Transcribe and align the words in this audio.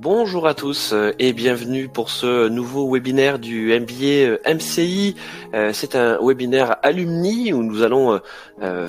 Bonjour 0.00 0.46
à 0.46 0.54
tous 0.54 0.92
euh, 0.92 1.10
et 1.18 1.32
bienvenue 1.32 1.88
pour 1.88 2.08
ce 2.08 2.48
nouveau 2.48 2.88
webinaire 2.88 3.40
du 3.40 3.76
MBA 3.76 4.04
euh, 4.04 4.38
MCI. 4.46 5.16
Euh, 5.54 5.72
c'est 5.72 5.96
un 5.96 6.18
webinaire 6.22 6.76
alumni 6.84 7.52
où 7.52 7.64
nous 7.64 7.82
allons 7.82 8.20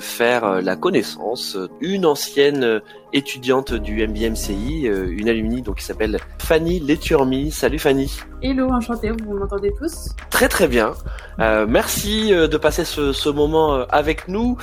faire 0.00 0.62
la 0.62 0.76
connaissance 0.76 1.58
d'une 1.80 2.06
ancienne 2.06 2.80
étudiante 3.12 3.72
du 3.74 4.06
MBA 4.06 4.30
MCI, 4.30 4.82
une 4.82 5.28
alumni 5.28 5.62
donc 5.62 5.78
qui 5.78 5.84
s'appelle 5.84 6.18
Fanny 6.38 6.78
Leturmi. 6.78 7.50
Salut 7.50 7.80
Fanny. 7.80 8.08
Hello, 8.42 8.68
enchanté, 8.70 9.10
vous 9.10 9.34
m'entendez 9.34 9.72
tous 9.78 10.10
Très 10.30 10.48
très 10.48 10.66
bien. 10.66 10.92
merci 11.38 12.30
de 12.30 12.56
passer 12.56 12.84
ce, 12.84 13.12
ce 13.12 13.28
moment 13.28 13.84
avec 13.90 14.28
nous. 14.28 14.56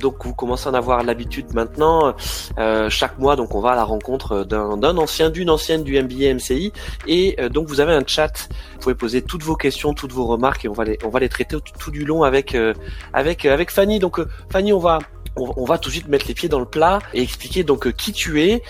donc 0.00 0.26
vous 0.26 0.34
commencez 0.34 0.68
à 0.68 0.72
en 0.72 0.74
avoir 0.74 1.02
l'habitude 1.04 1.54
maintenant. 1.54 2.14
chaque 2.88 3.18
mois 3.18 3.36
donc 3.36 3.54
on 3.54 3.60
va 3.60 3.70
à 3.70 3.76
la 3.76 3.84
rencontre 3.84 4.44
d'un 4.44 4.96
ancien, 4.96 5.30
d'une 5.30 5.50
ancienne 5.50 5.84
du 5.84 6.00
MBA 6.00 6.34
MCI. 6.34 6.72
Et 7.06 7.36
euh, 7.40 7.48
donc 7.48 7.68
vous 7.68 7.80
avez 7.80 7.92
un 7.92 8.04
chat. 8.06 8.48
Vous 8.74 8.80
pouvez 8.80 8.94
poser 8.94 9.22
toutes 9.22 9.42
vos 9.42 9.56
questions, 9.56 9.94
toutes 9.94 10.12
vos 10.12 10.26
remarques 10.26 10.64
et 10.64 10.68
on 10.68 10.72
va 10.72 10.84
les 10.84 10.98
on 11.04 11.08
va 11.08 11.20
les 11.20 11.28
traiter 11.28 11.56
tout, 11.78 11.90
du 11.90 12.04
long 12.04 12.22
avec 12.22 12.54
euh, 12.54 12.74
avec 13.12 13.44
euh, 13.44 13.52
avec 13.52 13.70
Fanny. 13.70 13.98
Donc 13.98 14.20
Fanny, 14.50 14.72
on 14.72 14.78
va 14.78 14.98
on, 15.34 15.64
va 15.64 15.78
tout 15.78 15.88
de 15.88 15.94
suite 15.94 16.08
mettre 16.08 16.28
les 16.28 16.34
pieds 16.34 16.50
dans 16.50 16.58
le 16.58 16.66
plat 16.66 16.98
et 17.14 17.22
expliquer 17.22 17.64
donc 17.64 17.90
qui 17.92 18.12
tu 18.12 18.42
es. 18.42 18.62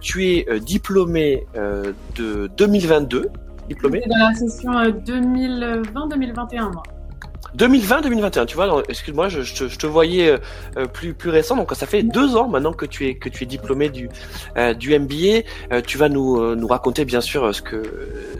tu 0.00 0.26
es 0.28 0.46
diplômé 0.60 1.46
de 2.14 2.50
2022. 2.56 3.30
Diplômé 3.68 4.02
Dans 4.06 4.28
la 4.28 4.34
session 4.34 4.72
2020-2021, 4.72 6.72
moi. 6.72 6.82
2020-2021, 7.56 8.46
tu 8.46 8.56
vois, 8.56 8.82
excuse-moi, 8.88 9.28
je, 9.28 9.42
je, 9.42 9.78
te 9.78 9.86
voyais 9.86 10.28
euh, 10.28 10.38
euh, 10.76 10.86
plus 10.86 11.14
plus 11.14 11.30
récent, 11.30 11.56
donc 11.56 11.72
ça 11.74 11.86
fait 11.86 12.02
deux 12.02 12.36
ans 12.36 12.48
maintenant 12.48 12.72
que 12.72 12.84
tu 12.84 13.06
es 13.06 13.16
que 13.16 13.28
tu 13.28 13.44
es 13.44 13.46
diplômé 13.46 13.88
du 13.88 14.10
euh, 14.56 14.74
du 14.74 14.98
MBA. 14.98 15.80
tu 15.86 15.96
vas 15.96 16.08
nous 16.08 16.54
nous 16.54 16.66
raconter 16.66 17.04
bien 17.04 17.20
sûr 17.20 17.54
ce 17.54 17.62
que 17.62 17.82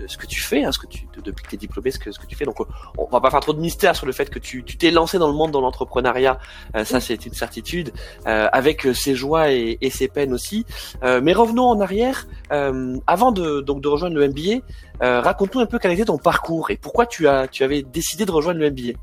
ce 0.06 0.16
que 0.16 0.26
tu 0.26 0.40
fais, 0.40 0.64
hein, 0.64 0.72
ce 0.72 0.78
que 0.78 0.86
tu 0.86 1.06
depuis 1.24 1.44
que 1.44 1.50
tu 1.50 1.54
es 1.54 1.58
diplômé, 1.58 1.90
ce 1.90 1.98
que 1.98 2.12
ce 2.12 2.18
que 2.18 2.26
tu 2.26 2.36
fais. 2.36 2.44
Donc 2.44 2.56
on 2.98 3.06
va 3.06 3.20
pas 3.20 3.30
faire 3.30 3.40
trop 3.40 3.54
de 3.54 3.60
mystère 3.60 3.96
sur 3.96 4.06
le 4.06 4.12
fait 4.12 4.28
que 4.28 4.38
tu 4.38 4.64
tu 4.64 4.76
t'es 4.76 4.90
lancé 4.90 5.18
dans 5.18 5.28
le 5.28 5.34
monde 5.34 5.50
dans 5.50 5.60
l'entrepreneuriat, 5.60 6.38
ça 6.84 7.00
c'est 7.00 7.26
une 7.26 7.34
certitude, 7.34 7.92
avec 8.24 8.86
ses 8.94 9.14
joies 9.14 9.50
et, 9.50 9.78
et 9.80 9.90
ses 9.90 10.08
peines 10.08 10.34
aussi. 10.34 10.66
mais 11.02 11.32
revenons 11.32 11.64
en 11.64 11.80
arrière, 11.80 12.26
avant 12.50 13.32
de 13.32 13.60
donc 13.60 13.80
de 13.80 13.88
rejoindre 13.88 14.16
le 14.16 14.28
MBA. 14.28 14.62
Euh, 15.02 15.20
raconte-nous 15.20 15.60
un 15.60 15.66
peu 15.66 15.78
quel 15.78 15.92
était 15.92 16.06
ton 16.06 16.18
parcours 16.18 16.70
et 16.70 16.76
pourquoi 16.76 17.06
tu 17.06 17.28
as 17.28 17.48
tu 17.48 17.62
avais 17.64 17.82
décidé 17.82 18.24
de 18.24 18.30
rejoindre 18.30 18.60
le 18.60 18.70
MBA. 18.70 18.98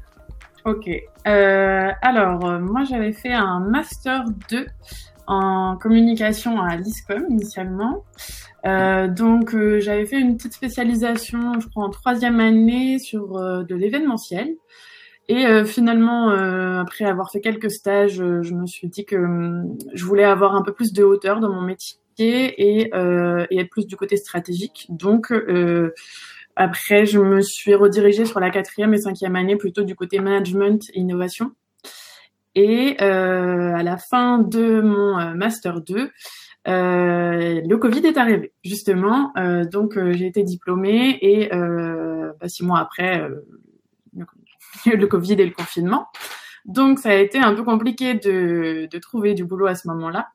Ok. 0.65 0.89
Euh, 1.27 1.91
alors, 2.01 2.45
euh, 2.45 2.59
moi, 2.59 2.83
j'avais 2.85 3.11
fait 3.11 3.33
un 3.33 3.59
master 3.59 4.23
2 4.49 4.65
en 5.27 5.77
communication 5.77 6.61
à 6.61 6.77
l'ISCOM 6.77 7.25
initialement. 7.29 8.05
Euh, 8.65 9.07
donc, 9.07 9.53
euh, 9.53 9.79
j'avais 9.81 10.05
fait 10.05 10.19
une 10.19 10.37
petite 10.37 10.53
spécialisation, 10.53 11.59
je 11.59 11.67
crois, 11.67 11.83
en 11.83 11.89
troisième 11.89 12.39
année 12.39 12.97
sur 12.99 13.39
de 13.39 13.75
l'événementiel. 13.75 14.55
Et 15.29 15.45
finalement, 15.63 16.31
après 16.81 17.05
avoir 17.05 17.31
fait 17.31 17.39
quelques 17.39 17.71
stages, 17.71 18.15
je 18.15 18.53
me 18.53 18.67
suis 18.67 18.89
dit 18.89 19.05
que 19.05 19.15
hum, 19.15 19.77
je 19.93 20.03
voulais 20.03 20.25
avoir 20.25 20.53
un 20.53 20.63
peu 20.63 20.73
plus 20.73 20.91
de 20.91 21.01
hauteur 21.01 21.39
dans 21.39 21.49
mon 21.49 21.61
métier 21.61 21.97
et, 22.19 22.89
et 23.49 23.59
être 23.59 23.69
plus 23.69 23.87
du 23.87 23.95
côté 23.95 24.17
stratégique. 24.17 24.87
Donc, 24.89 25.31
après, 26.55 27.05
je 27.05 27.19
me 27.19 27.41
suis 27.41 27.73
redirigée 27.73 28.25
sur 28.25 28.39
la 28.39 28.49
quatrième 28.49 28.93
et 28.93 28.99
cinquième 28.99 29.35
année 29.35 29.55
plutôt 29.55 29.83
du 29.83 29.95
côté 29.95 30.19
management 30.19 30.83
et 30.93 30.99
innovation. 30.99 31.51
Et 32.55 32.97
euh, 33.01 33.73
à 33.73 33.81
la 33.81 33.97
fin 33.97 34.37
de 34.37 34.81
mon 34.81 35.19
euh, 35.19 35.33
master 35.33 35.81
2, 35.81 36.11
euh, 36.67 37.61
le 37.65 37.77
Covid 37.77 38.05
est 38.05 38.17
arrivé 38.17 38.53
justement. 38.63 39.31
Euh, 39.37 39.65
donc 39.65 39.97
euh, 39.97 40.13
j'ai 40.13 40.27
été 40.27 40.43
diplômée 40.43 41.17
et 41.21 41.49
bah, 41.49 42.47
six 42.47 42.63
mois 42.63 42.79
après, 42.79 43.27
le 44.85 45.07
Covid 45.07 45.33
et 45.33 45.45
le 45.45 45.53
confinement. 45.53 46.07
Donc 46.65 46.99
ça 46.99 47.09
a 47.09 47.15
été 47.15 47.37
un 47.39 47.53
peu 47.53 47.63
compliqué 47.63 48.13
de, 48.13 48.87
de 48.89 48.97
trouver 48.99 49.33
du 49.33 49.43
boulot 49.43 49.67
à 49.67 49.75
ce 49.75 49.87
moment-là. 49.89 50.29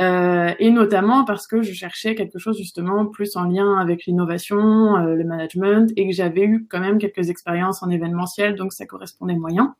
Euh, 0.00 0.52
et 0.58 0.70
notamment 0.70 1.24
parce 1.24 1.46
que 1.46 1.62
je 1.62 1.72
cherchais 1.72 2.16
quelque 2.16 2.38
chose 2.38 2.58
justement 2.58 3.06
plus 3.06 3.36
en 3.36 3.44
lien 3.44 3.78
avec 3.78 4.06
l'innovation, 4.06 4.96
euh, 4.96 5.14
le 5.14 5.24
management, 5.24 5.92
et 5.96 6.08
que 6.08 6.14
j'avais 6.14 6.42
eu 6.42 6.66
quand 6.68 6.80
même 6.80 6.98
quelques 6.98 7.30
expériences 7.30 7.82
en 7.82 7.90
événementiel, 7.90 8.56
donc 8.56 8.72
ça 8.72 8.86
correspondait 8.86 9.36
moyen. 9.36 9.74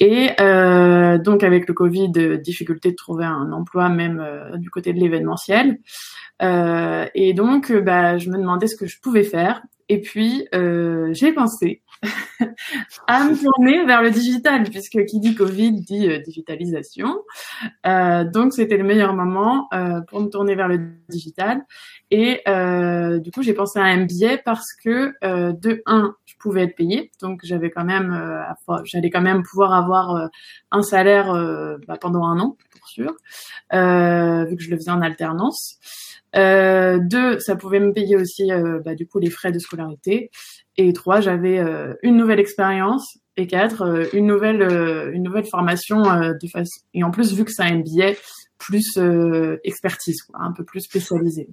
Et 0.00 0.30
euh, 0.40 1.18
donc 1.18 1.44
avec 1.44 1.68
le 1.68 1.74
Covid, 1.74 2.40
difficulté 2.42 2.90
de 2.90 2.96
trouver 2.96 3.26
un 3.26 3.52
emploi 3.52 3.88
même 3.90 4.26
du 4.54 4.70
côté 4.70 4.92
de 4.92 4.98
l'événementiel. 4.98 5.78
et 6.40 7.34
donc, 7.34 7.70
bah, 7.72 8.16
je 8.16 8.30
me 8.30 8.38
demandais 8.38 8.66
ce 8.66 8.76
que 8.76 8.86
je 8.86 8.98
pouvais 9.00 9.24
faire. 9.24 9.62
Et 9.92 10.00
puis, 10.00 10.46
j'ai 10.52 11.32
pensé 11.32 11.82
à 13.06 13.24
me 13.24 13.36
tourner 13.36 13.84
vers 13.84 14.02
le 14.02 14.10
digital, 14.10 14.64
puisque 14.64 15.04
qui 15.04 15.20
dit 15.20 15.34
Covid 15.34 15.72
dit 15.82 16.08
euh, 16.08 16.18
digitalisation. 16.18 17.22
Euh, 17.86 18.24
donc 18.24 18.52
c'était 18.52 18.76
le 18.76 18.84
meilleur 18.84 19.14
moment 19.14 19.68
euh, 19.74 20.00
pour 20.02 20.20
me 20.20 20.28
tourner 20.28 20.54
vers 20.54 20.68
le 20.68 20.80
digital. 21.08 21.62
Et 22.10 22.40
euh, 22.48 23.18
du 23.18 23.30
coup 23.30 23.42
j'ai 23.42 23.52
pensé 23.52 23.78
à 23.78 23.84
un 23.84 24.04
billet 24.04 24.40
parce 24.44 24.72
que 24.82 25.12
euh, 25.24 25.52
de 25.52 25.82
un, 25.86 26.14
je 26.24 26.34
pouvais 26.38 26.62
être 26.62 26.76
payé, 26.76 27.10
donc 27.20 27.40
j'avais 27.42 27.70
quand 27.70 27.84
même, 27.84 28.18
j'allais 28.84 29.10
quand 29.10 29.20
même 29.20 29.42
pouvoir 29.42 29.74
avoir 29.74 30.30
un 30.70 30.82
salaire 30.82 31.32
bah, 31.86 31.98
pendant 32.00 32.24
un 32.24 32.38
an 32.40 32.56
pour 32.70 32.88
sûr, 32.88 33.10
vu 33.72 34.56
que 34.56 34.62
je 34.62 34.70
le 34.70 34.76
faisais 34.76 34.90
en 34.90 35.02
alternance. 35.02 35.78
Euh, 36.36 36.98
deux, 37.00 37.38
ça 37.40 37.56
pouvait 37.56 37.80
me 37.80 37.92
payer 37.92 38.16
aussi 38.16 38.52
euh, 38.52 38.80
bah, 38.84 38.94
du 38.94 39.06
coup 39.06 39.18
les 39.18 39.30
frais 39.30 39.52
de 39.52 39.58
scolarité. 39.58 40.30
Et 40.76 40.92
trois, 40.92 41.20
j'avais 41.20 41.58
euh, 41.58 41.94
une 42.02 42.16
nouvelle 42.16 42.40
expérience. 42.40 43.18
Et 43.36 43.46
quatre, 43.46 43.82
euh, 43.82 44.06
une 44.12 44.26
nouvelle 44.26 44.62
une 45.12 45.22
nouvelle 45.22 45.46
formation 45.46 46.02
de 46.02 46.48
face. 46.52 46.84
Et 46.94 47.02
en 47.04 47.10
plus, 47.10 47.32
vu 47.34 47.44
que 47.44 47.52
c'est 47.52 47.62
un 47.62 47.78
MBA, 47.78 48.12
plus 48.58 48.98
expertise, 49.64 50.22
quoi, 50.22 50.40
un 50.42 50.52
peu 50.52 50.64
plus 50.64 50.80
spécialisé. 50.80 51.48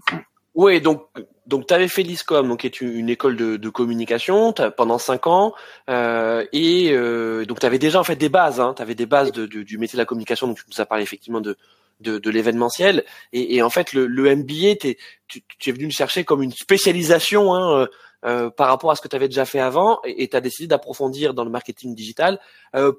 Oui, 0.57 0.81
donc 0.81 1.07
donc 1.45 1.67
tu 1.67 1.73
avais 1.75 1.87
fait 1.87 2.01
l'ISCOM, 2.01 2.47
donc 2.49 2.61
qui 2.61 2.67
est 2.67 2.81
une, 2.81 3.09
école 3.09 3.35
de, 3.37 3.69
communication 3.69 4.53
pendant 4.75 4.97
cinq 4.97 5.27
ans, 5.27 5.53
euh, 5.87 6.43
et 6.51 6.89
euh, 6.93 7.45
donc 7.45 7.59
tu 7.59 7.65
avais 7.67 7.77
déjà 7.77 7.99
en 7.99 8.03
fait 8.03 8.15
des 8.15 8.27
bases, 8.27 8.59
hein, 8.59 8.73
tu 8.75 8.95
des 8.95 9.05
bases 9.05 9.31
du 9.31 9.77
métier 9.77 9.97
de 9.97 10.01
la 10.01 10.05
communication, 10.05 10.47
donc 10.47 10.57
tu 10.57 10.63
nous 10.67 10.81
as 10.81 10.87
parlé 10.87 11.03
effectivement 11.03 11.41
de 11.41 11.57
de, 11.99 12.17
de 12.17 12.29
l'événementiel. 12.31 13.05
Et, 13.33 13.61
en 13.63 13.69
fait, 13.71 13.93
le, 13.93 14.07
MBA, 14.07 14.77
es, 14.83 14.97
tu, 15.27 15.41
es 15.67 15.71
venu 15.71 15.85
le 15.85 15.91
chercher 15.91 16.23
comme 16.23 16.43
une 16.43 16.51
spécialisation 16.51 17.55
hein, 17.55 17.87
euh, 18.25 18.49
par 18.51 18.67
rapport 18.67 18.91
à 18.91 18.95
ce 18.95 19.01
que 19.01 19.07
tu 19.07 19.15
avais 19.15 19.27
déjà 19.27 19.45
fait 19.45 19.59
avant, 19.59 19.99
et 20.05 20.27
tu 20.27 20.37
as 20.37 20.41
décidé 20.41 20.67
d'approfondir 20.67 21.33
dans 21.33 21.43
le 21.43 21.51
marketing 21.51 21.95
digital. 21.95 22.39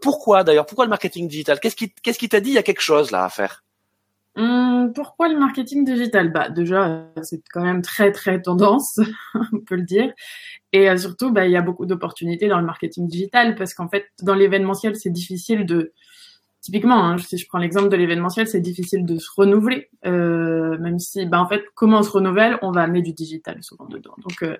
Pourquoi 0.01 0.45
d'ailleurs 0.45 0.67
Pourquoi 0.67 0.85
le 0.85 0.91
marketing 0.91 1.29
digital? 1.29 1.59
Qu'est-ce 1.61 1.77
qui 1.77 1.93
qu'est-ce 2.03 2.19
qui 2.19 2.29
t'a 2.29 2.41
dit 2.41 2.51
Il 2.51 2.55
y 2.55 2.59
a 2.59 2.63
quelque 2.63 2.83
chose 2.83 3.11
là 3.11 3.25
à 3.25 3.29
faire? 3.31 3.65
Hum, 4.38 4.93
pourquoi 4.94 5.28
le 5.28 5.38
marketing 5.38 5.84
digital? 5.84 6.32
Bah 6.32 6.49
déjà, 6.49 7.10
c'est 7.22 7.43
quand 7.53 7.62
même 7.62 7.82
très 7.82 8.12
très 8.12 8.41
tendance, 8.41 8.99
on 9.53 9.60
peut 9.60 9.76
le 9.76 9.82
dire. 9.82 10.12
Et 10.72 10.88
euh, 10.88 10.97
surtout, 10.97 11.32
bah 11.32 11.47
il 11.47 11.53
y 11.53 11.56
a 11.56 11.62
beaucoup 11.62 11.87
d'opportunités 11.87 12.48
dans 12.48 12.59
le 12.59 12.66
marketing 12.66 13.09
digital 13.09 13.54
parce 13.54 13.75
qu'en 13.75 13.88
fait, 13.88 14.06
dans 14.22 14.34
l'événementiel, 14.34 14.97
c'est 14.97 15.10
difficile 15.10 15.66
de 15.66 15.93
typiquement, 16.60 17.04
hein, 17.04 17.19
si 17.19 17.38
je 17.38 17.47
prends 17.48 17.59
l'exemple 17.59 17.88
de 17.88 17.97
l'événementiel, 17.97 18.47
c'est 18.47 18.60
difficile 18.60 19.04
de 19.06 19.19
se 19.19 19.28
renouveler, 19.37 19.91
euh, 20.06 20.78
même 20.78 20.98
si, 20.98 21.25
bah, 21.27 21.41
en 21.41 21.48
fait, 21.48 21.62
comment 21.75 22.00
on 22.00 22.03
se 22.03 22.10
renouvelle? 22.10 22.59
On 22.62 22.72
va 22.72 22.82
amener 22.82 23.03
du 23.03 23.12
digital 23.12 23.62
souvent 23.62 23.87
dedans. 23.87 24.15
Donc, 24.19 24.43
euh, 24.43 24.56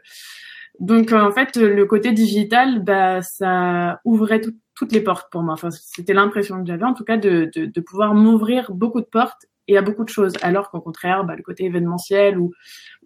donc 0.81 1.13
en 1.13 1.33
fait, 1.33 1.57
le 1.57 1.85
côté 1.87 2.13
digital, 2.13 2.83
bah, 2.85 3.23
ça 3.23 4.01
ouvrait 4.05 4.41
toutes 4.75 4.93
les 4.93 5.01
portes 5.01 5.31
pour 5.31 5.43
moi. 5.43 5.55
Enfin, 5.55 5.71
c'était 5.71 6.15
l'impression 6.15 6.61
que 6.61 6.67
j'avais, 6.67 6.85
en 6.85 6.95
tout 6.95 7.05
cas, 7.05 7.17
de 7.17 7.81
pouvoir 7.81 8.15
m'ouvrir 8.15 8.73
beaucoup 8.73 9.01
de 9.01 9.07
portes 9.07 9.47
et 9.69 9.77
à 9.77 9.83
beaucoup 9.83 10.05
de 10.05 10.09
choses. 10.09 10.33
Alors 10.43 10.71
qu'au 10.71 10.81
contraire, 10.81 11.25
bah, 11.25 11.37
le 11.37 11.43
côté 11.43 11.65
événementiel 11.65 12.39
ou, 12.39 12.53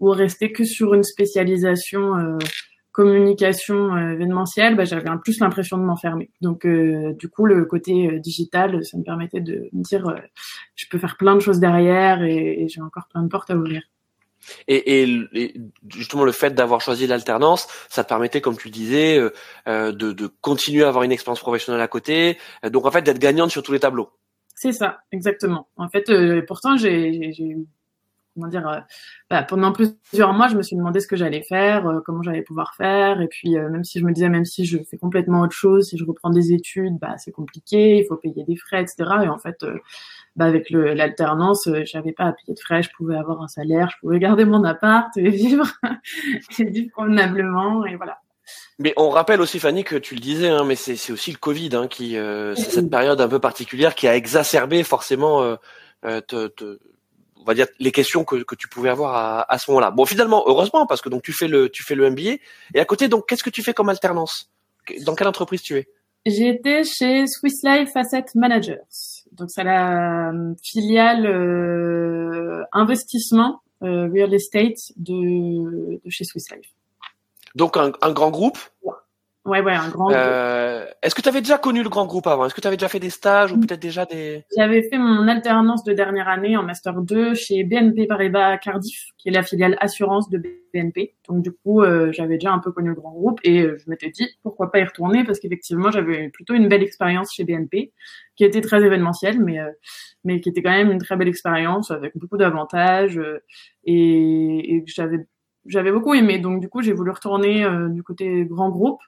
rester 0.01 0.53
que 0.53 0.65
sur 0.65 0.95
une 0.95 1.05
spécialisation 1.05 2.17
euh, 2.17 2.39
communication 2.93 3.95
euh, 3.95 4.13
événementielle, 4.13 4.77
bah, 4.77 4.85
j'avais 4.85 5.09
plus 5.25 5.41
l'impression 5.41 5.79
de 5.79 5.83
m'enfermer. 5.83 6.31
Donc 6.41 6.65
euh, 6.67 7.15
du 7.15 7.29
coup, 7.29 7.47
le 7.47 7.65
côté 7.65 8.09
euh, 8.09 8.19
digital, 8.21 8.85
ça 8.85 8.99
me 8.99 9.03
permettait 9.03 9.41
de 9.41 9.69
me 9.73 9.83
dire, 9.83 10.05
je 10.77 10.87
peux 10.91 10.99
faire 10.99 11.17
plein 11.17 11.35
de 11.35 11.41
choses 11.41 11.59
derrière 11.59 12.23
et, 12.23 12.67
j'ai 12.69 12.83
encore 12.83 13.09
plein 13.09 13.23
de 13.23 13.29
portes 13.29 13.51
à 13.51 13.57
ouvrir. 13.57 13.83
Et, 14.67 15.07
justement, 15.89 16.25
le 16.25 16.33
fait 16.33 16.53
d'avoir 16.53 16.81
choisi 16.81 17.07
l'alternance, 17.07 17.69
ça 17.89 18.03
permettait, 18.03 18.41
comme 18.41 18.57
tu 18.57 18.71
disais, 18.71 19.21
de, 19.67 19.93
de, 19.93 20.27
continuer 20.41 20.83
à 20.83 20.89
avoir 20.89 21.05
une 21.05 21.13
expérience 21.13 21.39
professionnelle 21.39 21.81
à 21.81 21.87
côté. 21.87 22.39
donc 22.65 22.85
en 22.85 22.91
fait, 22.91 23.03
d'être 23.03 23.21
gagnante 23.21 23.53
sur 23.53 23.63
tous 23.63 23.71
les 23.71 23.79
tableaux. 23.79 24.11
C'est 24.63 24.71
ça, 24.71 25.01
exactement. 25.11 25.67
En 25.77 25.89
fait, 25.89 26.09
pourtant, 26.47 26.77
j'ai 26.77 27.33
comment 28.33 28.47
dire, 28.47 28.87
bah, 29.29 29.43
pendant 29.43 29.73
plusieurs 29.73 30.33
mois, 30.35 30.47
je 30.47 30.57
me 30.57 30.63
suis 30.63 30.77
demandé 30.77 31.01
ce 31.01 31.09
que 31.09 31.17
j'allais 31.17 31.43
faire, 31.43 32.01
comment 32.07 32.23
j'allais 32.23 32.43
pouvoir 32.43 32.77
faire, 32.77 33.21
et 33.21 33.27
puis 33.27 33.57
même 33.57 33.83
si 33.83 33.99
je 33.99 34.05
me 34.05 34.13
disais, 34.13 34.29
même 34.29 34.45
si 34.45 34.65
je 34.65 34.79
fais 34.89 34.99
complètement 34.99 35.41
autre 35.41 35.57
chose, 35.57 35.89
si 35.89 35.99
je 35.99 36.05
reprends 36.05 36.31
des 36.31 36.53
études, 36.53 36.97
bah 37.01 37.19
c'est 37.19 37.33
compliqué, 37.33 37.99
il 37.99 38.07
faut 38.07 38.17
payer 38.17 38.45
des 38.45 38.55
frais, 38.55 38.83
etc. 38.83 39.11
Et 39.25 39.29
en 39.29 39.39
fait, 39.39 39.67
bah, 40.37 40.45
avec 40.45 40.71
l'alternance, 40.71 41.69
j'avais 41.83 42.13
pas 42.13 42.27
à 42.27 42.33
payer 42.33 42.55
de 42.55 42.61
frais, 42.61 42.85
je 42.85 42.91
pouvais 42.97 43.17
avoir 43.17 43.43
un 43.43 43.49
salaire, 43.49 43.91
je 43.91 43.99
pouvais 43.99 44.21
garder 44.21 44.45
mon 44.45 44.63
appart 44.63 45.11
et 45.17 45.29
vivre, 45.29 45.67
et 46.61 46.65
vivre 46.71 46.93
convenablement, 46.95 47.85
et 47.85 47.97
voilà. 47.97 48.22
Mais 48.79 48.95
on 48.97 49.11
rappelle 49.11 49.41
aussi 49.41 49.59
Fanny 49.59 49.85
que 49.85 49.97
tu 49.97 50.15
le 50.15 50.21
disais, 50.21 50.49
hein, 50.49 50.65
mais 50.65 50.75
c'est 50.77 51.13
aussi 51.13 51.31
le 51.31 51.39
Covid 51.39 51.71
hein, 51.75 51.89
qui, 51.89 52.17
euh, 52.17 52.55
c'est 52.55 52.71
cette 52.71 52.91
période 52.91 53.21
un 53.21 53.29
peu 53.29 53.39
particulière 53.39 53.95
qui 53.95 54.09
a 54.09 54.17
exacerbé 54.17 54.83
forcément, 54.83 55.43
euh, 55.43 55.57
euh 56.05 56.21
te, 56.21 56.49
te, 56.49 56.79
on 57.39 57.45
va 57.45 57.55
dire 57.55 57.67
les 57.79 57.93
questions 57.93 58.25
que, 58.25 58.37
que 58.37 58.55
tu 58.55 58.69
pouvais 58.69 58.89
avoir 58.89 59.15
à, 59.15 59.53
à 59.53 59.59
ce 59.59 59.71
moment-là. 59.71 59.91
Bon, 59.91 60.05
finalement, 60.05 60.45
heureusement 60.47 60.87
parce 60.87 61.01
que 61.01 61.09
donc 61.09 61.23
tu 61.23 61.33
fais 61.33 61.49
le 61.49 61.69
tu 61.69 61.83
fais 61.83 61.95
le 61.95 62.11
MBA 62.11 62.39
et 62.75 62.81
à 62.81 62.85
côté 62.85 63.09
donc 63.09 63.29
qu'est-ce 63.29 63.45
que 63.45 63.51
tu 63.51 63.63
fais 63.63 63.75
comme 63.75 63.89
alternance? 63.89 64.51
Dans 65.05 65.15
quelle 65.15 65.29
entreprise 65.29 65.63
tu 65.63 65.77
es? 65.77 65.89
Été 66.25 66.85
chez 66.85 67.27
Swiss 67.27 67.63
Life 67.65 67.91
Asset 67.97 68.27
Managers, 68.37 68.79
donc 69.33 69.51
c'est 69.51 69.65
la 69.65 70.31
euh, 70.31 70.55
filiale 70.63 71.27
euh, 71.27 72.63
investissement 72.73 73.61
real 73.81 74.33
estate 74.33 74.79
de, 74.97 76.01
de 76.05 76.11
chez 76.11 76.23
Swiss 76.23 76.49
Life. 76.53 76.71
Donc 77.55 77.77
un, 77.77 77.93
un 78.01 78.13
grand 78.13 78.31
groupe. 78.31 78.59
Ouais, 79.45 79.61
ouais, 79.61 79.73
un 79.73 79.89
grand 79.89 80.13
euh, 80.13 80.87
Est-ce 81.03 81.17
que 81.17 81.21
tu 81.21 81.29
avais 81.29 81.41
déjà 81.41 81.59
connu 81.59 81.83
le 81.83 81.89
grand 81.89 82.07
groupe 82.07 82.29
avant? 82.29 82.47
Est-ce 82.47 82.55
que 82.55 82.61
tu 82.61 82.69
avais 82.69 82.77
déjà 82.77 82.89
fait 82.89 83.01
des 83.01 83.11
stages 83.11 83.51
ou 83.53 83.59
peut-être 83.59 83.83
déjà 83.83 84.07
des... 84.07 84.45
J'avais 84.57 84.83
fait 84.83 84.99
mon 84.99 85.27
alternance 85.27 85.83
de 85.83 85.93
dernière 85.93 86.29
année 86.29 86.57
en 86.57 86.63
Master 86.63 87.01
2 87.01 87.35
chez 87.35 87.65
BNP 87.65 88.07
Paribas 88.07 88.59
Cardiff, 88.59 89.09
qui 89.19 89.31
est 89.31 89.33
la 89.33 89.43
filiale 89.43 89.77
assurance 89.81 90.31
de 90.31 90.41
BNP. 90.73 91.17
Donc 91.29 91.43
du 91.43 91.51
coup, 91.51 91.83
euh, 91.83 92.13
j'avais 92.13 92.35
déjà 92.35 92.53
un 92.53 92.61
peu 92.61 92.71
connu 92.71 92.91
le 92.91 92.95
grand 92.95 93.11
groupe 93.11 93.41
et 93.43 93.63
euh, 93.63 93.77
je 93.85 93.91
m'étais 93.91 94.11
dit 94.11 94.29
pourquoi 94.45 94.71
pas 94.71 94.79
y 94.79 94.85
retourner? 94.85 95.25
Parce 95.25 95.41
qu'effectivement, 95.41 95.91
j'avais 95.91 96.29
plutôt 96.29 96.55
une 96.55 96.69
belle 96.69 96.85
expérience 96.85 97.35
chez 97.35 97.43
BNP, 97.43 97.93
qui 98.37 98.45
était 98.45 98.61
très 98.61 98.85
événementielle, 98.85 99.41
mais 99.41 99.59
euh, 99.59 99.73
mais 100.23 100.41
qui 100.41 100.51
était 100.51 100.63
quand 100.63 100.71
même 100.71 100.93
une 100.93 101.01
très 101.01 101.17
belle 101.17 101.29
expérience 101.29 101.91
avec 101.91 102.17
beaucoup 102.17 102.37
d'avantages 102.37 103.21
et, 103.85 104.77
et 104.77 104.85
j'avais 104.87 105.27
j'avais 105.67 105.93
beaucoup 105.93 106.15
aimé. 106.15 106.39
Donc 106.39 106.61
du 106.61 106.69
coup, 106.69 106.83
j'ai 106.83 106.93
voulu 106.93 107.11
retourner 107.11 107.65
euh, 107.65 107.89
du 107.89 108.03
côté 108.03 108.45
grand 108.45 108.71
groupe. 108.71 109.01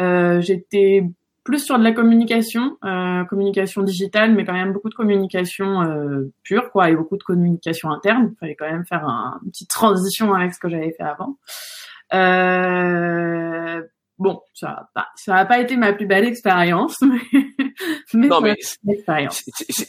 Euh, 0.00 0.40
J'étais 0.40 1.04
plus 1.44 1.64
sur 1.64 1.78
de 1.78 1.84
la 1.84 1.92
communication, 1.92 2.76
euh, 2.84 3.24
communication 3.24 3.82
digitale, 3.82 4.34
mais 4.34 4.44
quand 4.44 4.52
même 4.52 4.72
beaucoup 4.72 4.90
de 4.90 4.94
communication 4.94 5.82
euh, 5.82 6.32
pure, 6.42 6.70
quoi, 6.70 6.90
et 6.90 6.96
beaucoup 6.96 7.16
de 7.16 7.22
communication 7.22 7.90
interne. 7.90 8.30
Il 8.32 8.38
fallait 8.38 8.54
quand 8.54 8.70
même 8.70 8.84
faire 8.86 9.04
un, 9.06 9.40
une 9.44 9.50
petite 9.50 9.70
transition 9.70 10.34
avec 10.34 10.54
ce 10.54 10.60
que 10.60 10.68
j'avais 10.68 10.92
fait 10.92 11.02
avant. 11.02 11.38
Bon, 14.20 14.42
ça 14.52 14.86
n'a 14.86 15.06
pas, 15.26 15.44
pas 15.46 15.60
été 15.60 15.76
ma 15.76 15.94
plus 15.94 16.04
belle 16.04 16.26
expérience, 16.26 17.00
mais, 18.12 18.28
non, 18.28 18.42
mais 18.42 18.54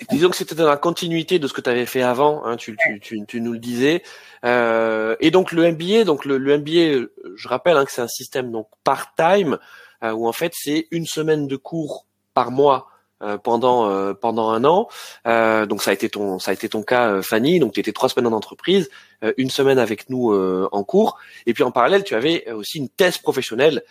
disons 0.09 0.29
que 0.29 0.37
c'était 0.37 0.55
dans 0.55 0.69
la 0.69 0.77
continuité 0.77 1.37
de 1.37 1.47
ce 1.47 1.53
que 1.53 1.59
tu 1.59 1.69
avais 1.69 1.85
fait 1.85 2.01
avant. 2.01 2.45
Hein, 2.45 2.55
tu, 2.55 2.77
tu, 2.77 3.01
tu, 3.01 3.25
tu, 3.27 3.41
nous 3.41 3.51
le 3.51 3.59
disais. 3.59 4.03
Euh, 4.45 5.17
et 5.19 5.31
donc 5.31 5.51
le 5.51 5.69
MBA, 5.69 6.05
donc 6.05 6.23
le, 6.23 6.37
le 6.37 6.57
MBA, 6.59 7.09
je 7.35 7.47
rappelle 7.49 7.75
hein, 7.75 7.83
que 7.83 7.91
c'est 7.91 8.01
un 8.01 8.07
système 8.07 8.53
donc 8.53 8.69
part-time 8.85 9.57
euh, 10.01 10.13
où 10.13 10.25
en 10.29 10.31
fait 10.31 10.53
c'est 10.55 10.87
une 10.91 11.05
semaine 11.05 11.45
de 11.47 11.57
cours 11.57 12.07
par 12.33 12.51
mois 12.51 12.87
euh, 13.21 13.37
pendant 13.37 13.87
euh, 13.87 14.13
pendant 14.13 14.49
un 14.49 14.65
an. 14.65 14.87
Euh, 15.27 15.67
donc 15.67 15.83
ça 15.83 15.91
a 15.91 15.93
été 15.93 16.09
ton 16.09 16.39
ça 16.39 16.51
a 16.51 16.53
été 16.55 16.69
ton 16.69 16.81
cas 16.81 17.21
Fanny. 17.21 17.59
Donc 17.59 17.73
tu 17.73 17.79
étais 17.79 17.91
trois 17.91 18.09
semaines 18.09 18.27
en 18.27 18.35
entreprise, 18.35 18.89
une 19.37 19.51
semaine 19.51 19.77
avec 19.77 20.09
nous 20.09 20.33
en 20.33 20.83
cours, 20.83 21.19
et 21.45 21.53
puis 21.53 21.63
en 21.63 21.71
parallèle 21.71 22.03
tu 22.03 22.15
avais 22.15 22.49
aussi 22.51 22.79
une 22.79 22.89
thèse 22.89 23.19
professionnelle. 23.19 23.83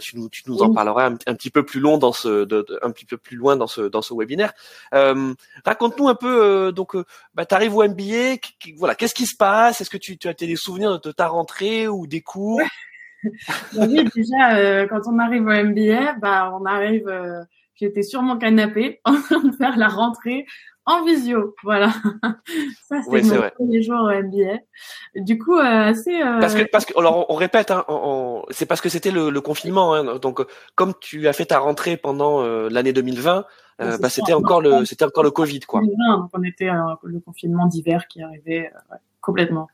tu 0.00 0.16
nous 0.16 0.28
tu 0.28 0.42
nous 0.46 0.62
en 0.62 0.72
parleras 0.72 1.06
un, 1.06 1.34
petit 1.34 1.50
peu 1.50 1.64
plus 1.64 1.80
long 1.80 1.98
dans 1.98 2.12
ce 2.12 2.44
de, 2.44 2.64
un 2.82 2.90
petit 2.90 3.04
peu 3.04 3.16
plus 3.16 3.36
loin 3.36 3.56
dans 3.56 3.66
ce 3.66 3.82
dans 3.82 4.02
ce 4.02 4.14
webinaire. 4.14 4.52
Raconte-nous 4.92 6.08
un 6.08 6.14
peu 6.14 6.72
donc 6.72 6.96
bah 7.34 7.44
arrives 7.50 7.74
au 7.74 7.82
MBA, 7.82 8.36
voilà 8.76 8.94
qu'est-ce 8.94 9.14
qui 9.14 9.26
se 9.26 9.36
passe? 9.36 9.80
Est-ce 9.80 9.90
que 9.90 9.96
tu, 9.96 10.16
tu 10.16 10.28
as 10.28 10.34
des 10.34 10.56
souvenirs 10.56 11.00
de 11.00 11.10
ta 11.10 11.26
rentrée 11.26 11.88
ou 11.88 12.06
des 12.06 12.20
cours? 12.20 12.60
Oui, 13.76 14.08
déjà, 14.14 14.86
quand 14.86 15.00
on 15.08 15.18
arrive 15.18 15.42
au 15.42 15.50
MBA, 15.50 16.12
bah, 16.20 16.56
on 16.56 16.64
arrive 16.64 17.08
J'étais 17.78 18.02
sur 18.02 18.22
mon 18.22 18.38
canapé 18.38 19.00
en 19.04 19.20
train 19.20 19.40
de 19.40 19.52
faire 19.52 19.76
la 19.76 19.88
rentrée 19.88 20.46
en 20.84 21.04
visio. 21.04 21.54
Voilà. 21.62 21.92
Ça, 22.88 22.96
c'est 23.02 23.22
mon 23.22 23.50
premier 23.50 23.82
jour 23.82 24.00
au 24.00 24.10
MBA. 24.10 24.58
Du 25.16 25.38
coup, 25.38 25.56
euh, 25.56 25.62
assez. 25.62 26.20
Euh... 26.20 26.40
Parce 26.40 26.54
que, 26.54 26.62
parce 26.70 26.84
que, 26.86 26.98
alors, 26.98 27.26
on, 27.28 27.34
répète, 27.34 27.70
hein, 27.70 27.84
on, 27.88 28.42
c'est 28.50 28.66
parce 28.66 28.80
que 28.80 28.88
c'était 28.88 29.10
le, 29.10 29.30
le, 29.30 29.40
confinement. 29.40 29.94
Hein, 29.94 30.16
donc, 30.16 30.40
comme 30.74 30.94
tu 31.00 31.28
as 31.28 31.32
fait 31.32 31.46
ta 31.46 31.58
rentrée 31.58 31.96
pendant 31.96 32.42
euh, 32.42 32.68
l'année 32.70 32.92
2020, 32.92 33.44
euh, 33.80 33.98
bah, 33.98 34.08
c'était 34.08 34.32
encore 34.32 34.60
le, 34.60 34.84
c'était 34.84 35.04
encore 35.04 35.22
le 35.22 35.30
Covid, 35.30 35.60
quoi. 35.60 35.80
2020, 35.80 36.18
donc 36.18 36.30
on 36.32 36.42
était 36.42 36.68
le 37.04 37.20
confinement 37.20 37.66
d'hiver 37.66 38.08
qui 38.08 38.22
arrivait 38.22 38.72
euh, 38.74 38.92
ouais, 38.92 38.98
complètement. 39.20 39.68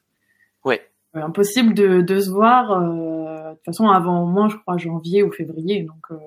Ouais. 0.64 0.86
Impossible 1.14 1.74
de, 1.74 2.00
de 2.00 2.20
se 2.20 2.30
voir. 2.30 2.80
de 2.80 3.54
toute 3.54 3.64
façon, 3.64 3.88
avant 3.88 4.22
au 4.22 4.26
moins, 4.26 4.48
je 4.48 4.56
crois, 4.56 4.76
janvier 4.76 5.22
ou 5.22 5.30
février. 5.32 5.82
Donc, 5.82 6.18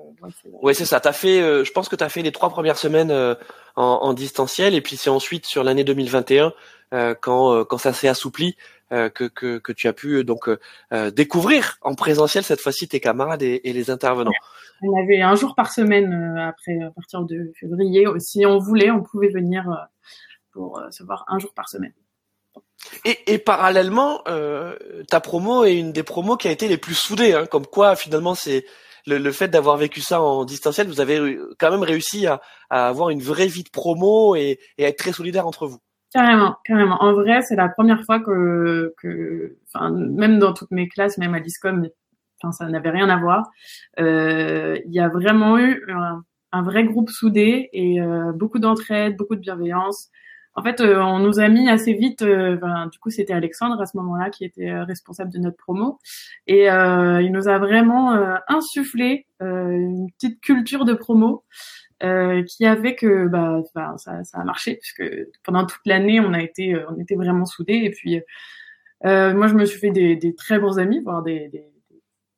Ouais, 0.62 0.74
c'est 0.74 0.84
ça. 0.84 1.00
T'as 1.00 1.12
fait, 1.12 1.40
euh, 1.40 1.64
je 1.64 1.72
pense 1.72 1.88
que 1.88 1.96
tu 1.96 2.04
as 2.04 2.08
fait 2.08 2.22
les 2.22 2.32
trois 2.32 2.50
premières 2.50 2.78
semaines 2.78 3.10
euh, 3.10 3.34
en, 3.76 4.00
en, 4.02 4.12
distanciel, 4.12 4.74
et 4.74 4.80
puis 4.80 4.96
c'est 4.96 5.10
ensuite 5.10 5.46
sur 5.46 5.62
l'année 5.62 5.84
2021 5.84 6.52
euh, 6.94 7.14
quand 7.20 7.64
quand 7.64 7.78
ça 7.78 7.92
s'est 7.92 8.08
assoupli 8.08 8.56
que, 8.90 9.28
que, 9.28 9.58
que 9.58 9.72
tu 9.72 9.86
as 9.86 9.92
pu 9.92 10.24
donc 10.24 10.48
découvrir 11.12 11.76
en 11.82 11.94
présentiel 11.94 12.42
cette 12.42 12.60
fois-ci 12.62 12.88
tes 12.88 13.00
camarades 13.00 13.42
et, 13.42 13.60
et, 13.68 13.74
les 13.74 13.90
intervenants. 13.90 14.32
On 14.80 14.98
avait 15.02 15.20
un 15.20 15.34
jour 15.34 15.54
par 15.54 15.70
semaine 15.70 16.38
après 16.38 16.80
à 16.80 16.90
partir 16.90 17.20
de 17.24 17.52
février. 17.60 18.06
Si 18.18 18.46
on 18.46 18.56
voulait, 18.56 18.90
on 18.90 19.02
pouvait 19.02 19.28
venir 19.28 19.66
pour 20.52 20.82
se 20.90 21.04
voir 21.04 21.26
un 21.28 21.38
jour 21.38 21.52
par 21.52 21.68
semaine. 21.68 21.92
Et, 23.04 23.38
parallèlement, 23.38 24.22
euh, 24.28 24.76
ta 25.10 25.20
promo 25.20 25.64
est 25.64 25.78
une 25.78 25.92
des 25.92 26.02
promos 26.02 26.36
qui 26.36 26.48
a 26.48 26.50
été 26.50 26.68
les 26.68 26.78
plus 26.78 26.94
soudées, 26.94 27.34
hein, 27.34 27.46
comme 27.46 27.66
quoi 27.66 27.96
finalement 27.96 28.34
c'est 28.34 28.64
le, 29.06 29.32
fait 29.32 29.48
d'avoir 29.48 29.76
vécu 29.76 30.00
ça 30.00 30.20
en 30.20 30.44
distanciel, 30.44 30.86
vous 30.88 31.00
avez 31.00 31.38
quand 31.58 31.70
même 31.70 31.82
réussi 31.82 32.26
à, 32.26 32.40
avoir 32.70 33.10
une 33.10 33.20
vraie 33.20 33.46
vie 33.46 33.64
de 33.64 33.70
promo 33.70 34.36
et, 34.36 34.58
à 34.78 34.82
être 34.82 34.98
très 34.98 35.12
solidaire 35.12 35.46
entre 35.46 35.66
vous. 35.66 35.78
Carrément, 36.12 36.56
carrément. 36.64 36.96
En 37.02 37.12
vrai, 37.12 37.42
c'est 37.42 37.56
la 37.56 37.68
première 37.68 38.04
fois 38.04 38.20
que, 38.20 38.94
même 39.90 40.38
dans 40.38 40.52
toutes 40.52 40.70
mes 40.70 40.88
classes, 40.88 41.18
même 41.18 41.34
à 41.34 41.38
l'ISCOM, 41.38 41.88
ça 42.52 42.66
n'avait 42.66 42.90
rien 42.90 43.08
à 43.08 43.18
voir. 43.18 43.50
Euh, 43.98 44.78
il 44.86 44.92
y 44.92 45.00
a 45.00 45.08
vraiment 45.08 45.58
eu 45.58 45.84
un, 46.52 46.62
vrai 46.62 46.84
groupe 46.84 47.10
soudé 47.10 47.68
et 47.72 48.00
euh, 48.00 48.32
beaucoup 48.32 48.58
d'entraide, 48.58 49.16
beaucoup 49.16 49.34
de 49.34 49.40
bienveillance 49.40 50.10
en 50.54 50.62
fait, 50.62 50.80
euh, 50.80 51.00
on 51.00 51.20
nous 51.20 51.38
a 51.38 51.48
mis 51.48 51.68
assez 51.68 51.92
vite. 51.92 52.22
Euh, 52.22 52.56
du 52.90 52.98
coup, 52.98 53.10
c'était 53.10 53.32
Alexandre 53.32 53.80
à 53.80 53.86
ce 53.86 53.96
moment-là 53.98 54.30
qui 54.30 54.44
était 54.44 54.70
euh, 54.70 54.84
responsable 54.84 55.32
de 55.32 55.38
notre 55.38 55.56
promo, 55.56 55.98
et 56.46 56.64
il 56.66 57.30
nous 57.32 57.48
a 57.48 57.58
vraiment 57.58 58.12
insufflé 58.48 59.26
une 59.40 60.10
petite 60.18 60.40
culture 60.40 60.84
de 60.84 60.94
promo 60.94 61.44
qui 62.00 62.66
a 62.66 62.76
fait 62.76 62.94
que 62.94 63.28
bah, 63.28 63.62
ça, 63.96 64.24
ça, 64.24 64.38
a 64.38 64.44
marché 64.44 64.76
puisque 64.76 65.04
pendant 65.44 65.66
toute 65.66 65.84
l'année, 65.86 66.20
on 66.20 66.32
a 66.32 66.42
été, 66.42 66.76
on 66.88 66.98
était 66.98 67.16
vraiment 67.16 67.44
soudés. 67.44 67.80
Et 67.84 67.90
puis, 67.90 68.20
moi, 69.04 69.46
je 69.46 69.54
me 69.54 69.64
suis 69.64 69.78
fait 69.78 69.90
des, 69.90 70.16
des 70.16 70.34
très 70.34 70.58
bons 70.58 70.78
amis, 70.78 71.00
voire 71.00 71.22
des, 71.22 71.48
des 71.48 71.64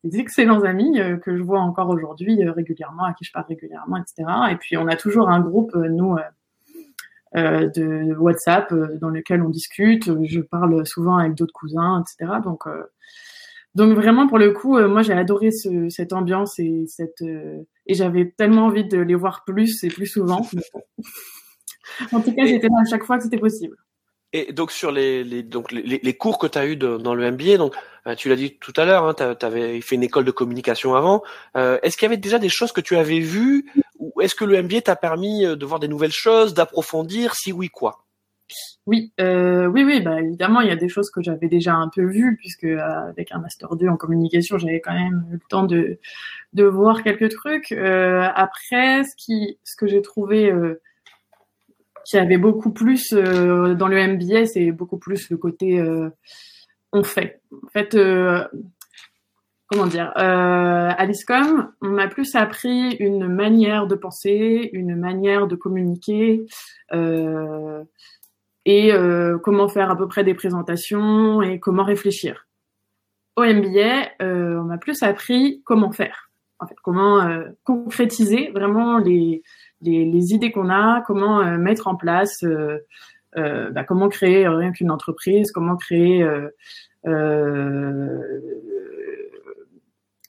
des 0.02 0.18
excellents 0.18 0.62
amis 0.62 0.98
que 1.22 1.36
je 1.36 1.42
vois 1.42 1.60
encore 1.60 1.90
aujourd'hui 1.90 2.42
régulièrement, 2.48 3.04
à 3.04 3.12
qui 3.12 3.24
je 3.24 3.32
parle 3.32 3.46
régulièrement, 3.48 3.98
etc. 3.98 4.28
Et 4.50 4.56
puis 4.56 4.76
on 4.76 4.88
a 4.88 4.96
toujours 4.96 5.28
un 5.28 5.40
groupe, 5.40 5.74
nous, 5.74 6.16
euh, 6.16 6.22
de 7.34 8.14
WhatsApp 8.14 8.72
euh, 8.72 8.98
dans 9.00 9.08
lequel 9.08 9.42
on 9.42 9.48
discute. 9.48 10.10
Je 10.24 10.40
parle 10.40 10.86
souvent 10.86 11.16
avec 11.16 11.34
d'autres 11.34 11.52
cousins, 11.52 12.02
etc. 12.02 12.32
Donc, 12.44 12.66
euh, 12.66 12.82
donc 13.74 13.94
vraiment 13.94 14.26
pour 14.26 14.38
le 14.38 14.50
coup, 14.52 14.80
moi 14.80 15.02
j'ai 15.02 15.12
adoré 15.12 15.52
ce, 15.52 15.88
cette 15.90 16.12
ambiance 16.12 16.58
et 16.58 16.86
cette 16.88 17.22
et 17.22 17.94
j'avais 17.94 18.34
tellement 18.36 18.66
envie 18.66 18.84
de 18.84 18.98
les 18.98 19.14
voir 19.14 19.44
plus 19.44 19.84
et 19.84 19.88
plus 19.88 20.06
souvent. 20.06 20.44
en 22.12 22.20
tout 22.20 22.34
cas, 22.34 22.46
j'étais 22.46 22.66
là 22.66 22.80
à 22.84 22.90
chaque 22.90 23.04
fois 23.04 23.18
que 23.18 23.22
c'était 23.22 23.38
possible. 23.38 23.76
Et 24.32 24.52
donc 24.52 24.72
sur 24.72 24.90
les, 24.90 25.22
les 25.22 25.44
donc 25.44 25.70
les, 25.70 26.00
les, 26.02 26.16
cours 26.16 26.38
que 26.38 26.48
tu 26.48 26.58
as 26.58 26.66
eu 26.66 26.76
dans 26.76 27.14
le 27.14 27.30
MBA, 27.30 27.58
donc 27.58 27.74
tu 28.16 28.28
l'as 28.28 28.36
dit 28.36 28.56
tout 28.58 28.72
à 28.76 28.84
l'heure, 28.84 29.04
hein, 29.04 29.14
tu 29.14 29.46
avais 29.46 29.80
fait 29.80 29.96
une 29.96 30.02
école 30.02 30.24
de 30.24 30.30
communication 30.30 30.94
avant. 30.94 31.22
Euh, 31.56 31.78
est-ce 31.82 31.96
qu'il 31.96 32.06
y 32.06 32.10
avait 32.10 32.16
déjà 32.16 32.38
des 32.38 32.48
choses 32.48 32.72
que 32.72 32.80
tu 32.80 32.96
avais 32.96 33.20
vues 33.20 33.66
est-ce 34.20 34.34
que 34.34 34.44
le 34.44 34.62
MBA 34.62 34.82
t'a 34.82 34.96
permis 34.96 35.44
euh, 35.44 35.56
de 35.56 35.66
voir 35.66 35.80
des 35.80 35.88
nouvelles 35.88 36.12
choses, 36.12 36.54
d'approfondir? 36.54 37.34
Si 37.34 37.52
oui, 37.52 37.68
quoi? 37.68 38.04
Oui, 38.86 39.12
euh, 39.20 39.66
oui, 39.66 39.84
oui, 39.84 40.00
bah 40.00 40.20
évidemment, 40.20 40.60
il 40.60 40.68
y 40.68 40.72
a 40.72 40.76
des 40.76 40.88
choses 40.88 41.10
que 41.10 41.22
j'avais 41.22 41.48
déjà 41.48 41.74
un 41.74 41.88
peu 41.94 42.02
vues, 42.02 42.36
puisque 42.36 42.64
euh, 42.64 42.80
avec 43.08 43.30
un 43.30 43.38
master 43.38 43.76
2 43.76 43.86
en 43.88 43.96
communication, 43.96 44.58
j'avais 44.58 44.80
quand 44.80 44.92
même 44.92 45.24
eu 45.30 45.34
le 45.34 45.40
temps 45.48 45.64
de 45.64 46.64
voir 46.64 47.04
quelques 47.04 47.30
trucs. 47.30 47.70
Après, 47.72 49.04
ce 49.04 49.76
que 49.76 49.86
j'ai 49.86 50.02
trouvé 50.02 50.52
qui 52.04 52.18
avait 52.18 52.38
beaucoup 52.38 52.72
plus 52.72 53.12
dans 53.12 53.86
le 53.86 54.14
MBA, 54.14 54.46
c'est 54.46 54.72
beaucoup 54.72 54.98
plus 54.98 55.30
le 55.30 55.36
côté 55.36 55.80
on 56.92 57.04
fait. 57.04 57.40
En 57.52 57.68
fait, 57.68 57.96
comment 59.70 59.86
dire, 59.86 60.12
euh, 60.16 60.90
à 60.96 61.06
l'ISCOM, 61.06 61.72
on 61.80 61.88
m'a 61.88 62.08
plus 62.08 62.34
appris 62.34 62.96
une 62.96 63.28
manière 63.28 63.86
de 63.86 63.94
penser, 63.94 64.68
une 64.72 64.96
manière 64.96 65.46
de 65.46 65.54
communiquer 65.54 66.44
euh, 66.92 67.84
et 68.64 68.92
euh, 68.92 69.38
comment 69.38 69.68
faire 69.68 69.90
à 69.90 69.96
peu 69.96 70.08
près 70.08 70.24
des 70.24 70.34
présentations 70.34 71.40
et 71.40 71.60
comment 71.60 71.84
réfléchir. 71.84 72.48
Au 73.36 73.44
MBA, 73.44 74.08
on 74.20 74.64
m'a 74.64 74.78
plus 74.78 75.02
appris 75.04 75.62
comment 75.64 75.92
faire, 75.92 76.30
en 76.58 76.66
fait, 76.66 76.74
comment 76.82 77.24
concrétiser 77.62 78.50
vraiment 78.50 78.98
les, 78.98 79.42
les, 79.82 80.34
idées 80.34 80.50
qu'on 80.50 80.68
a, 80.68 81.00
comment 81.06 81.44
mettre 81.56 81.86
en 81.86 81.94
place, 81.94 82.44
bah, 83.34 83.84
comment 83.84 84.08
créer 84.08 84.46
rien 84.48 84.72
qu'une 84.72 84.90
entreprise, 84.90 85.52
comment 85.52 85.76
créer 85.76 86.28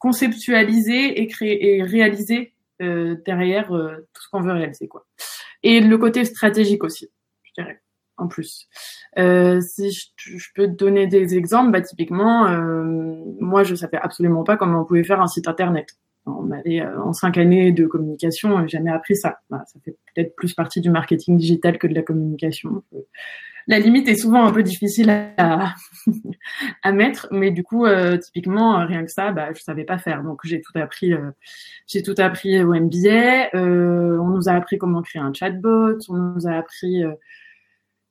conceptualiser 0.02 1.22
et 1.22 1.28
créer 1.28 1.78
et 1.78 1.84
réaliser 1.84 2.54
euh, 2.82 3.16
derrière 3.26 3.72
euh, 3.72 4.08
tout 4.14 4.24
ce 4.24 4.30
qu'on 4.30 4.42
veut 4.42 4.54
réaliser 4.54 4.88
quoi. 4.88 5.06
Et 5.64 5.80
le 5.80 5.98
côté 5.98 6.26
stratégique 6.26 6.84
aussi, 6.84 7.10
je 7.44 7.62
dirais 7.62 7.80
en 8.18 8.28
plus. 8.28 8.68
Euh, 9.18 9.60
si 9.62 9.92
je, 9.92 10.48
peux 10.56 10.68
te 10.68 10.74
donner 10.74 11.08
des 11.08 11.36
exemples, 11.36 11.72
bah 11.72 11.82
typiquement, 11.82 12.48
euh, 12.48 13.16
moi 13.40 13.64
je 13.64 13.76
savais 13.76 13.98
absolument 13.98 14.44
pas 14.44 14.58
comment 14.58 14.82
on 14.82 14.86
pouvait 14.86 15.04
faire 15.04 15.22
un 15.22 15.28
site 15.28 15.48
internet. 15.48 15.88
On 16.26 16.52
avait 16.52 16.82
euh, 16.82 17.02
en 17.02 17.14
cinq 17.14 17.38
années 17.38 17.72
de 17.72 17.86
communication, 17.88 18.68
jamais 18.68 18.92
appris 18.92 19.16
ça. 19.16 19.40
Bah, 19.50 19.64
ça 19.66 19.80
fait 19.84 19.98
peut-être 20.14 20.36
plus 20.36 20.54
partie 20.54 20.82
du 20.82 20.90
marketing 20.90 21.38
digital 21.38 21.78
que 21.78 21.88
de 21.88 21.96
la 21.96 22.04
communication 22.04 22.84
la 23.68 23.80
limite 23.80 24.08
est 24.08 24.16
souvent 24.16 24.46
un 24.46 24.52
peu 24.52 24.64
difficile 24.64 25.10
à, 25.38 25.76
à 26.84 26.92
mettre, 26.92 27.28
mais 27.32 27.52
du 27.52 27.64
coup, 27.64 27.86
euh, 27.86 28.18
typiquement, 28.18 28.80
euh, 28.80 28.86
rien 28.86 29.06
que 29.06 29.12
ça, 29.12 29.32
bah, 29.32 29.50
je 29.54 29.62
savais 29.62 29.84
pas 29.84 29.98
faire. 29.98 30.24
Donc, 30.24 30.42
j'ai 30.44 30.62
tout 30.62 30.78
appris. 30.78 31.14
Euh, 31.14 31.32
j'ai 31.88 32.04
tout 32.04 32.16
appris 32.18 32.62
au 32.64 32.74
MBA. 32.74 33.50
on 33.54 34.30
nous 34.30 34.50
a 34.50 34.54
appris 34.54 34.78
comment 34.78 35.02
créer 35.02 35.22
un 35.22 35.34
chatbot. 35.34 35.98
On 36.10 36.18
nous 36.18 36.48
a 36.48 36.52
appris 36.52 37.04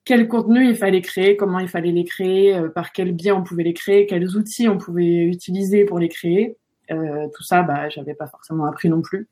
quel 0.05 0.27
contenu 0.27 0.67
il 0.67 0.75
fallait 0.75 1.01
créer, 1.01 1.35
comment 1.35 1.59
il 1.59 1.67
fallait 1.67 1.91
les 1.91 2.03
créer, 2.03 2.59
par 2.75 2.91
quel 2.91 3.11
biais 3.13 3.31
on 3.31 3.43
pouvait 3.43 3.63
les 3.63 3.73
créer, 3.73 4.05
quels 4.05 4.35
outils 4.35 4.67
on 4.67 4.77
pouvait 4.77 5.25
utiliser 5.25 5.85
pour 5.85 5.99
les 5.99 6.09
créer. 6.09 6.57
tout 6.89 7.43
ça, 7.43 7.63
bah, 7.63 7.89
j'avais 7.89 8.13
pas 8.13 8.27
forcément 8.27 8.65
appris 8.65 8.89
non 8.89 9.01
plus. 9.01 9.27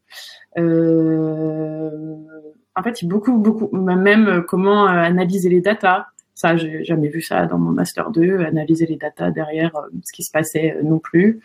En 2.79 2.83
fait, 2.83 3.03
beaucoup, 3.05 3.38
beaucoup, 3.38 3.69
même 3.75 4.43
comment 4.48 4.86
analyser 4.86 5.50
les 5.50 5.62
datas, 5.62 6.05
ça, 6.39 6.55
j'ai 6.55 6.86
jamais 6.86 7.09
vu 7.09 7.21
ça 7.21 7.48
dans 7.48 7.57
mon 7.57 7.71
master 7.71 8.12
2, 8.12 8.39
analyser 8.45 8.86
les 8.86 8.95
datas 8.95 9.31
derrière 9.31 9.75
euh, 9.75 9.89
ce 10.05 10.13
qui 10.13 10.24
se 10.24 10.31
passait 10.31 10.74
euh, 10.74 10.83
non 10.83 10.98
plus. 10.98 11.41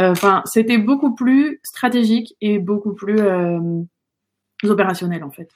Euh, 0.00 0.10
enfin, 0.10 0.42
c'était 0.46 0.78
beaucoup 0.78 1.14
plus 1.14 1.60
stratégique 1.62 2.34
et 2.40 2.58
beaucoup 2.58 2.92
plus 2.92 3.20
opérationnel 4.64 5.22
en 5.22 5.30
fait. 5.30 5.48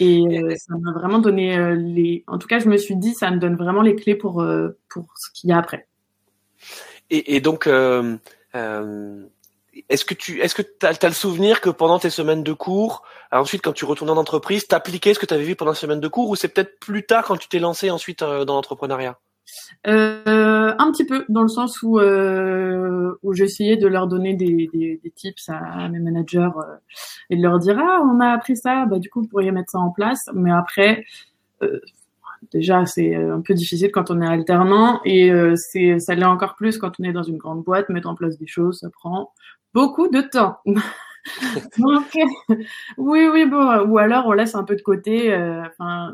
Et 0.00 0.24
ça 0.56 0.74
m'a 0.78 0.92
vraiment 0.92 1.18
donné 1.18 1.76
les. 1.76 2.24
En 2.26 2.38
tout 2.38 2.48
cas, 2.48 2.58
je 2.58 2.68
me 2.68 2.78
suis 2.78 2.96
dit, 2.96 3.12
ça 3.14 3.30
me 3.30 3.38
donne 3.38 3.56
vraiment 3.56 3.82
les 3.82 3.94
clés 3.94 4.16
pour 4.16 4.44
pour 4.88 5.04
ce 5.16 5.30
qu'il 5.34 5.50
y 5.50 5.52
a 5.52 5.58
après. 5.58 5.86
Et, 7.10 7.36
et 7.36 7.40
donc, 7.40 7.68
euh, 8.54 9.26
est-ce 9.88 10.04
que 10.04 10.14
tu 10.14 10.40
est-ce 10.40 10.54
que 10.54 10.62
as, 10.82 11.06
le 11.06 11.14
souvenir 11.14 11.60
que 11.60 11.70
pendant 11.70 11.98
tes 11.98 12.10
semaines 12.10 12.42
de 12.42 12.52
cours, 12.52 13.02
ensuite 13.32 13.62
quand 13.62 13.72
tu 13.72 13.84
retournais 13.84 14.12
en 14.12 14.16
entreprise, 14.16 14.66
t'appliquais 14.66 15.14
ce 15.14 15.18
que 15.18 15.26
tu 15.26 15.34
avais 15.34 15.44
vu 15.44 15.56
pendant 15.56 15.72
les 15.72 15.76
semaines 15.76 16.00
de 16.00 16.08
cours 16.08 16.28
ou 16.30 16.36
c'est 16.36 16.48
peut-être 16.48 16.78
plus 16.78 17.04
tard 17.04 17.24
quand 17.24 17.36
tu 17.36 17.48
t'es 17.48 17.58
lancé 17.58 17.90
ensuite 17.90 18.22
euh, 18.22 18.44
dans 18.44 18.54
l'entrepreneuriat? 18.54 19.18
Euh, 19.86 20.74
un 20.78 20.90
petit 20.90 21.04
peu 21.04 21.24
dans 21.28 21.42
le 21.42 21.48
sens 21.48 21.82
où 21.82 21.98
euh, 21.98 23.14
j'essayais 23.32 23.76
de 23.76 23.86
leur 23.86 24.06
donner 24.06 24.34
des, 24.34 25.00
tips 25.14 25.50
à, 25.50 25.88
mes 25.88 25.98
managers 25.98 26.48
et 27.28 27.36
de 27.36 27.42
leur 27.42 27.58
dire 27.58 27.78
ah 27.78 28.00
on 28.02 28.20
a 28.20 28.28
appris 28.28 28.56
ça 28.56 28.86
bah 28.86 28.98
du 28.98 29.10
coup 29.10 29.20
vous 29.20 29.28
pourriez 29.28 29.50
mettre 29.50 29.70
ça 29.72 29.78
en 29.78 29.90
place. 29.90 30.30
Mais 30.32 30.50
après 30.50 31.04
déjà 32.52 32.86
c'est 32.86 33.14
un 33.14 33.42
peu 33.42 33.52
difficile 33.52 33.90
quand 33.92 34.10
on 34.10 34.22
est 34.22 34.26
alternant 34.26 35.02
et 35.04 35.30
c'est 35.56 35.98
ça 35.98 36.14
l'est 36.14 36.24
encore 36.24 36.56
plus 36.56 36.78
quand 36.78 36.92
on 36.98 37.04
est 37.04 37.12
dans 37.12 37.22
une 37.22 37.36
grande 37.36 37.62
boîte 37.62 37.90
mettre 37.90 38.08
en 38.08 38.14
place 38.14 38.38
des 38.38 38.46
choses 38.46 38.80
ça 38.80 38.88
prend 38.88 39.30
beaucoup 39.74 40.08
de 40.08 40.20
temps. 40.22 40.58
Oui, 42.98 43.26
oui, 43.32 43.46
bon, 43.46 43.86
ou 43.88 43.98
alors 43.98 44.26
on 44.26 44.32
laisse 44.32 44.54
un 44.54 44.64
peu 44.64 44.76
de 44.76 44.82
côté. 44.82 45.32
Euh, 45.32 45.62
enfin, 45.68 46.12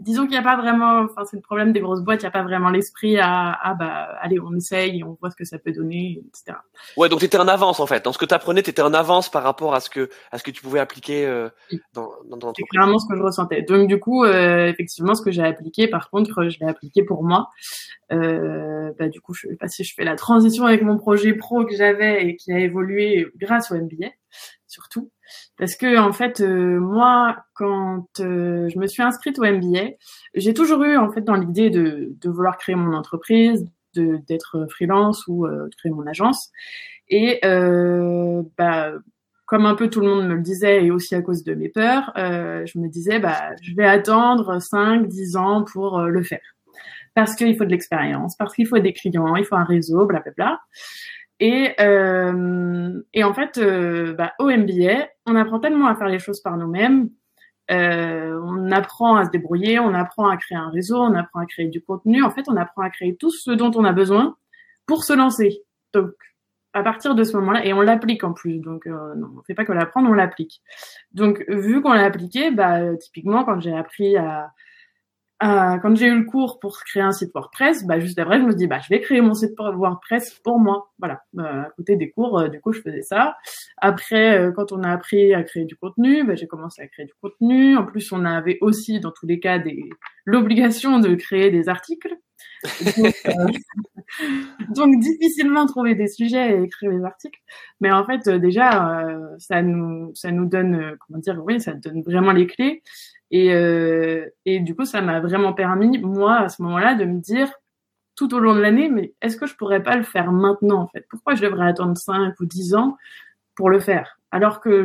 disons 0.00 0.22
qu'il 0.22 0.32
n'y 0.32 0.38
a 0.38 0.42
pas 0.42 0.56
vraiment, 0.56 1.00
enfin 1.00 1.24
c'est 1.24 1.36
le 1.36 1.42
problème 1.42 1.72
des 1.72 1.80
grosses 1.80 2.02
boîtes, 2.02 2.22
il 2.22 2.24
n'y 2.24 2.28
a 2.28 2.32
pas 2.32 2.42
vraiment 2.42 2.70
l'esprit 2.70 3.18
à, 3.18 3.58
ah 3.62 3.74
bah 3.74 4.08
allez 4.20 4.38
on 4.40 4.54
essaye, 4.54 5.02
on 5.04 5.16
voit 5.20 5.30
ce 5.30 5.36
que 5.36 5.44
ça 5.44 5.58
peut 5.58 5.72
donner, 5.72 6.22
etc. 6.28 6.58
Ouais, 6.96 7.08
donc 7.08 7.20
tu 7.20 7.26
étais 7.26 7.38
en 7.38 7.48
avance 7.48 7.80
en 7.80 7.86
fait. 7.86 8.04
Dans 8.04 8.12
ce 8.12 8.18
que 8.18 8.24
tu 8.24 8.34
apprenais, 8.34 8.62
tu 8.62 8.70
étais 8.70 8.82
en 8.82 8.94
avance 8.94 9.30
par 9.30 9.42
rapport 9.42 9.74
à 9.74 9.80
ce 9.80 9.90
que 9.90 10.10
à 10.32 10.38
ce 10.38 10.44
que 10.44 10.50
tu 10.50 10.62
pouvais 10.62 10.80
appliquer 10.80 11.26
euh, 11.26 11.48
dans, 11.92 12.10
dans 12.28 12.38
ton 12.38 12.52
C'est 12.56 12.64
clairement 12.64 12.98
ce 12.98 13.06
que 13.08 13.16
je 13.16 13.22
ressentais. 13.22 13.62
Donc 13.62 13.88
du 13.88 13.98
coup, 13.98 14.24
euh, 14.24 14.66
effectivement, 14.66 15.14
ce 15.14 15.22
que 15.22 15.30
j'ai 15.30 15.44
appliqué, 15.44 15.88
par 15.88 16.10
contre, 16.10 16.48
je 16.48 16.58
l'ai 16.60 16.66
appliqué 16.66 17.02
pour 17.02 17.24
moi. 17.24 17.48
Euh, 18.12 18.92
bah, 18.98 19.08
du 19.08 19.20
coup, 19.20 19.34
je 19.34 19.48
vais 19.48 19.56
passer, 19.56 19.84
je 19.84 19.94
fais 19.94 20.04
la 20.04 20.16
transition 20.16 20.66
avec 20.66 20.82
mon 20.82 20.98
projet 20.98 21.32
pro 21.34 21.64
que 21.64 21.74
j'avais 21.74 22.26
et 22.26 22.36
qui 22.36 22.52
a 22.52 22.58
évolué 22.58 23.26
grâce 23.36 23.70
au 23.70 23.76
MBA 23.76 24.08
surtout. 24.74 25.10
Parce 25.58 25.76
que 25.76 25.98
en 25.98 26.12
fait, 26.12 26.40
euh, 26.40 26.78
moi, 26.78 27.44
quand 27.54 28.06
euh, 28.20 28.68
je 28.68 28.78
me 28.78 28.86
suis 28.86 29.02
inscrite 29.02 29.38
au 29.38 29.44
MBA, 29.44 29.92
j'ai 30.34 30.54
toujours 30.54 30.82
eu 30.84 30.96
en 30.96 31.10
fait 31.10 31.22
dans 31.22 31.34
l'idée 31.34 31.70
de, 31.70 32.12
de 32.20 32.30
vouloir 32.30 32.56
créer 32.56 32.74
mon 32.74 32.94
entreprise, 32.94 33.64
de 33.94 34.18
d'être 34.26 34.66
freelance 34.70 35.24
ou 35.28 35.46
euh, 35.46 35.68
de 35.68 35.74
créer 35.76 35.92
mon 35.92 36.06
agence. 36.06 36.50
Et 37.08 37.40
bah, 38.56 38.92
comme 39.46 39.66
un 39.66 39.74
peu 39.74 39.90
tout 39.90 40.00
le 40.00 40.08
monde 40.08 40.26
me 40.26 40.34
le 40.34 40.42
disait 40.42 40.84
et 40.86 40.90
aussi 40.90 41.14
à 41.14 41.20
cause 41.20 41.44
de 41.44 41.54
mes 41.54 41.68
peurs, 41.68 42.12
je 42.16 42.78
me 42.78 42.88
disais 42.88 43.18
bah 43.18 43.54
je 43.60 43.74
vais 43.74 43.84
attendre 43.84 44.58
5 44.60 45.06
10 45.06 45.36
ans 45.36 45.64
pour 45.64 46.00
le 46.00 46.22
faire. 46.22 46.40
Parce 47.14 47.36
qu'il 47.36 47.54
faut 47.56 47.64
de 47.64 47.70
l'expérience, 47.70 48.36
parce 48.36 48.54
qu'il 48.54 48.66
faut 48.66 48.78
des 48.78 48.94
clients, 48.94 49.36
il 49.36 49.44
faut 49.44 49.54
un 49.54 49.64
réseau, 49.64 50.06
blablabla. 50.06 50.32
Bla, 50.34 50.46
bla. 50.46 50.60
Et, 51.40 51.74
euh, 51.80 53.02
et 53.12 53.24
en 53.24 53.34
fait, 53.34 53.58
euh, 53.58 54.14
bah, 54.14 54.32
au 54.38 54.50
MBA, 54.50 55.08
on 55.26 55.36
apprend 55.36 55.60
tellement 55.60 55.86
à 55.86 55.96
faire 55.96 56.08
les 56.08 56.18
choses 56.18 56.40
par 56.40 56.56
nous-mêmes. 56.56 57.10
Euh, 57.70 58.38
on 58.44 58.70
apprend 58.70 59.16
à 59.16 59.24
se 59.24 59.30
débrouiller, 59.30 59.78
on 59.78 59.94
apprend 59.94 60.28
à 60.28 60.36
créer 60.36 60.58
un 60.58 60.68
réseau, 60.68 60.98
on 60.98 61.14
apprend 61.14 61.40
à 61.40 61.46
créer 61.46 61.68
du 61.68 61.82
contenu. 61.82 62.22
En 62.22 62.30
fait, 62.30 62.44
on 62.48 62.56
apprend 62.56 62.82
à 62.82 62.90
créer 62.90 63.16
tout 63.16 63.30
ce 63.30 63.50
dont 63.50 63.70
on 63.74 63.84
a 63.84 63.92
besoin 63.92 64.36
pour 64.86 65.04
se 65.04 65.14
lancer. 65.14 65.62
Donc, 65.94 66.10
à 66.74 66.82
partir 66.82 67.14
de 67.14 67.24
ce 67.24 67.36
moment-là, 67.36 67.64
et 67.64 67.72
on 67.72 67.80
l'applique 67.80 68.24
en 68.24 68.32
plus. 68.32 68.58
Donc, 68.58 68.86
euh, 68.86 69.14
non, 69.14 69.28
on 69.38 69.42
fait 69.42 69.54
pas 69.54 69.64
que 69.64 69.72
l'apprendre, 69.72 70.10
on 70.10 70.12
l'applique. 70.12 70.60
Donc, 71.12 71.44
vu 71.48 71.80
qu'on 71.80 71.92
l'a 71.92 72.04
appliqué, 72.04 72.50
bah, 72.50 72.96
typiquement, 72.96 73.44
quand 73.44 73.60
j'ai 73.60 73.74
appris 73.74 74.16
à, 74.16 74.50
euh, 75.44 75.78
quand 75.78 75.94
j'ai 75.94 76.06
eu 76.06 76.18
le 76.18 76.24
cours 76.24 76.58
pour 76.58 76.78
créer 76.84 77.02
un 77.02 77.12
site 77.12 77.30
WordPress, 77.34 77.84
bah, 77.84 78.00
juste 78.00 78.18
après, 78.18 78.38
je 78.38 78.44
me 78.44 78.54
dit, 78.54 78.66
bah, 78.66 78.80
je 78.82 78.88
vais 78.88 79.00
créer 79.00 79.20
mon 79.20 79.34
site 79.34 79.52
WordPress 79.58 80.40
pour 80.42 80.58
moi. 80.58 80.90
Voilà. 80.98 81.22
Euh, 81.38 81.62
à 81.64 81.70
côté 81.76 81.96
des 81.96 82.10
cours, 82.10 82.38
euh, 82.38 82.48
du 82.48 82.60
coup, 82.60 82.72
je 82.72 82.80
faisais 82.80 83.02
ça. 83.02 83.36
Après, 83.76 84.38
euh, 84.38 84.52
quand 84.52 84.72
on 84.72 84.82
a 84.82 84.90
appris 84.90 85.34
à 85.34 85.42
créer 85.42 85.66
du 85.66 85.76
contenu, 85.76 86.24
bah, 86.24 86.34
j'ai 86.34 86.46
commencé 86.46 86.80
à 86.80 86.86
créer 86.86 87.04
du 87.04 87.12
contenu. 87.20 87.76
En 87.76 87.84
plus, 87.84 88.10
on 88.12 88.24
avait 88.24 88.56
aussi, 88.62 89.00
dans 89.00 89.10
tous 89.10 89.26
les 89.26 89.38
cas, 89.38 89.58
des... 89.58 89.90
l'obligation 90.24 90.98
de 90.98 91.14
créer 91.14 91.50
des 91.50 91.68
articles. 91.68 92.14
Donc, 92.96 93.14
donc, 94.74 94.98
difficilement 95.00 95.66
trouver 95.66 95.94
des 95.94 96.08
sujets 96.08 96.56
et 96.56 96.62
écrire 96.62 96.90
des 96.90 97.04
articles. 97.04 97.38
Mais 97.80 97.92
en 97.92 98.06
fait, 98.06 98.30
déjà, 98.30 99.06
ça 99.38 99.60
nous, 99.60 100.14
ça 100.14 100.30
nous 100.30 100.46
donne, 100.46 100.96
comment 101.00 101.18
dire, 101.18 101.38
oui, 101.44 101.60
ça 101.60 101.74
donne 101.74 102.02
vraiment 102.02 102.32
les 102.32 102.46
clés. 102.46 102.82
Et, 103.34 103.52
euh, 103.52 104.28
et 104.44 104.60
du 104.60 104.76
coup, 104.76 104.84
ça 104.84 105.00
m'a 105.00 105.18
vraiment 105.18 105.52
permis, 105.52 105.98
moi, 105.98 106.36
à 106.36 106.48
ce 106.48 106.62
moment-là, 106.62 106.94
de 106.94 107.04
me 107.04 107.18
dire 107.18 107.50
tout 108.14 108.32
au 108.32 108.38
long 108.38 108.54
de 108.54 108.60
l'année, 108.60 108.88
mais 108.88 109.12
est-ce 109.22 109.36
que 109.36 109.46
je 109.46 109.56
pourrais 109.56 109.82
pas 109.82 109.96
le 109.96 110.04
faire 110.04 110.30
maintenant, 110.30 110.82
en 110.82 110.86
fait? 110.86 111.04
Pourquoi 111.10 111.34
je 111.34 111.42
devrais 111.42 111.66
attendre 111.66 111.96
5 111.96 112.38
ou 112.38 112.46
10 112.46 112.76
ans 112.76 112.96
pour 113.56 113.70
le 113.70 113.80
faire? 113.80 114.20
Alors 114.30 114.60
que 114.60 114.84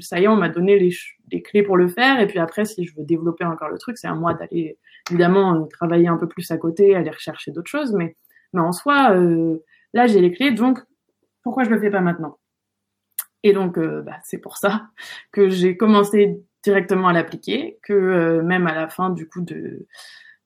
ça 0.00 0.18
y 0.18 0.24
est, 0.24 0.28
on 0.28 0.34
m'a 0.34 0.48
donné 0.48 0.80
les, 0.80 0.90
les, 1.30 1.42
clés 1.42 1.62
pour 1.62 1.76
le 1.76 1.86
faire. 1.86 2.18
Et 2.18 2.26
puis 2.26 2.40
après, 2.40 2.64
si 2.64 2.84
je 2.84 2.92
veux 2.96 3.04
développer 3.04 3.44
encore 3.44 3.68
le 3.68 3.78
truc, 3.78 3.98
c'est 3.98 4.08
à 4.08 4.14
moi 4.14 4.34
d'aller, 4.34 4.76
évidemment, 5.08 5.54
euh, 5.54 5.66
travailler 5.66 6.08
un 6.08 6.16
peu 6.16 6.26
plus 6.26 6.50
à 6.50 6.58
côté, 6.58 6.96
aller 6.96 7.10
rechercher 7.10 7.52
d'autres 7.52 7.70
choses. 7.70 7.92
Mais, 7.92 8.16
mais 8.52 8.62
en 8.62 8.72
soi, 8.72 9.12
euh, 9.12 9.58
là, 9.94 10.08
j'ai 10.08 10.20
les 10.20 10.32
clés, 10.32 10.50
donc 10.50 10.80
pourquoi 11.44 11.62
je 11.62 11.70
le 11.70 11.78
fais 11.78 11.90
pas 11.90 12.00
maintenant? 12.00 12.36
Et 13.44 13.52
donc, 13.52 13.78
bah, 13.78 14.16
c'est 14.24 14.38
pour 14.38 14.56
ça 14.56 14.88
que 15.30 15.48
j'ai 15.48 15.76
commencé 15.76 16.42
directement 16.62 17.08
à 17.08 17.12
l'appliquer, 17.12 17.78
que 17.82 17.92
euh, 17.92 18.42
même 18.42 18.66
à 18.66 18.74
la 18.74 18.88
fin 18.88 19.10
du 19.10 19.28
coup 19.28 19.40
de 19.40 19.86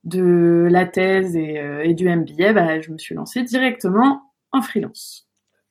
de 0.04 0.68
la 0.70 0.86
thèse 0.86 1.34
et, 1.34 1.58
euh, 1.58 1.82
et 1.82 1.94
du 1.94 2.08
MBA, 2.08 2.52
bah, 2.52 2.80
je 2.80 2.90
me 2.90 2.98
suis 2.98 3.14
lancée 3.14 3.42
directement 3.42 4.34
en 4.52 4.62
freelance. 4.62 5.26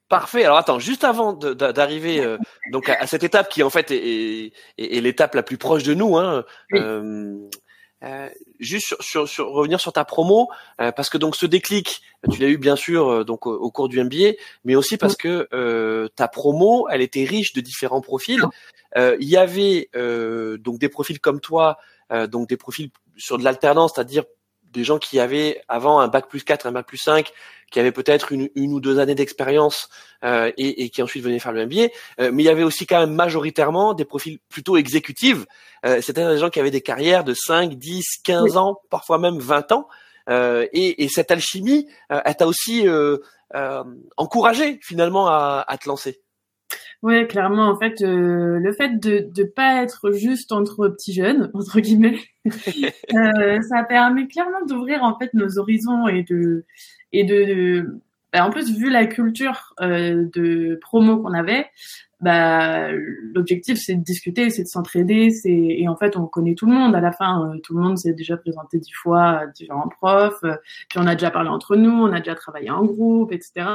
Parfait. 0.10 0.44
Alors 0.44 0.58
attends, 0.58 0.80
juste 0.80 1.04
avant 1.04 1.34
d'arriver 1.34 2.20
euh, 2.20 2.38
donc 2.72 2.90
à, 2.90 3.08
cette 3.08 3.24
étape 3.24 3.50
qui 3.50 3.64
en 3.64 3.70
fait 3.70 3.90
est, 3.90 4.54
est, 4.78 5.02
l'étape 5.02 5.34
la 5.34 5.44
plus 5.44 5.58
proche 5.58 5.84
de 5.84 5.94
nous, 5.94 6.18
hein, 6.18 6.44
euh, 6.74 7.50
euh, 8.04 8.30
juste 8.60 8.96
sur, 9.00 9.28
sur, 9.30 9.50
revenir 9.50 9.80
sur 9.80 9.94
ta 9.94 10.04
promo, 10.04 10.50
euh, 10.82 10.92
parce 10.92 11.10
que 11.10 11.18
donc 11.18 11.36
ce 11.36 11.46
déclic, 11.46 12.02
tu 12.32 12.42
l'as 12.42 12.50
eu 12.50 12.58
bien 12.58 12.76
sûr 12.76 13.08
euh, 13.08 13.24
donc 13.24 13.46
au, 13.46 13.72
cours 13.72 13.88
du 13.88 14.04
MBA, 14.04 14.34
mais 14.66 14.76
aussi 14.76 14.98
parce 14.98 15.16
que 15.16 16.10
ta 16.16 16.28
promo, 16.28 16.88
elle 16.90 17.02
était 17.02 17.24
riche 17.24 17.54
de 17.54 17.62
différents 17.62 18.02
profils. 18.02 18.44
Il 18.96 19.28
y 19.28 19.38
avait 19.38 19.90
donc 20.60 20.80
des 20.80 20.90
profils 20.90 21.20
comme 21.20 21.40
toi, 21.40 21.78
donc 22.30 22.50
des 22.50 22.58
profils 22.58 22.92
sur 23.18 23.38
de 23.38 23.44
l'alternance, 23.44 23.94
c'est-à-dire 23.96 24.24
des 24.74 24.84
gens 24.84 24.98
qui 24.98 25.20
avaient 25.20 25.62
avant 25.68 26.00
un 26.00 26.08
bac 26.08 26.28
plus 26.28 26.44
4, 26.44 26.66
un 26.66 26.72
bac 26.72 26.86
plus 26.86 26.98
5, 26.98 27.32
qui 27.72 27.80
avaient 27.80 27.92
peut-être 27.92 28.32
une, 28.32 28.50
une 28.56 28.74
ou 28.74 28.80
deux 28.80 29.00
années 29.00 29.16
d'expérience 29.16 29.90
euh, 30.24 30.52
et, 30.58 30.84
et, 30.84 30.90
qui 30.90 31.02
ensuite 31.02 31.24
venaient 31.24 31.40
faire 31.40 31.54
le 31.54 31.66
MBA. 31.66 31.88
Euh, 32.20 32.32
mais 32.32 32.44
il 32.44 32.46
y 32.46 32.50
avait 32.50 32.64
aussi 32.64 32.86
quand 32.86 33.00
même 33.00 33.14
majoritairement 33.14 33.94
des 33.94 34.06
profils 34.06 34.40
plutôt 34.50 34.78
exécutifs. 34.78 35.46
Euh, 35.86 36.02
C'était 36.02 36.28
des 36.28 36.38
gens 36.38 36.50
qui 36.50 36.60
avaient 36.60 36.72
des 36.72 36.82
carrières 36.82 37.24
de 37.24 37.34
5, 37.34 37.74
10, 37.74 38.04
15 38.24 38.58
ans, 38.58 38.82
parfois 38.90 39.18
même 39.18 39.40
20 39.40 39.72
ans. 39.72 39.88
Euh, 40.30 40.68
et, 40.72 41.04
et, 41.04 41.10
cette 41.10 41.32
alchimie, 41.32 41.88
euh, 42.12 42.22
elle 42.24 42.36
t'a 42.36 42.48
aussi 42.48 42.88
euh, 42.88 43.18
encouragé 44.18 44.80
finalement 44.82 45.28
à, 45.28 45.66
à 45.68 45.78
te 45.78 45.88
lancer. 45.88 46.22
Ouais, 47.04 47.28
clairement, 47.28 47.68
en 47.68 47.78
fait, 47.78 48.02
euh, 48.02 48.60
le 48.60 48.72
fait 48.72 48.98
de 48.98 49.30
ne 49.38 49.44
pas 49.44 49.84
être 49.84 50.14
juste 50.14 50.54
entre 50.54 50.88
petits 50.88 51.12
jeunes, 51.12 51.52
entre 51.54 51.82
guillemets, 51.82 52.18
euh, 52.46 53.62
ça 53.62 53.84
permet 53.84 54.28
clairement 54.28 54.66
d'ouvrir 54.66 55.04
en 55.04 55.20
fait 55.20 55.34
nos 55.34 55.60
horizons 55.60 56.08
et 56.08 56.24
de 56.24 56.66
et 57.12 57.26
de, 57.26 58.00
en 58.42 58.50
plus 58.50 58.76
vu 58.78 58.90
la 58.90 59.06
culture 59.06 59.74
euh, 59.82 60.26
de 60.34 60.80
promo 60.82 61.18
qu'on 61.18 61.34
avait, 61.34 61.68
bah 62.24 62.90
l'objectif 63.34 63.78
c'est 63.78 63.96
de 63.96 64.04
discuter, 64.04 64.50
c'est 64.50 64.64
de 64.64 64.68
s'entraider, 64.68 65.30
c'est 65.30 65.52
et 65.52 65.88
en 65.90 65.98
fait 65.98 66.16
on 66.16 66.26
connaît 66.26 66.56
tout 66.56 66.66
le 66.66 66.72
monde 66.72 66.96
à 66.96 67.02
la 67.02 67.12
fin, 67.12 67.50
euh, 67.50 67.60
tout 67.60 67.76
le 67.76 67.84
monde 67.84 67.98
s'est 67.98 68.14
déjà 68.14 68.38
présenté 68.38 68.80
dix 68.80 68.94
fois 68.94 69.24
à 69.24 69.48
différents 69.48 69.90
profs, 69.90 70.44
euh, 70.46 70.56
puis 70.90 71.00
on 71.00 71.06
a 71.06 71.16
déjà 71.16 71.32
parlé 71.32 71.50
entre 71.50 71.76
nous, 71.76 71.92
on 71.92 72.14
a 72.14 72.20
déjà 72.20 72.34
travaillé 72.36 72.70
en 72.70 72.86
groupe, 72.86 73.34
etc. 73.34 73.66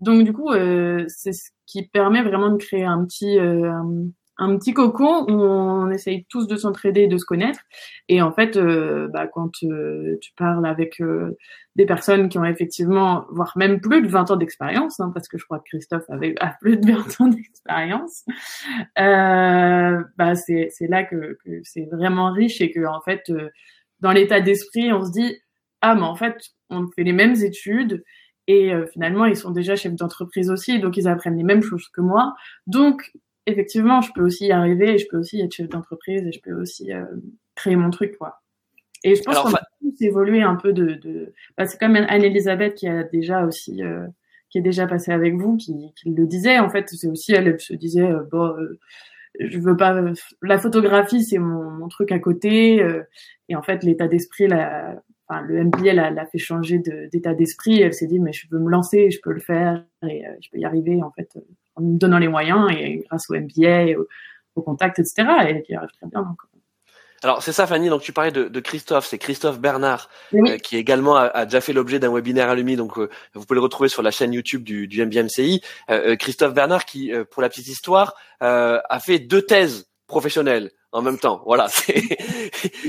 Donc 0.00 0.24
du 0.24 0.32
coup 0.32 0.50
euh, 0.50 1.04
c'est 1.08 1.34
ce 1.34 1.50
qui 1.66 1.86
permet 1.86 2.22
vraiment 2.22 2.48
de 2.48 2.56
créer 2.56 2.84
un 2.84 3.04
petit 3.04 3.38
un 3.38 4.08
petit 4.56 4.72
cocon 4.72 5.24
où 5.28 5.42
on 5.42 5.90
essaye 5.90 6.24
tous 6.28 6.46
de 6.46 6.56
s'entraider, 6.56 7.08
de 7.08 7.18
se 7.18 7.24
connaître. 7.24 7.60
Et 8.08 8.22
en 8.22 8.32
fait, 8.32 8.56
euh, 8.56 9.08
bah, 9.08 9.26
quand 9.26 9.50
euh, 9.64 10.16
tu 10.20 10.32
parles 10.36 10.64
avec 10.64 11.00
euh, 11.00 11.36
des 11.74 11.86
personnes 11.86 12.28
qui 12.28 12.38
ont 12.38 12.44
effectivement, 12.44 13.26
voire 13.30 13.52
même 13.56 13.80
plus 13.80 14.00
de 14.00 14.08
20 14.08 14.30
ans 14.30 14.36
d'expérience, 14.36 15.00
hein, 15.00 15.10
parce 15.12 15.28
que 15.28 15.38
je 15.38 15.44
crois 15.44 15.58
que 15.58 15.64
Christophe 15.64 16.08
avait 16.08 16.34
a 16.40 16.54
plus 16.60 16.76
de 16.76 16.92
20 16.92 17.20
ans 17.20 17.28
d'expérience, 17.28 18.24
bah, 18.96 20.34
c'est, 20.36 20.68
c'est 20.70 20.86
là 20.86 21.02
que, 21.02 21.36
que 21.44 21.60
c'est 21.64 21.88
vraiment 21.90 22.32
riche 22.32 22.60
et 22.60 22.70
que 22.70 22.86
en 22.86 23.00
fait, 23.00 23.32
dans 24.00 24.12
l'état 24.12 24.40
d'esprit, 24.40 24.92
on 24.92 25.04
se 25.04 25.10
dit 25.10 25.36
ah 25.80 25.94
mais 25.94 26.02
en 26.02 26.14
fait, 26.14 26.36
on 26.70 26.86
fait 26.94 27.04
les 27.04 27.12
mêmes 27.12 27.36
études. 27.36 28.04
Et 28.50 28.72
finalement, 28.94 29.26
ils 29.26 29.36
sont 29.36 29.50
déjà 29.50 29.76
chefs 29.76 29.94
d'entreprise 29.94 30.50
aussi, 30.50 30.80
donc 30.80 30.96
ils 30.96 31.06
apprennent 31.06 31.36
les 31.36 31.44
mêmes 31.44 31.62
choses 31.62 31.86
que 31.88 32.00
moi. 32.00 32.34
Donc, 32.66 33.12
effectivement, 33.48 34.00
je 34.00 34.12
peux 34.12 34.22
aussi 34.22 34.46
y 34.46 34.52
arriver 34.52 34.94
et 34.94 34.98
je 34.98 35.06
peux 35.08 35.18
aussi 35.18 35.40
être 35.40 35.52
chef 35.52 35.68
d'entreprise 35.68 36.26
et 36.26 36.32
je 36.32 36.40
peux 36.40 36.52
aussi 36.52 36.92
euh, 36.92 37.04
créer 37.54 37.76
mon 37.76 37.90
truc, 37.90 38.16
quoi. 38.18 38.40
Et 39.04 39.14
je 39.14 39.22
pense 39.22 39.38
qu'on 39.38 39.50
va 39.50 39.62
tous 39.80 40.04
évoluer 40.04 40.42
un 40.42 40.56
peu 40.56 40.72
de. 40.72 40.94
de... 40.94 41.32
Bah, 41.56 41.66
c'est 41.66 41.78
comme 41.78 41.96
Anne-Elisabeth 41.96 42.74
qui 42.74 42.88
a 42.88 43.04
déjà 43.04 43.44
aussi, 43.44 43.82
euh, 43.82 44.06
qui 44.50 44.58
est 44.58 44.62
déjà 44.62 44.86
passée 44.86 45.12
avec 45.12 45.34
vous, 45.34 45.56
qui, 45.56 45.92
qui 45.96 46.10
le 46.10 46.26
disait. 46.26 46.58
En 46.58 46.68
fait, 46.68 46.88
c'est 46.88 47.06
aussi 47.06 47.32
elle, 47.32 47.46
elle 47.46 47.60
se 47.60 47.74
disait 47.74 48.10
euh, 48.10 48.24
bon, 48.30 48.54
je 49.38 49.58
veux 49.60 49.76
pas. 49.76 50.00
La 50.42 50.58
photographie, 50.58 51.22
c'est 51.22 51.38
mon, 51.38 51.70
mon, 51.70 51.88
truc 51.88 52.10
à 52.10 52.18
côté. 52.18 52.84
et 53.48 53.54
en 53.54 53.62
fait, 53.62 53.84
l'état 53.84 54.08
d'esprit, 54.08 54.48
la, 54.48 55.00
enfin, 55.28 55.42
le 55.42 55.62
MBA 55.64 55.92
l'a 55.92 56.26
fait 56.26 56.38
changer 56.38 56.80
d'état 57.12 57.34
d'esprit. 57.34 57.80
Elle 57.80 57.94
s'est 57.94 58.08
dit 58.08 58.18
mais 58.18 58.32
je 58.32 58.48
veux 58.50 58.58
me 58.58 58.68
lancer, 58.68 59.12
je 59.12 59.20
peux 59.22 59.32
le 59.32 59.40
faire 59.40 59.84
et 60.02 60.24
je 60.40 60.50
peux 60.50 60.58
y 60.58 60.64
arriver. 60.64 61.00
En 61.04 61.12
fait, 61.12 61.38
en 61.78 61.82
me 61.82 61.98
donnant 61.98 62.18
les 62.18 62.28
moyens 62.28 62.70
et 62.70 63.04
grâce 63.08 63.30
au 63.30 63.34
MBA, 63.34 63.98
au, 63.98 64.06
au 64.56 64.62
contact, 64.62 64.98
etc. 64.98 65.26
Et 65.48 65.62
qui 65.62 65.74
arrive 65.74 65.90
très 65.90 66.06
bien. 66.06 66.22
Donc. 66.22 66.38
Alors 67.22 67.42
c'est 67.42 67.52
ça 67.52 67.66
Fanny, 67.66 67.88
donc 67.88 68.02
tu 68.02 68.12
parlais 68.12 68.30
de, 68.30 68.44
de 68.44 68.60
Christophe, 68.60 69.06
c'est 69.06 69.18
Christophe 69.18 69.58
Bernard 69.58 70.08
euh, 70.34 70.56
qui 70.58 70.76
également 70.76 71.16
a, 71.16 71.46
déjà 71.46 71.60
fait 71.60 71.72
l'objet 71.72 71.98
d'un 71.98 72.12
webinaire 72.12 72.48
Alumi, 72.48 72.76
donc 72.76 72.96
euh, 72.96 73.10
vous 73.34 73.44
pouvez 73.44 73.56
le 73.56 73.62
retrouver 73.62 73.88
sur 73.88 74.02
la 74.02 74.12
chaîne 74.12 74.32
YouTube 74.32 74.62
du, 74.62 74.86
du 74.86 75.04
MBMCI. 75.04 75.60
Euh, 75.90 76.14
Christophe 76.14 76.54
Bernard 76.54 76.84
qui, 76.84 77.12
pour 77.32 77.42
la 77.42 77.48
petite 77.48 77.66
histoire, 77.66 78.14
a 78.40 79.00
fait 79.00 79.18
deux 79.18 79.42
thèses 79.42 79.88
professionnelles 80.06 80.70
en 80.92 81.02
même 81.02 81.18
temps. 81.18 81.42
Voilà, 81.44 81.68
c'est 81.70 82.00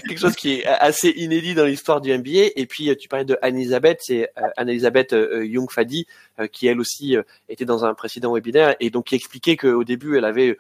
quelque 0.08 0.20
chose 0.20 0.36
qui 0.36 0.56
est 0.56 0.66
assez 0.66 1.10
inédit 1.10 1.54
dans 1.56 1.66
l'histoire 1.66 2.02
du 2.02 2.18
MBA. 2.18 2.52
Et 2.56 2.66
puis 2.66 2.96
tu 2.98 3.08
parlais 3.08 3.26
de 3.26 3.38
Anne-Elisabeth, 3.42 4.00
c'est 4.02 4.32
Anne-Elisabeth 4.58 5.14
Young-Fadi 5.14 6.08
qui 6.52 6.68
elle 6.68 6.80
aussi 6.80 7.16
était 7.50 7.66
dans 7.66 7.86
un 7.86 7.94
précédent 7.94 8.34
webinaire 8.34 8.76
et 8.80 8.90
donc 8.90 9.06
qui 9.08 9.16
expliquait 9.16 9.58
qu'au 9.58 9.84
début 9.84 10.18
elle 10.18 10.26
avait 10.26 10.50
euh, 10.50 10.58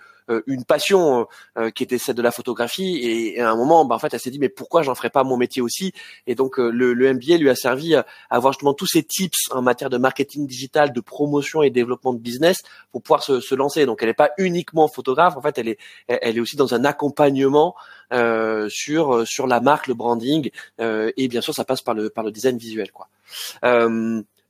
une 0.48 0.64
passion 0.64 1.28
euh, 1.58 1.72
qui 1.72 1.84
était 1.84 1.98
celle 1.98 2.16
de 2.16 2.22
la 2.22 2.32
photographie. 2.32 3.00
Et, 3.02 3.40
à 3.40 3.52
un 3.52 3.56
moment 3.56 3.86
bah, 3.86 3.96
en 3.96 4.00
fait 4.00 4.14
elle 4.14 4.20
s'est 4.20 4.32
dit 4.32 4.40
mais 4.40 4.50
pourquoi 4.50 4.82
j'en 4.82 4.96
ferais 4.96 5.10
pas 5.10 5.24
mon 5.24 5.38
métier 5.38 5.62
aussi? 5.62 5.94
Et 6.28 6.36
donc 6.36 6.60
euh, 6.60 6.70
le, 6.70 6.94
le, 6.94 7.14
MBA 7.14 7.38
lui 7.38 7.50
a 7.50 7.56
servi 7.56 7.96
à 7.96 8.06
avoir 8.30 8.54
justement 8.54 8.74
tous 8.74 8.88
ces 8.88 9.04
tips 9.04 9.50
en 9.52 9.62
matière 9.62 9.90
de 9.90 9.98
marketing 9.98 10.48
digital 10.48 10.94
de 10.94 11.02
promotion 11.02 11.64
et 11.64 11.70
développement 11.70 12.14
de 12.14 12.20
business 12.20 12.62
pour 12.92 13.02
pouvoir 13.02 13.24
se, 13.24 13.40
se 13.40 13.56
lancer. 13.56 13.86
Donc 13.86 14.02
elle 14.02 14.10
n'est 14.10 14.14
pas 14.14 14.32
uniquement 14.38 14.88
photographe. 14.88 15.36
En 15.38 15.42
fait 15.42 15.58
elle 15.58 15.70
est 15.70 15.78
elle 16.08 16.38
est 16.38 16.42
aussi 16.42 16.56
dans 16.56 16.74
un 16.74 16.86
accompagnement 16.86 17.76
euh, 18.14 18.68
sur 18.70 19.28
sur 19.28 19.48
la 19.48 19.60
marque 19.60 19.88
le 19.88 19.94
branding. 19.94 20.52
Euh, 20.80 21.12
et 21.18 21.28
bien 21.28 21.42
sûr 21.42 21.54
ça 21.54 21.66
passe 21.66 21.82
par 21.82 21.94
le 21.94 22.10
par 22.10 22.24
le 22.24 22.32
design 22.32 22.58
visuel 22.58 22.92
quoi. 22.92 23.08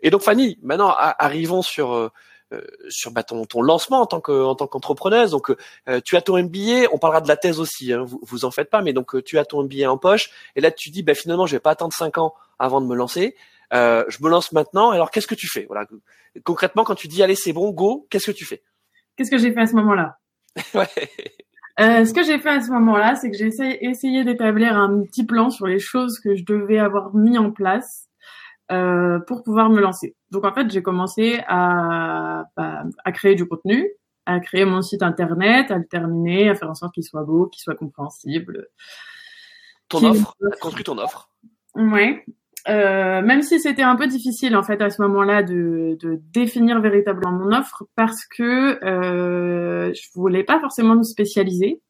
Et 0.01 0.09
donc 0.09 0.21
Fanny 0.21 0.57
maintenant 0.61 0.93
arrivons 0.97 1.61
sur 1.61 1.93
euh, 1.93 2.11
sur 2.89 3.11
bah, 3.11 3.23
ton, 3.23 3.45
ton, 3.45 3.61
lancement 3.61 4.01
en 4.01 4.05
tant 4.05 4.21
que 4.21 4.43
en 4.43 4.55
tant 4.55 4.67
qu'entrepreneuse. 4.67 5.31
Donc 5.31 5.51
euh, 5.87 6.01
tu 6.03 6.15
as 6.15 6.21
ton 6.21 6.41
MBA, 6.41 6.89
on 6.91 6.97
parlera 6.97 7.21
de 7.21 7.27
la 7.27 7.37
thèse 7.37 7.59
aussi, 7.59 7.93
hein, 7.93 8.03
vous, 8.03 8.19
vous 8.23 8.45
en 8.45 8.51
faites 8.51 8.69
pas, 8.69 8.81
mais 8.81 8.93
donc 8.93 9.15
euh, 9.15 9.21
tu 9.21 9.37
as 9.37 9.45
ton 9.45 9.63
MBA 9.63 9.89
en 9.89 9.97
poche 9.97 10.29
et 10.55 10.61
là 10.61 10.71
tu 10.71 10.89
dis 10.89 11.03
bah 11.03 11.13
finalement 11.13 11.45
je 11.45 11.55
vais 11.55 11.59
pas 11.59 11.71
attendre 11.71 11.93
cinq 11.93 12.17
ans 12.17 12.33
avant 12.57 12.81
de 12.81 12.87
me 12.87 12.95
lancer. 12.95 13.35
je 13.71 14.23
me 14.23 14.29
lance 14.29 14.51
maintenant. 14.51 14.91
Alors 14.91 15.11
qu'est-ce 15.11 15.27
que 15.27 15.35
tu 15.35 15.47
fais? 15.47 15.65
Voilà 15.67 15.85
concrètement 16.43 16.83
quand 16.83 16.95
tu 16.95 17.07
dis 17.07 17.23
allez 17.23 17.35
c'est 17.35 17.53
bon 17.53 17.71
go, 17.71 18.07
qu'est-ce 18.09 18.31
que 18.31 18.35
tu 18.35 18.45
fais? 18.45 18.63
Qu'est-ce 19.15 19.31
que 19.31 19.37
j'ai 19.37 19.51
fait 19.51 19.61
à 19.61 19.67
ce 19.67 19.75
moment-là? 19.75 20.17
Ouais. 20.73 20.87
Euh, 21.79 22.03
ce 22.03 22.13
que 22.13 22.23
j'ai 22.23 22.39
fait 22.39 22.49
à 22.49 22.61
ce 22.61 22.71
moment-là, 22.71 23.15
c'est 23.15 23.31
que 23.31 23.37
j'ai 23.37 23.85
essayé 23.85 24.25
d'établir 24.25 24.77
un 24.77 25.01
petit 25.03 25.25
plan 25.25 25.49
sur 25.49 25.65
les 25.65 25.79
choses 25.79 26.19
que 26.19 26.35
je 26.35 26.43
devais 26.43 26.77
avoir 26.77 27.15
mis 27.15 27.37
en 27.37 27.51
place 27.51 28.08
euh, 28.71 29.19
pour 29.19 29.43
pouvoir 29.43 29.69
me 29.69 29.81
lancer. 29.81 30.15
Donc 30.31 30.45
en 30.45 30.53
fait, 30.53 30.69
j'ai 30.69 30.81
commencé 30.81 31.41
à, 31.47 32.45
bah, 32.55 32.83
à 33.03 33.11
créer 33.11 33.35
du 33.35 33.47
contenu, 33.47 33.89
à 34.25 34.39
créer 34.39 34.65
mon 34.65 34.81
site 34.81 35.03
internet, 35.03 35.71
à 35.71 35.77
le 35.77 35.85
terminer, 35.85 36.49
à 36.49 36.55
faire 36.55 36.69
en 36.69 36.75
sorte 36.75 36.93
qu'il 36.93 37.03
soit 37.03 37.23
beau, 37.23 37.47
qu'il 37.47 37.61
soit 37.61 37.75
compréhensible. 37.75 38.67
Ton 39.87 40.03
offre, 40.03 40.35
construit 40.61 40.83
ton 40.83 40.97
offre. 40.99 41.31
Ouais. 41.75 42.23
Euh, 42.67 43.21
même 43.21 43.41
si 43.41 43.59
c'était 43.59 43.83
un 43.83 43.95
peu 43.95 44.05
difficile 44.05 44.55
en 44.57 44.63
fait 44.63 44.81
à 44.81 44.89
ce 44.89 45.01
moment-là 45.01 45.43
de, 45.43 45.97
de 46.01 46.19
définir 46.33 46.81
véritablement 46.81 47.31
mon 47.31 47.57
offre 47.57 47.85
parce 47.95 48.25
que 48.25 48.83
euh, 48.83 49.93
je 49.93 50.01
voulais 50.13 50.43
pas 50.43 50.59
forcément 50.59 50.95
me 50.95 51.03
spécialiser. 51.03 51.81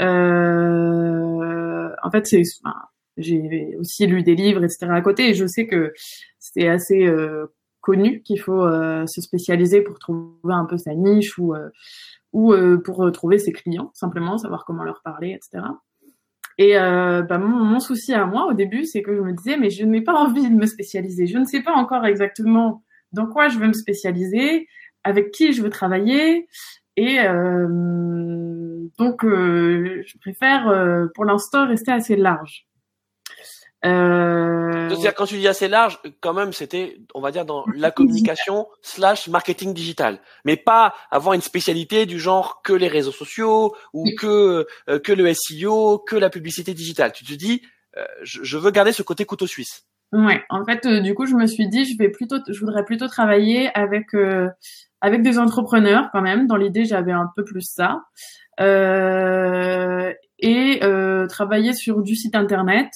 Euh, 0.00 1.88
en 2.02 2.10
fait, 2.10 2.26
c'est 2.26 2.42
enfin, 2.62 2.76
j'ai 3.18 3.76
aussi 3.78 4.06
lu 4.06 4.22
des 4.22 4.34
livres, 4.34 4.64
etc. 4.64 4.86
à 4.90 5.00
côté, 5.00 5.30
et 5.30 5.34
je 5.34 5.46
sais 5.46 5.66
que 5.66 5.92
c'est 6.38 6.68
assez 6.68 7.06
euh, 7.06 7.46
connu 7.80 8.22
qu'il 8.22 8.40
faut 8.40 8.64
euh, 8.64 9.06
se 9.06 9.20
spécialiser 9.20 9.82
pour 9.82 9.98
trouver 9.98 10.54
un 10.54 10.64
peu 10.64 10.78
sa 10.78 10.94
niche 10.94 11.38
ou 11.38 11.54
euh, 11.54 11.68
ou 12.32 12.54
pour 12.84 13.10
trouver 13.10 13.38
ses 13.38 13.52
clients, 13.52 13.90
simplement 13.94 14.36
savoir 14.36 14.66
comment 14.66 14.84
leur 14.84 15.00
parler, 15.02 15.30
etc. 15.30 15.64
Et 16.58 16.74
bah, 16.74 17.38
mon, 17.38 17.80
souci 17.80 18.12
à 18.12 18.26
moi 18.26 18.46
au 18.46 18.52
début, 18.52 18.84
c'est 18.84 19.00
que 19.00 19.16
je 19.16 19.22
me 19.22 19.32
disais, 19.32 19.56
mais 19.56 19.70
je 19.70 19.86
n'ai 19.86 20.02
pas 20.02 20.12
envie 20.26 20.50
de 20.50 20.54
me 20.54 20.66
spécialiser. 20.66 21.26
Je 21.26 21.38
ne 21.38 21.46
sais 21.46 21.62
pas 21.62 21.72
encore 21.72 22.04
exactement 22.04 22.84
dans 23.12 23.26
quoi 23.26 23.48
je 23.48 23.58
veux 23.58 23.68
me 23.68 23.72
spécialiser, 23.72 24.68
avec 25.04 25.30
qui 25.30 25.54
je 25.54 25.62
veux 25.62 25.70
travailler. 25.70 26.46
Et 26.96 27.16
donc, 28.98 29.22
je 29.24 30.18
préfère 30.18 31.08
pour 31.14 31.24
l'instant 31.24 31.66
rester 31.66 31.92
assez 31.92 32.14
large. 32.14 32.67
Euh... 33.84 34.88
C'est-à-dire 34.88 35.14
quand 35.14 35.26
tu 35.26 35.36
dis 35.36 35.46
assez 35.46 35.68
large, 35.68 36.00
quand 36.20 36.34
même, 36.34 36.52
c'était, 36.52 36.98
on 37.14 37.20
va 37.20 37.30
dire, 37.30 37.44
dans 37.44 37.64
la 37.74 37.92
communication 37.92 38.66
slash 38.82 39.28
marketing 39.28 39.72
digital, 39.72 40.18
mais 40.44 40.56
pas 40.56 40.96
avoir 41.10 41.34
une 41.34 41.40
spécialité 41.40 42.04
du 42.06 42.18
genre 42.18 42.60
que 42.62 42.72
les 42.72 42.88
réseaux 42.88 43.12
sociaux 43.12 43.76
ou 43.92 44.04
que 44.18 44.66
euh, 44.88 44.98
que 44.98 45.12
le 45.12 45.32
SEO, 45.32 45.98
que 45.98 46.16
la 46.16 46.30
publicité 46.30 46.74
digitale. 46.74 47.12
Tu 47.12 47.24
te 47.24 47.34
dis, 47.34 47.62
euh, 47.96 48.04
je, 48.22 48.42
je, 48.42 48.58
veux 48.58 48.72
garder 48.72 48.90
ce 48.92 49.04
côté 49.04 49.24
couteau 49.24 49.46
suisse. 49.46 49.84
Ouais, 50.12 50.42
en 50.48 50.64
fait, 50.64 50.84
du 50.86 51.14
coup, 51.14 51.26
je 51.26 51.34
me 51.34 51.46
suis 51.46 51.68
dit, 51.68 51.84
je 51.84 51.96
vais 51.98 52.08
plutôt, 52.08 52.38
je 52.48 52.58
voudrais 52.58 52.84
plutôt 52.84 53.06
travailler 53.06 53.70
avec 53.76 54.06
avec 55.00 55.22
des 55.22 55.38
entrepreneurs 55.38 56.08
quand 56.12 56.22
même. 56.22 56.48
Dans 56.48 56.56
l'idée, 56.56 56.84
j'avais 56.84 57.12
un 57.12 57.30
peu 57.36 57.44
plus 57.44 57.60
ça, 57.60 58.00
et 58.58 58.64
travailler 61.28 61.74
sur 61.74 62.02
du 62.02 62.16
site 62.16 62.34
internet 62.34 62.88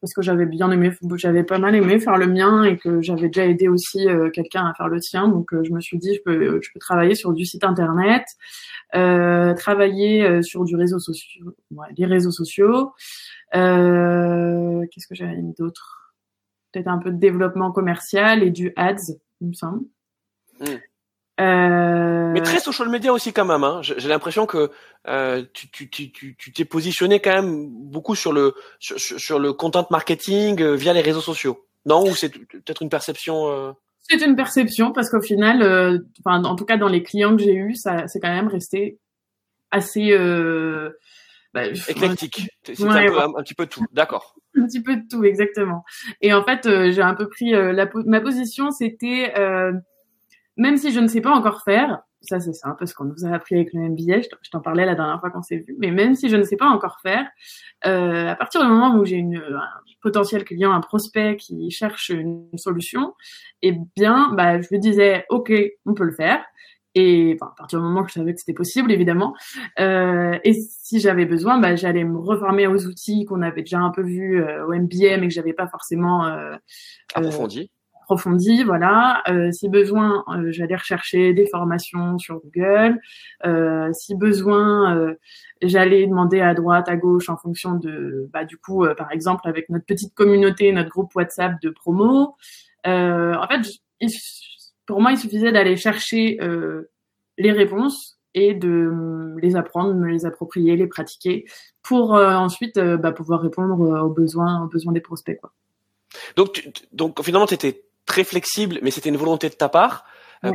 parce 0.00 0.14
que 0.14 0.22
j'avais 0.22 0.46
bien 0.46 0.70
aimé, 0.70 0.90
j'avais 1.16 1.44
pas 1.44 1.58
mal 1.58 1.74
aimé 1.74 2.00
faire 2.00 2.16
le 2.16 2.26
mien 2.26 2.64
et 2.64 2.78
que 2.78 3.02
j'avais 3.02 3.28
déjà 3.28 3.46
aidé 3.46 3.68
aussi 3.68 4.06
quelqu'un 4.32 4.66
à 4.66 4.74
faire 4.74 4.88
le 4.88 5.00
sien. 5.00 5.28
Donc, 5.28 5.50
je 5.52 5.72
me 5.72 5.80
suis 5.80 5.98
dit, 5.98 6.14
je 6.14 6.22
peux, 6.22 6.60
je 6.62 6.70
peux 6.72 6.80
travailler 6.80 7.14
sur 7.14 7.32
du 7.32 7.44
site 7.44 7.64
internet, 7.64 8.24
travailler 8.92 10.42
sur 10.42 10.64
du 10.64 10.76
réseau 10.76 10.98
social, 10.98 11.44
ouais, 11.72 11.88
les 11.96 12.06
réseaux 12.06 12.30
sociaux. 12.30 12.92
Qu'est-ce 13.52 15.06
que 15.06 15.14
j'avais 15.14 15.36
mis 15.36 15.54
d'autre? 15.58 16.14
Peut-être 16.72 16.88
un 16.88 16.98
peu 16.98 17.10
de 17.10 17.18
développement 17.18 17.72
commercial 17.72 18.42
et 18.42 18.50
du 18.50 18.72
ads, 18.76 18.96
il 19.40 19.48
me 19.48 19.52
semble. 19.52 19.84
Hmm. 20.60 20.78
Euh... 21.40 22.30
Mais 22.32 22.42
très 22.42 22.60
social 22.60 22.88
media 22.88 23.12
aussi 23.12 23.32
quand 23.32 23.44
même. 23.44 23.64
Hein. 23.64 23.80
J'ai 23.82 24.08
l'impression 24.08 24.46
que 24.46 24.70
euh, 25.08 25.44
tu 25.52 25.68
t'es 25.70 25.88
tu, 25.88 26.12
tu, 26.12 26.52
tu, 26.52 26.64
positionné 26.66 27.20
quand 27.20 27.34
même 27.34 27.68
beaucoup 27.68 28.14
sur 28.14 28.32
le 28.32 28.54
sur, 28.78 28.98
sur 29.00 29.38
le 29.38 29.52
content 29.52 29.86
marketing 29.90 30.60
euh, 30.60 30.74
via 30.74 30.92
les 30.92 31.00
réseaux 31.00 31.20
sociaux. 31.20 31.66
Non? 31.86 32.04
Ou 32.04 32.14
c'est 32.14 32.28
peut-être 32.28 32.82
une 32.82 32.90
perception 32.90 33.48
euh... 33.48 33.72
C'est 34.02 34.24
une 34.24 34.36
perception 34.36 34.92
parce 34.92 35.08
qu'au 35.08 35.22
final, 35.22 36.02
enfin 36.24 36.42
en 36.44 36.56
tout 36.56 36.64
cas 36.64 36.76
dans 36.76 36.88
les 36.88 37.02
clients 37.02 37.36
que 37.36 37.42
j'ai 37.42 37.54
eus, 37.54 37.76
ça 37.76 38.06
c'est 38.08 38.18
quand 38.18 38.32
même 38.32 38.48
resté 38.48 38.98
assez 39.70 40.12
bah, 41.54 41.66
éclectique. 41.66 42.48
C'est 42.64 42.82
un, 42.82 42.94
un, 42.94 43.42
petit 43.42 43.54
peu 43.54 43.66
tout. 43.66 43.84
D'accord. 43.92 44.36
un 44.56 44.66
petit 44.66 44.82
peu 44.82 44.96
de 44.96 45.02
tout, 45.08 45.24
exactement. 45.24 45.84
Et 46.20 46.32
en 46.32 46.44
fait, 46.44 46.66
euh, 46.66 46.90
j'ai 46.90 47.02
un 47.02 47.14
peu 47.14 47.28
pris 47.28 47.54
euh, 47.54 47.72
la 47.72 47.88
ma 48.06 48.20
position, 48.20 48.70
c'était 48.70 49.32
euh, 49.36 49.72
même 50.60 50.76
si 50.76 50.92
je 50.92 51.00
ne 51.00 51.08
sais 51.08 51.20
pas 51.20 51.32
encore 51.32 51.62
faire, 51.62 52.00
ça 52.22 52.38
c'est 52.38 52.52
un 52.64 52.74
peu 52.74 52.86
ce 52.86 52.94
qu'on 52.94 53.06
nous 53.06 53.24
a 53.24 53.30
appris 53.30 53.56
avec 53.56 53.72
le 53.72 53.80
MBA, 53.80 54.20
je 54.20 54.50
t'en 54.50 54.60
parlais 54.60 54.84
la 54.84 54.94
dernière 54.94 55.18
fois 55.20 55.30
qu'on 55.30 55.42
s'est 55.42 55.56
vu, 55.56 55.74
mais 55.78 55.90
même 55.90 56.14
si 56.14 56.28
je 56.28 56.36
ne 56.36 56.42
sais 56.42 56.56
pas 56.56 56.68
encore 56.68 56.98
faire, 57.02 57.26
à 57.82 58.36
partir 58.36 58.60
du 58.60 58.68
moment 58.68 58.94
où 58.96 59.04
j'ai 59.04 59.16
une 59.16 59.36
un 59.36 59.68
potentiel 60.02 60.44
client, 60.44 60.72
un 60.72 60.80
prospect 60.80 61.36
qui 61.36 61.70
cherche 61.70 62.10
une 62.10 62.46
solution, 62.56 63.14
eh 63.62 63.74
bien, 63.96 64.32
bah, 64.34 64.60
je 64.60 64.68
me 64.72 64.78
disais, 64.78 65.24
ok, 65.28 65.52
on 65.86 65.94
peut 65.94 66.04
le 66.04 66.12
faire. 66.12 66.44
Et 66.96 67.36
enfin, 67.40 67.52
à 67.52 67.56
partir 67.56 67.78
du 67.78 67.84
moment 67.84 68.00
où 68.00 68.08
je 68.08 68.14
savais 68.14 68.34
que 68.34 68.40
c'était 68.40 68.54
possible, 68.54 68.90
évidemment. 68.90 69.34
Euh, 69.78 70.38
et 70.42 70.54
si 70.54 70.98
j'avais 70.98 71.24
besoin, 71.24 71.58
bah, 71.58 71.76
j'allais 71.76 72.04
me 72.04 72.18
reformer 72.18 72.66
aux 72.66 72.86
outils 72.86 73.24
qu'on 73.26 73.42
avait 73.42 73.62
déjà 73.62 73.78
un 73.78 73.90
peu 73.90 74.02
vus 74.02 74.42
euh, 74.42 74.66
au 74.66 74.74
MBM 74.74 75.22
et 75.22 75.28
que 75.28 75.34
j'avais 75.34 75.52
pas 75.52 75.68
forcément 75.68 76.26
euh, 76.26 76.56
approfondi. 77.14 77.70
Euh, 78.10 78.14
approfondi, 78.14 78.64
voilà. 78.64 79.22
Euh, 79.28 79.52
si 79.52 79.68
besoin, 79.68 80.24
j'allais 80.48 80.76
rechercher 80.76 81.32
des 81.32 81.46
formations 81.46 82.18
sur 82.18 82.40
Google. 82.40 83.00
si 83.92 84.14
besoin, 84.14 85.14
j'allais 85.62 86.06
demander 86.06 86.40
à 86.40 86.54
droite, 86.54 86.88
à 86.88 86.96
gauche, 86.96 87.28
en 87.28 87.36
fonction 87.36 87.74
de, 87.74 88.28
bah, 88.32 88.44
du 88.44 88.56
coup, 88.56 88.84
par 88.96 89.12
exemple, 89.12 89.48
avec 89.48 89.68
notre 89.68 89.86
petite 89.86 90.14
communauté, 90.14 90.72
notre 90.72 90.90
groupe 90.90 91.14
WhatsApp 91.14 91.60
de 91.62 91.70
promo. 91.70 92.36
en 92.84 93.46
fait, 93.48 93.80
pour 94.90 95.00
moi, 95.00 95.12
il 95.12 95.18
suffisait 95.18 95.52
d'aller 95.52 95.76
chercher 95.76 96.38
euh, 96.42 96.90
les 97.38 97.52
réponses 97.52 98.18
et 98.34 98.54
de 98.54 99.36
les 99.40 99.54
apprendre, 99.54 99.94
me 99.94 100.08
les 100.08 100.26
approprier, 100.26 100.74
les 100.74 100.88
pratiquer, 100.88 101.44
pour 101.82 102.16
euh, 102.16 102.34
ensuite 102.34 102.76
euh, 102.76 102.96
bah, 102.96 103.12
pouvoir 103.12 103.40
répondre 103.40 103.80
aux 103.80 104.10
besoins, 104.10 104.64
aux 104.64 104.66
besoins 104.66 104.92
des 104.92 105.00
prospects. 105.00 105.38
Quoi. 105.40 105.52
Donc, 106.34 106.68
donc 106.92 107.22
finalement, 107.22 107.46
tu 107.46 107.54
étais 107.54 107.84
très 108.10 108.24
flexible, 108.24 108.78
mais 108.82 108.90
c'était 108.90 109.08
une 109.08 109.16
volonté 109.16 109.48
de 109.48 109.54
ta 109.54 109.68
part. 109.68 110.04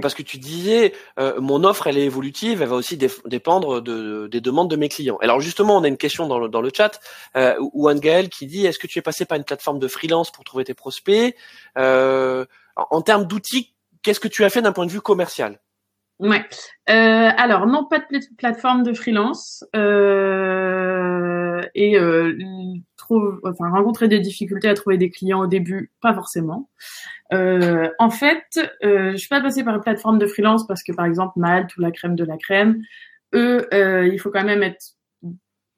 parce 0.01 0.15
que 0.15 0.23
tu 0.23 0.37
disais, 0.37 0.93
mon 1.39 1.63
offre, 1.63 1.87
elle 1.87 1.97
est 1.97 2.05
évolutive, 2.05 2.61
elle 2.61 2.69
va 2.69 2.75
aussi 2.75 2.97
dépendre 2.97 3.81
de, 3.81 4.27
des 4.27 4.41
demandes 4.41 4.69
de 4.69 4.75
mes 4.75 4.89
clients. 4.89 5.17
Alors 5.21 5.39
justement, 5.41 5.77
on 5.77 5.83
a 5.83 5.87
une 5.87 5.97
question 5.97 6.27
dans 6.27 6.39
le, 6.39 6.49
dans 6.49 6.61
le 6.61 6.71
chat, 6.75 6.99
euh, 7.35 7.55
où 7.59 7.87
Anne 7.87 8.01
qui 8.29 8.47
dit, 8.47 8.65
est-ce 8.65 8.79
que 8.79 8.87
tu 8.87 8.97
es 8.97 9.03
passé 9.03 9.25
par 9.25 9.37
une 9.37 9.43
plateforme 9.43 9.77
de 9.77 9.87
freelance 9.87 10.31
pour 10.31 10.43
trouver 10.43 10.63
tes 10.63 10.73
prospects 10.73 11.35
en, 11.77 12.45
en 12.75 13.01
termes 13.01 13.25
d'outils, 13.25 13.75
Qu'est-ce 14.05 14.19
que 14.19 14.27
tu 14.27 14.43
as 14.43 14.51
fait 14.51 14.61
d'un 14.61 14.71
point 14.71 14.85
de 14.85 14.91
vue 14.91 15.01
commercial? 15.01 15.59
Ouais. 16.19 16.45
Euh, 16.91 17.29
alors 17.37 17.65
non, 17.65 17.85
pas 17.85 17.97
de 17.97 18.19
plateforme 18.37 18.83
de 18.83 18.93
freelance 18.93 19.65
euh, 19.75 20.94
et 21.73 21.97
euh, 21.97 22.33
trouve, 22.97 23.39
enfin 23.43 23.69
rencontrer 23.69 24.07
des 24.07 24.19
difficultés 24.19 24.67
à 24.67 24.73
trouver 24.73 24.97
des 24.97 25.09
clients 25.09 25.41
au 25.41 25.47
début, 25.47 25.91
pas 26.01 26.13
forcément. 26.13 26.69
Euh, 27.33 27.89
en 27.99 28.09
fait, 28.09 28.43
euh, 28.83 29.11
je 29.11 29.17
suis 29.17 29.29
pas 29.29 29.41
passée 29.41 29.63
par 29.63 29.75
une 29.75 29.81
plateforme 29.81 30.19
de 30.19 30.27
freelance 30.27 30.67
parce 30.67 30.83
que 30.83 30.91
par 30.91 31.05
exemple 31.05 31.33
Malte 31.37 31.75
ou 31.77 31.81
la 31.81 31.91
crème 31.91 32.15
de 32.15 32.23
la 32.23 32.37
crème, 32.37 32.81
eux, 33.33 33.67
euh, 33.73 34.07
il 34.07 34.19
faut 34.19 34.31
quand 34.31 34.43
même 34.43 34.63
être 34.63 34.95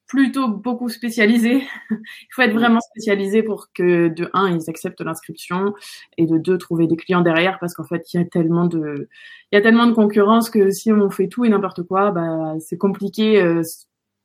plutôt 0.08 0.48
beaucoup 0.48 0.90
spécialisé. 0.90 1.64
Il 1.92 2.28
faut 2.34 2.42
être 2.42 2.54
vraiment 2.54 2.80
spécialisé 2.80 3.44
pour 3.44 3.68
que 3.74 4.08
de 4.08 4.30
un 4.34 4.50
ils 4.56 4.70
acceptent 4.70 5.02
l'inscription 5.02 5.74
et 6.18 6.26
de 6.26 6.38
deux 6.38 6.58
trouver 6.58 6.88
des 6.88 6.96
clients 6.96 7.20
derrière 7.22 7.60
parce 7.60 7.74
qu'en 7.74 7.84
fait 7.84 8.14
il 8.14 8.18
y 8.18 8.24
a 8.24 8.26
tellement 8.26 8.68
de 8.68 9.10
il 9.52 9.56
y 9.56 9.60
a 9.60 9.62
tellement 9.62 9.86
de 9.86 9.92
concurrence 9.92 10.50
que 10.50 10.72
si 10.72 10.94
on 10.94 11.10
fait 11.10 11.28
tout 11.28 11.44
et 11.44 11.50
n'importe 11.50 11.84
quoi, 11.84 12.12
bah 12.12 12.56
c'est 12.62 12.78
compliqué. 12.78 13.42
Euh, 13.42 13.64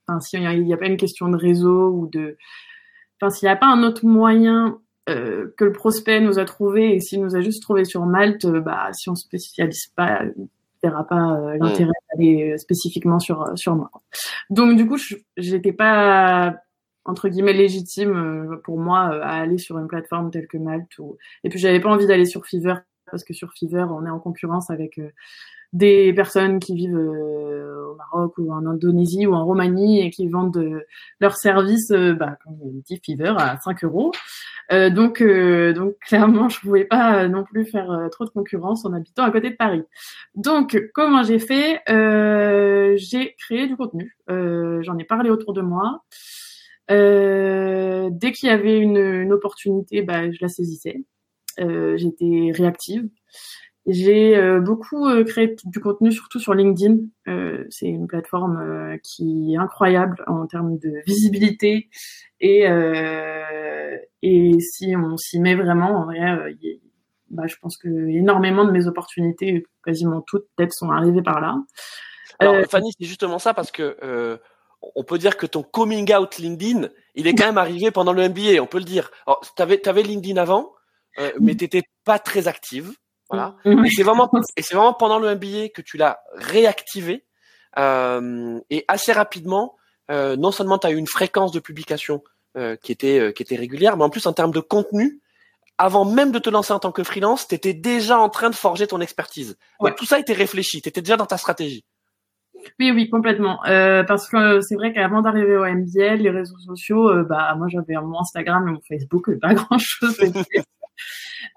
enfin 0.06 0.20
s'il 0.20 0.40
n'y 0.40 0.72
a, 0.72 0.76
pas 0.76 0.86
une 0.86 0.96
question 0.96 1.28
de 1.28 1.36
réseau 1.36 1.90
ou 1.90 2.06
de 2.06 2.36
enfin 3.20 3.30
s'il 3.30 3.46
n'y 3.46 3.52
a 3.52 3.56
pas 3.56 3.66
un 3.66 3.82
autre 3.82 4.04
moyen 4.04 4.78
euh, 5.08 5.52
que 5.56 5.64
le 5.64 5.72
prospect 5.72 6.20
nous 6.20 6.38
a 6.38 6.44
trouvé 6.44 6.94
et 6.94 7.00
s'il 7.00 7.22
nous 7.22 7.36
a 7.36 7.40
juste 7.40 7.62
trouvé 7.62 7.84
sur 7.84 8.06
Malte, 8.06 8.46
bah 8.46 8.92
si 8.92 9.08
on 9.08 9.14
spécialise 9.14 9.88
pas 9.96 10.22
verra 10.82 11.06
pas 11.06 11.34
euh, 11.34 11.56
l'intérêt 11.58 11.92
d'aller 12.10 12.52
euh, 12.52 12.58
spécifiquement 12.58 13.18
sur 13.18 13.42
euh, 13.42 13.56
sur 13.56 13.74
moi. 13.74 13.90
Donc 14.50 14.76
du 14.76 14.86
coup, 14.86 14.98
j'étais 15.36 15.72
pas 15.72 16.56
entre 17.04 17.28
guillemets 17.28 17.52
légitime 17.52 18.60
pour 18.62 18.78
moi 18.78 19.00
à 19.00 19.40
aller 19.40 19.58
sur 19.58 19.78
une 19.78 19.88
plateforme 19.88 20.30
telle 20.30 20.46
que 20.46 20.58
Malte 20.58 20.98
ou 20.98 21.16
et 21.42 21.48
puis 21.48 21.58
j'avais 21.58 21.80
pas 21.80 21.90
envie 21.90 22.06
d'aller 22.06 22.26
sur 22.26 22.46
Fiverr 22.46 22.82
parce 23.10 23.24
que 23.24 23.34
sur 23.34 23.52
Fiverr 23.52 23.90
on 23.90 24.06
est 24.06 24.10
en 24.10 24.20
concurrence 24.20 24.70
avec 24.70 25.00
des 25.72 26.12
personnes 26.12 26.58
qui 26.58 26.74
vivent 26.74 26.96
euh, 26.96 27.86
au 27.86 27.94
Maroc 27.96 28.34
ou 28.38 28.52
en 28.52 28.66
Indonésie 28.66 29.26
ou 29.26 29.34
en 29.34 29.44
Roumanie 29.44 30.00
et 30.00 30.10
qui 30.10 30.28
vendent 30.28 30.56
euh, 30.58 30.80
leurs 31.18 31.36
services, 31.36 31.90
euh, 31.92 32.14
bah, 32.14 32.36
comme 32.44 32.58
dit 32.86 33.00
Fever, 33.04 33.34
à 33.38 33.58
5 33.58 33.84
euros. 33.84 34.12
donc, 34.70 35.22
donc 35.22 35.98
clairement, 36.06 36.48
je 36.48 36.60
pouvais 36.60 36.84
pas 36.84 37.28
non 37.28 37.44
plus 37.44 37.64
faire 37.66 38.08
trop 38.10 38.24
de 38.24 38.30
concurrence 38.30 38.84
en 38.84 38.92
habitant 38.92 39.24
à 39.24 39.30
côté 39.30 39.50
de 39.50 39.56
Paris. 39.56 39.82
Donc, 40.34 40.80
comment 40.94 41.22
j'ai 41.22 41.38
fait? 41.38 41.82
J'ai 42.96 43.34
créé 43.38 43.66
du 43.66 43.76
contenu. 43.76 44.16
J'en 44.28 44.96
ai 44.98 45.04
parlé 45.04 45.28
autour 45.28 45.52
de 45.52 45.60
moi. 45.60 46.02
dès 46.88 48.32
qu'il 48.32 48.48
y 48.48 48.52
avait 48.52 48.78
une, 48.78 48.96
une 48.96 49.32
opportunité, 49.32 50.00
bah, 50.00 50.30
je 50.30 50.38
la 50.40 50.48
saisissais. 50.48 51.04
J'étais 51.58 52.52
réactive. 52.54 53.10
J'ai 53.86 54.36
euh, 54.36 54.60
beaucoup 54.60 55.08
euh, 55.08 55.24
créé 55.24 55.56
du 55.64 55.80
contenu, 55.80 56.12
surtout 56.12 56.38
sur 56.38 56.54
LinkedIn. 56.54 56.98
Euh, 57.26 57.64
c'est 57.68 57.88
une 57.88 58.06
plateforme 58.06 58.98
qui 59.02 59.54
est 59.54 59.56
incroyable 59.56 60.22
en 60.28 60.46
termes 60.46 60.78
de 60.78 61.02
visibilité 61.06 61.88
et 62.40 62.64
et 64.24 64.60
si 64.60 64.94
on 64.96 65.16
s'y 65.16 65.40
met 65.40 65.56
vraiment, 65.56 65.96
en 65.96 66.04
vrai, 66.04 66.54
bah, 67.30 67.46
je 67.46 67.56
pense 67.60 67.76
que 67.76 67.88
énormément 67.88 68.64
de 68.64 68.70
mes 68.70 68.86
opportunités, 68.86 69.64
quasiment 69.84 70.20
toutes, 70.20 70.46
peut-être, 70.56 70.72
sont 70.72 70.90
arrivées 70.90 71.22
par 71.22 71.40
là. 71.40 71.56
Alors, 72.38 72.64
Fanny, 72.66 72.92
c'est 72.98 73.06
justement 73.06 73.38
ça 73.38 73.52
parce 73.52 73.72
que 73.72 74.38
on 74.94 75.04
peut 75.04 75.18
dire 75.18 75.36
que 75.36 75.46
ton 75.46 75.62
coming 75.62 76.12
out 76.14 76.38
LinkedIn, 76.38 76.88
il 77.14 77.26
est 77.26 77.34
quand 77.34 77.46
même 77.46 77.58
arrivé 77.58 77.90
pendant 77.90 78.12
le 78.12 78.28
MBA, 78.28 78.60
on 78.60 78.66
peut 78.66 78.78
le 78.78 78.84
dire. 78.84 79.10
Alors, 79.26 79.40
t'avais 79.56 79.86
avais 79.88 80.02
LinkedIn 80.02 80.40
avant, 80.40 80.72
mais 81.40 81.56
t'étais 81.56 81.82
pas 82.04 82.20
très 82.20 82.46
active. 82.46 82.94
Voilà. 83.32 83.56
Et 83.64 83.90
c'est 83.90 84.02
vraiment, 84.02 84.30
et 84.56 84.62
c'est 84.62 84.74
vraiment 84.74 84.92
pendant 84.92 85.18
le 85.18 85.34
MBA 85.34 85.70
que 85.74 85.82
tu 85.82 85.96
l'as 85.96 86.20
réactivé. 86.34 87.24
Euh, 87.78 88.60
et 88.68 88.84
assez 88.86 89.12
rapidement, 89.12 89.76
euh, 90.10 90.36
non 90.36 90.50
seulement 90.50 90.76
tu 90.76 90.86
as 90.86 90.90
eu 90.90 90.96
une 90.96 91.06
fréquence 91.06 91.52
de 91.52 91.60
publication 91.60 92.22
euh, 92.58 92.76
qui 92.76 92.92
était 92.92 93.18
euh, 93.18 93.32
qui 93.32 93.42
était 93.42 93.56
régulière, 93.56 93.96
mais 93.96 94.04
en 94.04 94.10
plus 94.10 94.26
en 94.26 94.34
termes 94.34 94.50
de 94.50 94.60
contenu, 94.60 95.22
avant 95.78 96.04
même 96.04 96.32
de 96.32 96.38
te 96.38 96.50
lancer 96.50 96.74
en 96.74 96.78
tant 96.78 96.92
que 96.92 97.02
freelance, 97.02 97.48
tu 97.48 97.54
étais 97.54 97.72
déjà 97.72 98.18
en 98.18 98.28
train 98.28 98.50
de 98.50 98.54
forger 98.54 98.86
ton 98.86 99.00
expertise. 99.00 99.56
Ouais. 99.80 99.94
tout 99.94 100.04
ça 100.04 100.18
était 100.18 100.34
réfléchi, 100.34 100.82
tu 100.82 100.88
étais 100.90 101.00
déjà 101.00 101.16
dans 101.16 101.24
ta 101.24 101.38
stratégie. 101.38 101.86
Oui, 102.78 102.92
oui, 102.92 103.08
complètement. 103.08 103.64
Euh, 103.66 104.04
parce 104.04 104.28
que 104.28 104.60
c'est 104.60 104.76
vrai 104.76 104.92
qu'avant 104.92 105.22
d'arriver 105.22 105.56
au 105.56 105.64
MBL, 105.64 106.20
les 106.20 106.30
réseaux 106.30 106.58
sociaux, 106.58 107.08
euh, 107.08 107.24
bah 107.24 107.54
moi 107.56 107.68
j'avais 107.68 107.94
mon 107.94 108.20
Instagram 108.20 108.68
et 108.68 108.72
mon 108.72 108.80
Facebook, 108.86 109.30
pas 109.40 109.54
grand 109.54 109.78
chose. 109.78 110.16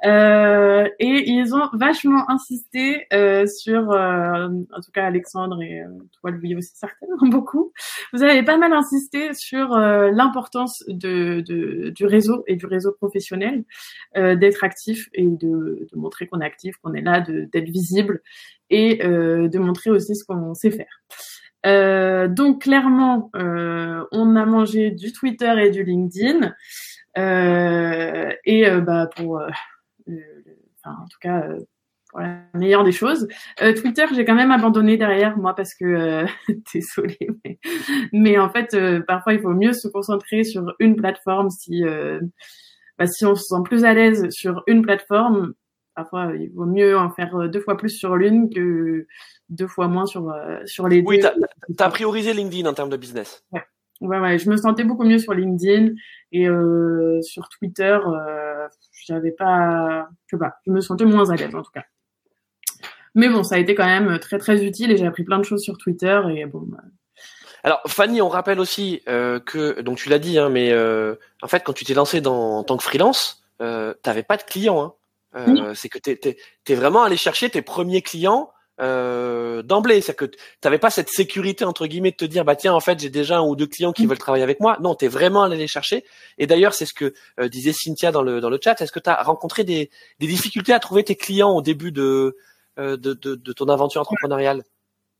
Euh, 0.05 0.87
et 0.99 1.29
ils 1.29 1.55
ont 1.55 1.69
vachement 1.73 2.29
insisté 2.29 3.07
euh, 3.13 3.47
sur, 3.47 3.91
euh, 3.91 4.47
en 4.47 4.81
tout 4.81 4.91
cas 4.93 5.05
Alexandre 5.05 5.61
et 5.61 5.81
euh, 5.81 5.87
toi 6.19 6.31
voyez 6.31 6.55
aussi 6.55 6.71
certainement 6.75 7.17
beaucoup. 7.29 7.71
Vous 8.13 8.23
avez 8.23 8.43
pas 8.43 8.57
mal 8.57 8.73
insisté 8.73 9.33
sur 9.33 9.73
euh, 9.73 10.11
l'importance 10.11 10.83
de, 10.87 11.41
de, 11.41 11.89
du 11.89 12.05
réseau 12.05 12.43
et 12.47 12.55
du 12.55 12.65
réseau 12.65 12.91
professionnel, 12.91 13.63
d'être 14.15 14.63
actif 14.63 15.09
et 15.13 15.25
de, 15.25 15.87
de 15.91 15.97
montrer 15.97 16.27
qu'on 16.27 16.41
est 16.41 16.45
actif, 16.45 16.77
qu'on 16.77 16.93
est 16.93 17.01
là, 17.01 17.21
d'être 17.21 17.69
visible 17.69 18.21
et 18.69 18.97
de 18.97 19.57
montrer 19.59 19.89
aussi 19.89 20.15
ce 20.15 20.23
qu'on 20.25 20.53
sait 20.53 20.71
faire. 20.71 21.01
Euh, 21.65 22.27
donc 22.27 22.63
clairement, 22.63 23.29
euh, 23.35 24.03
on 24.11 24.35
a 24.35 24.45
mangé 24.45 24.91
du 24.91 25.11
Twitter 25.11 25.53
et 25.59 25.71
du 25.71 25.83
LinkedIn. 25.83 26.53
Euh, 27.17 28.31
et 28.45 28.69
bah, 28.81 29.09
pour, 29.15 29.37
enfin, 29.37 30.95
en 31.01 31.07
tout 31.07 31.17
cas, 31.21 31.47
pour 32.09 32.19
la 32.19 32.41
meilleure 32.53 32.83
des 32.83 32.91
choses. 32.91 33.27
Twitter, 33.57 34.05
j'ai 34.13 34.25
quand 34.25 34.35
même 34.35 34.51
abandonné 34.51 34.97
derrière 34.97 35.37
moi 35.37 35.55
parce 35.55 35.73
que 35.73 36.25
désolé, 36.73 37.17
mais, 37.43 37.59
mais 38.11 38.37
en 38.37 38.49
fait, 38.49 38.77
parfois 39.05 39.33
il 39.33 39.39
faut 39.39 39.53
mieux 39.53 39.73
se 39.73 39.87
concentrer 39.87 40.43
sur 40.43 40.75
une 40.79 40.95
plateforme 40.95 41.49
si 41.49 41.83
bah, 42.97 43.07
si 43.07 43.25
on 43.25 43.35
se 43.35 43.43
sent 43.43 43.61
plus 43.65 43.83
à 43.83 43.93
l'aise 43.93 44.29
sur 44.29 44.63
une 44.67 44.81
plateforme, 44.81 45.53
parfois 45.95 46.31
il 46.35 46.51
vaut 46.53 46.65
mieux 46.65 46.97
en 46.97 47.09
faire 47.09 47.49
deux 47.49 47.59
fois 47.59 47.77
plus 47.77 47.89
sur 47.89 48.15
l'une 48.15 48.49
que 48.53 49.07
deux 49.49 49.67
fois 49.67 49.87
moins 49.87 50.05
sur 50.05 50.29
euh, 50.29 50.59
sur 50.65 50.87
les 50.87 51.01
oui, 51.01 51.19
deux. 51.19 51.27
Oui, 51.37 51.75
t'as 51.77 51.85
as 51.85 51.89
priorisé 51.89 52.33
LinkedIn 52.33 52.69
en 52.69 52.73
termes 52.73 52.89
de 52.89 52.97
business. 52.97 53.43
Ouais. 53.51 53.63
Ouais, 54.01 54.19
ouais, 54.19 54.37
je 54.37 54.49
me 54.49 54.57
sentais 54.57 54.83
beaucoup 54.83 55.05
mieux 55.05 55.19
sur 55.19 55.33
LinkedIn 55.33 55.93
et 56.33 56.49
euh, 56.49 57.21
sur 57.21 57.47
Twitter, 57.47 57.97
euh, 58.05 58.67
j'avais 59.05 59.31
pas, 59.31 60.09
je 60.27 60.35
sais 60.35 60.39
pas, 60.39 60.57
je 60.67 60.71
me 60.71 60.81
sentais 60.81 61.05
moins 61.05 61.29
à 61.29 61.35
l'aise 61.37 61.55
en 61.55 61.61
tout 61.61 61.71
cas. 61.71 61.85
Mais 63.13 63.29
bon, 63.29 63.43
ça 63.43 63.55
a 63.55 63.57
été 63.57 63.73
quand 63.73 63.85
même 63.85 64.19
très 64.19 64.37
très 64.37 64.65
utile 64.65 64.91
et 64.91 64.97
j'ai 64.97 65.05
appris 65.05 65.23
plein 65.23 65.39
de 65.39 65.45
choses 65.45 65.61
sur 65.61 65.77
Twitter 65.77 66.19
et 66.35 66.45
bon. 66.45 66.63
Bah. 66.67 66.83
Alors 67.65 67.81
Fanny, 67.87 68.21
on 68.21 68.29
rappelle 68.29 68.59
aussi 68.59 69.01
euh, 69.07 69.39
que 69.39 69.81
donc 69.81 69.97
tu 69.97 70.09
l'as 70.09 70.19
dit, 70.19 70.37
hein, 70.37 70.49
mais 70.49 70.71
euh, 70.71 71.15
en 71.41 71.47
fait 71.47 71.63
quand 71.63 71.73
tu 71.73 71.83
t'es 71.83 71.95
lancé 71.95 72.21
dans 72.21 72.59
en 72.59 72.63
tant 72.63 72.77
que 72.77 72.83
freelance, 72.83 73.43
euh, 73.59 73.95
t'avais 74.03 74.21
pas 74.21 74.37
de 74.37 74.43
clients. 74.43 74.83
Hein. 74.83 74.93
Euh, 75.35 75.73
C'est 75.73 75.89
que 75.89 75.99
t'es 75.99 76.37
es, 76.67 76.75
vraiment 76.75 77.03
allé 77.03 77.17
chercher 77.17 77.49
tes 77.49 77.61
premiers 77.61 78.01
clients 78.01 78.51
euh, 78.81 79.61
d'emblée. 79.61 80.01
C'est 80.01 80.15
que 80.15 80.25
tu 80.25 80.37
n'avais 80.63 80.79
pas 80.79 80.89
cette 80.89 81.09
sécurité 81.09 81.63
entre 81.63 81.87
guillemets 81.87 82.11
de 82.11 82.17
te 82.17 82.25
dire 82.25 82.43
bah 82.43 82.55
tiens 82.55 82.73
en 82.73 82.79
fait 82.79 82.99
j'ai 82.99 83.09
déjà 83.09 83.37
un 83.37 83.47
ou 83.47 83.55
deux 83.55 83.67
clients 83.67 83.93
qui 83.93 84.05
mm. 84.05 84.09
veulent 84.09 84.17
travailler 84.17 84.43
avec 84.43 84.59
moi. 84.59 84.77
Non, 84.81 84.95
tu 84.95 85.05
es 85.05 85.07
vraiment 85.07 85.43
allé 85.43 85.57
les 85.57 85.67
chercher. 85.67 86.03
Et 86.37 86.47
d'ailleurs 86.47 86.73
c'est 86.73 86.85
ce 86.85 86.93
que 86.93 87.13
euh, 87.39 87.47
disait 87.47 87.73
Cynthia 87.73 88.11
dans 88.11 88.21
le 88.21 88.41
dans 88.41 88.49
le 88.49 88.59
chat. 88.61 88.79
Est-ce 88.81 88.91
que 88.91 88.99
tu 88.99 89.09
as 89.09 89.21
rencontré 89.23 89.63
des, 89.63 89.89
des 90.19 90.27
difficultés 90.27 90.73
à 90.73 90.79
trouver 90.79 91.03
tes 91.03 91.15
clients 91.15 91.51
au 91.51 91.61
début 91.61 91.91
de 91.91 92.35
euh, 92.77 92.97
de, 92.97 93.13
de, 93.13 93.35
de, 93.35 93.53
ton 93.53 93.69
aventure 93.69 94.01
entrepreneuriale? 94.01 94.63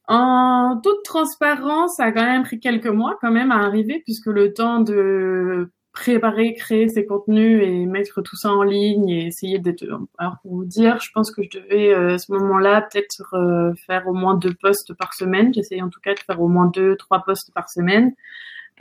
En 0.08 0.80
toute 0.84 1.04
transparence, 1.04 1.96
ça 1.96 2.06
a 2.06 2.12
quand 2.12 2.26
même 2.26 2.44
pris 2.44 2.60
quelques 2.60 2.88
mois 2.88 3.18
quand 3.22 3.32
même 3.32 3.52
à 3.52 3.64
arriver 3.66 4.02
puisque 4.04 4.28
le 4.28 4.54
temps 4.54 4.82
de 4.82 5.72
préparer, 5.96 6.54
créer 6.54 6.90
ces 6.90 7.06
contenus 7.06 7.64
et 7.64 7.86
mettre 7.86 8.22
tout 8.22 8.36
ça 8.36 8.52
en 8.52 8.62
ligne 8.62 9.10
et 9.10 9.28
essayer 9.28 9.58
d'être. 9.58 9.86
Alors 10.18 10.38
pour 10.42 10.54
vous 10.54 10.66
dire, 10.66 11.00
je 11.00 11.10
pense 11.14 11.32
que 11.32 11.42
je 11.42 11.58
devais 11.58 11.94
euh, 11.94 12.16
à 12.16 12.18
ce 12.18 12.32
moment-là 12.34 12.82
peut-être 12.82 13.34
euh, 13.34 13.74
faire 13.88 14.08
au 14.08 14.14
moins 14.14 14.36
deux 14.36 14.54
posts 14.54 14.94
par 14.94 15.14
semaine. 15.14 15.54
J'essayais 15.54 15.82
en 15.82 15.90
tout 15.90 16.02
cas 16.02 16.14
de 16.14 16.20
faire 16.20 16.42
au 16.42 16.50
moins 16.50 16.68
deux, 16.68 16.96
trois 16.98 17.24
posts 17.24 17.52
par 17.54 17.70
semaine. 17.70 18.14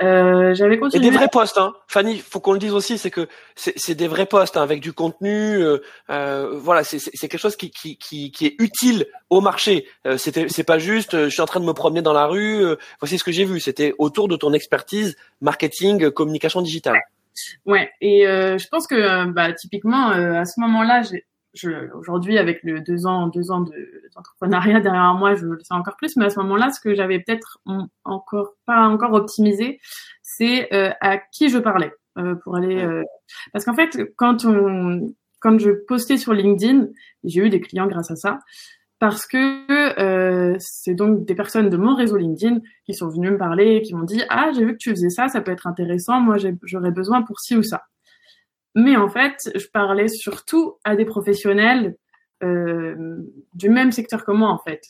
Euh, 0.02 0.54
j'avais 0.54 0.78
continué. 0.78 1.06
Et 1.06 1.10
des 1.10 1.16
vrais 1.16 1.28
posts, 1.28 1.58
hein. 1.58 1.72
Fanny, 1.86 2.18
faut 2.18 2.40
qu'on 2.40 2.52
le 2.52 2.58
dise 2.58 2.72
aussi, 2.72 2.98
c'est 2.98 3.10
que 3.10 3.28
c'est 3.54 3.94
des 3.94 4.08
vrais 4.08 4.26
posts 4.26 4.56
hein, 4.56 4.62
avec 4.62 4.80
du 4.80 4.92
contenu. 4.92 5.30
Euh, 5.30 5.78
euh 6.10 6.50
voilà, 6.58 6.82
c'est 6.82 6.98
quelque 6.98 7.38
chose 7.38 7.56
qui, 7.56 7.70
qui, 7.70 7.96
qui, 7.96 8.32
qui, 8.32 8.46
est 8.46 8.56
utile 8.58 9.06
au 9.30 9.40
marché. 9.40 9.86
Euh, 10.06 10.16
C'était, 10.16 10.48
c'est 10.48 10.64
pas 10.64 10.78
juste, 10.78 11.12
je 11.12 11.28
suis 11.28 11.42
en 11.42 11.46
train 11.46 11.60
de 11.60 11.64
me 11.64 11.72
promener 11.72 12.02
dans 12.02 12.12
la 12.12 12.26
rue. 12.26 12.64
voici 13.00 13.18
ce 13.18 13.24
que 13.24 13.32
j'ai 13.32 13.44
vu. 13.44 13.60
C'était 13.60 13.94
autour 13.98 14.26
de 14.28 14.36
ton 14.36 14.52
expertise 14.52 15.16
marketing, 15.40 16.10
communication 16.10 16.60
digitale. 16.60 17.00
Ouais, 17.64 17.90
et 18.00 18.24
je 18.24 18.68
pense 18.68 18.86
que 18.86 19.26
bah, 19.26 19.52
typiquement 19.52 20.08
à 20.08 20.44
ce 20.44 20.60
moment-là, 20.60 21.02
j'ai 21.02 21.24
aujourd'hui 21.94 22.38
avec 22.38 22.62
le 22.62 22.80
deux 22.80 23.06
ans 23.06 23.28
deux 23.28 23.50
ans 23.50 23.64
d'entrepreneuriat 24.14 24.80
derrière 24.80 25.14
moi 25.14 25.34
je 25.34 25.46
le 25.46 25.60
sais 25.60 25.74
encore 25.74 25.96
plus 25.96 26.16
mais 26.16 26.26
à 26.26 26.30
ce 26.30 26.40
moment-là 26.40 26.70
ce 26.70 26.80
que 26.80 26.94
j'avais 26.94 27.20
peut-être 27.20 27.58
encore 28.04 28.54
pas 28.66 28.88
encore 28.88 29.12
optimisé 29.12 29.80
c'est 30.22 30.72
euh, 30.74 30.90
à 31.00 31.18
qui 31.18 31.48
je 31.48 31.58
parlais 31.58 31.92
euh, 32.18 32.34
pour 32.36 32.56
aller 32.56 32.82
euh, 32.82 33.02
parce 33.52 33.64
qu'en 33.64 33.74
fait 33.74 33.96
quand 34.16 34.44
on 34.44 35.14
quand 35.40 35.58
je 35.58 35.70
postais 35.70 36.16
sur 36.16 36.32
LinkedIn 36.32 36.88
j'ai 37.22 37.40
eu 37.40 37.50
des 37.50 37.60
clients 37.60 37.86
grâce 37.86 38.10
à 38.10 38.16
ça 38.16 38.38
parce 38.98 39.26
que 39.26 40.56
c'est 40.58 40.94
donc 40.94 41.26
des 41.26 41.34
personnes 41.34 41.68
de 41.68 41.76
mon 41.76 41.94
réseau 41.94 42.16
LinkedIn 42.16 42.60
qui 42.86 42.94
sont 42.94 43.08
venues 43.08 43.32
me 43.32 43.38
parler 43.38 43.82
qui 43.82 43.94
m'ont 43.94 44.04
dit 44.04 44.22
ah 44.28 44.50
j'ai 44.54 44.64
vu 44.64 44.72
que 44.72 44.78
tu 44.78 44.90
faisais 44.90 45.10
ça 45.10 45.28
ça 45.28 45.40
peut 45.40 45.52
être 45.52 45.66
intéressant 45.66 46.20
moi 46.20 46.36
j'aurais 46.62 46.90
besoin 46.90 47.22
pour 47.22 47.40
ci 47.40 47.56
ou 47.56 47.62
ça 47.62 47.82
mais 48.74 48.96
en 48.96 49.08
fait, 49.08 49.50
je 49.54 49.66
parlais 49.72 50.08
surtout 50.08 50.74
à 50.84 50.96
des 50.96 51.04
professionnels 51.04 51.96
euh, 52.42 53.16
du 53.54 53.68
même 53.68 53.92
secteur 53.92 54.24
que 54.24 54.32
moi, 54.32 54.50
en 54.50 54.58
fait. 54.58 54.82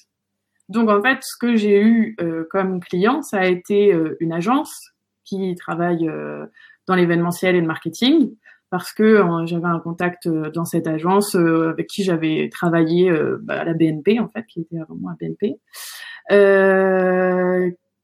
Donc, 0.68 0.88
en 0.88 1.02
fait, 1.02 1.18
ce 1.22 1.36
que 1.36 1.56
j'ai 1.56 1.80
eu 1.80 2.16
euh, 2.20 2.44
comme 2.50 2.80
client, 2.80 3.22
ça 3.22 3.38
a 3.38 3.46
été 3.46 3.92
euh, 3.92 4.16
une 4.20 4.32
agence 4.32 4.92
qui 5.24 5.54
travaille 5.56 6.08
euh, 6.08 6.46
dans 6.86 6.94
l'événementiel 6.94 7.54
et 7.54 7.60
le 7.60 7.66
marketing, 7.66 8.34
parce 8.70 8.92
que 8.92 9.22
j'avais 9.44 9.66
un 9.66 9.78
contact 9.78 10.26
dans 10.28 10.64
cette 10.64 10.88
agence 10.88 11.36
avec 11.36 11.86
qui 11.86 12.02
j'avais 12.02 12.48
travaillé 12.50 13.08
bah, 13.40 13.60
à 13.60 13.64
la 13.64 13.72
BNP, 13.72 14.18
en 14.18 14.28
fait, 14.28 14.44
qui 14.46 14.62
était 14.62 14.80
avant 14.80 14.96
moi 14.96 15.12
à 15.12 15.14
BNP. 15.14 15.60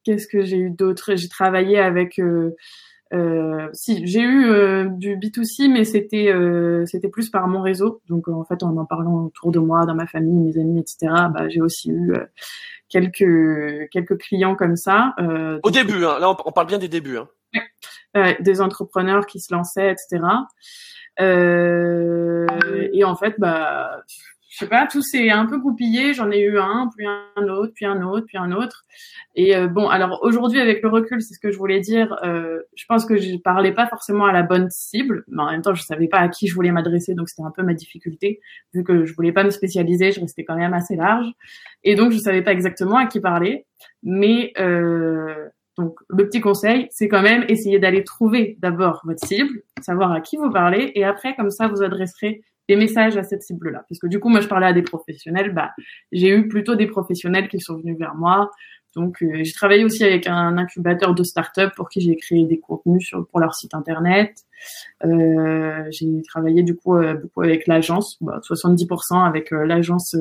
Qu'est-ce 0.04 0.28
que 0.28 0.42
j'ai 0.42 0.58
eu 0.58 0.70
d'autre? 0.70 1.16
J'ai 1.16 1.28
travaillé 1.28 1.80
avec 1.80 2.20
euh, 3.12 3.68
si 3.72 4.06
j'ai 4.06 4.20
eu 4.20 4.46
euh, 4.46 4.84
du 4.88 5.16
B2C, 5.16 5.68
mais 5.68 5.84
c'était 5.84 6.32
euh, 6.32 6.84
c'était 6.86 7.08
plus 7.08 7.28
par 7.28 7.48
mon 7.48 7.60
réseau. 7.60 8.00
Donc 8.08 8.28
en 8.28 8.44
fait, 8.44 8.62
en 8.62 8.76
en 8.76 8.84
parlant 8.84 9.24
autour 9.24 9.50
de 9.50 9.58
moi, 9.58 9.84
dans 9.86 9.94
ma 9.94 10.06
famille, 10.06 10.38
mes 10.38 10.60
amis, 10.60 10.78
etc. 10.78 11.12
Bah, 11.34 11.48
j'ai 11.48 11.60
aussi 11.60 11.90
eu 11.90 12.14
quelques 12.88 13.88
quelques 13.90 14.18
clients 14.18 14.54
comme 14.54 14.76
ça. 14.76 15.14
Au 15.62 15.70
début, 15.70 16.04
hein, 16.04 16.18
là 16.20 16.34
on, 16.44 16.52
parle 16.52 16.68
bien 16.68 16.78
des 16.78 16.88
débuts. 16.88 17.18
Hein. 17.18 18.34
des 18.40 18.60
entrepreneurs 18.60 19.26
qui 19.26 19.40
se 19.40 19.52
lançaient, 19.52 19.90
etc. 19.90 20.22
et 21.18 23.04
en 23.04 23.16
fait, 23.16 23.34
bah 23.38 24.02
je 24.50 24.58
sais 24.58 24.66
pas, 24.66 24.86
tout 24.88 25.00
s'est 25.00 25.30
un 25.30 25.46
peu 25.46 25.58
goupillé. 25.58 26.12
J'en 26.12 26.30
ai 26.30 26.40
eu 26.40 26.58
un, 26.58 26.90
puis 26.94 27.06
un 27.06 27.48
autre, 27.48 27.72
puis 27.72 27.86
un 27.86 28.02
autre, 28.02 28.26
puis 28.26 28.36
un 28.36 28.50
autre. 28.50 28.84
Et 29.36 29.56
euh, 29.56 29.68
bon, 29.68 29.88
alors 29.88 30.18
aujourd'hui, 30.22 30.60
avec 30.60 30.82
le 30.82 30.88
recul, 30.88 31.22
c'est 31.22 31.34
ce 31.34 31.38
que 31.38 31.52
je 31.52 31.56
voulais 31.56 31.78
dire. 31.78 32.18
Euh, 32.24 32.58
je 32.74 32.84
pense 32.88 33.06
que 33.06 33.16
je 33.16 33.36
parlais 33.36 33.72
pas 33.72 33.86
forcément 33.86 34.26
à 34.26 34.32
la 34.32 34.42
bonne 34.42 34.68
cible, 34.68 35.24
mais 35.28 35.42
en 35.44 35.50
même 35.52 35.62
temps, 35.62 35.74
je 35.74 35.82
savais 35.82 36.08
pas 36.08 36.18
à 36.18 36.28
qui 36.28 36.48
je 36.48 36.54
voulais 36.54 36.72
m'adresser, 36.72 37.14
donc 37.14 37.28
c'était 37.28 37.46
un 37.46 37.52
peu 37.52 37.62
ma 37.62 37.74
difficulté, 37.74 38.40
vu 38.74 38.82
que 38.82 39.04
je 39.04 39.14
voulais 39.14 39.32
pas 39.32 39.44
me 39.44 39.50
spécialiser, 39.50 40.10
je 40.10 40.20
restais 40.20 40.42
quand 40.42 40.56
même 40.56 40.74
assez 40.74 40.96
large, 40.96 41.28
et 41.84 41.94
donc 41.94 42.10
je 42.10 42.18
savais 42.18 42.42
pas 42.42 42.52
exactement 42.52 42.96
à 42.96 43.06
qui 43.06 43.20
parler. 43.20 43.66
Mais 44.02 44.52
euh, 44.58 45.48
donc, 45.78 45.94
le 46.08 46.26
petit 46.26 46.40
conseil, 46.40 46.88
c'est 46.90 47.08
quand 47.08 47.22
même 47.22 47.44
essayer 47.48 47.78
d'aller 47.78 48.02
trouver 48.02 48.56
d'abord 48.58 49.00
votre 49.04 49.24
cible, 49.24 49.62
savoir 49.80 50.10
à 50.10 50.20
qui 50.20 50.36
vous 50.36 50.50
parlez, 50.50 50.90
et 50.96 51.04
après, 51.04 51.36
comme 51.36 51.50
ça, 51.50 51.68
vous 51.68 51.82
adresserez 51.82 52.42
des 52.70 52.76
messages 52.76 53.16
à 53.16 53.24
cette 53.24 53.42
cible-là. 53.42 53.84
Parce 53.88 53.98
que 53.98 54.06
du 54.06 54.20
coup, 54.20 54.28
moi, 54.28 54.40
je 54.40 54.46
parlais 54.46 54.66
à 54.66 54.72
des 54.72 54.82
professionnels. 54.82 55.52
Bah, 55.52 55.72
j'ai 56.12 56.28
eu 56.28 56.46
plutôt 56.46 56.76
des 56.76 56.86
professionnels 56.86 57.48
qui 57.48 57.58
sont 57.58 57.76
venus 57.76 57.98
vers 57.98 58.14
moi. 58.14 58.48
Donc, 58.94 59.22
euh, 59.22 59.42
j'ai 59.42 59.52
travaillé 59.52 59.84
aussi 59.84 60.04
avec 60.04 60.28
un 60.28 60.56
incubateur 60.56 61.14
de 61.14 61.24
start-up 61.24 61.72
pour 61.74 61.88
qui 61.88 62.00
j'ai 62.00 62.16
créé 62.16 62.44
des 62.44 62.60
contenus 62.60 63.08
sur, 63.08 63.26
pour 63.26 63.40
leur 63.40 63.54
site 63.54 63.74
internet. 63.74 64.44
Euh, 65.04 65.84
j'ai 65.90 66.22
travaillé 66.28 66.62
du 66.62 66.76
coup 66.76 66.96
euh, 66.96 67.14
beaucoup 67.14 67.42
avec 67.42 67.66
l'agence, 67.66 68.18
bah, 68.20 68.40
70% 68.48 69.26
avec 69.26 69.52
euh, 69.52 69.64
l'agence 69.64 70.16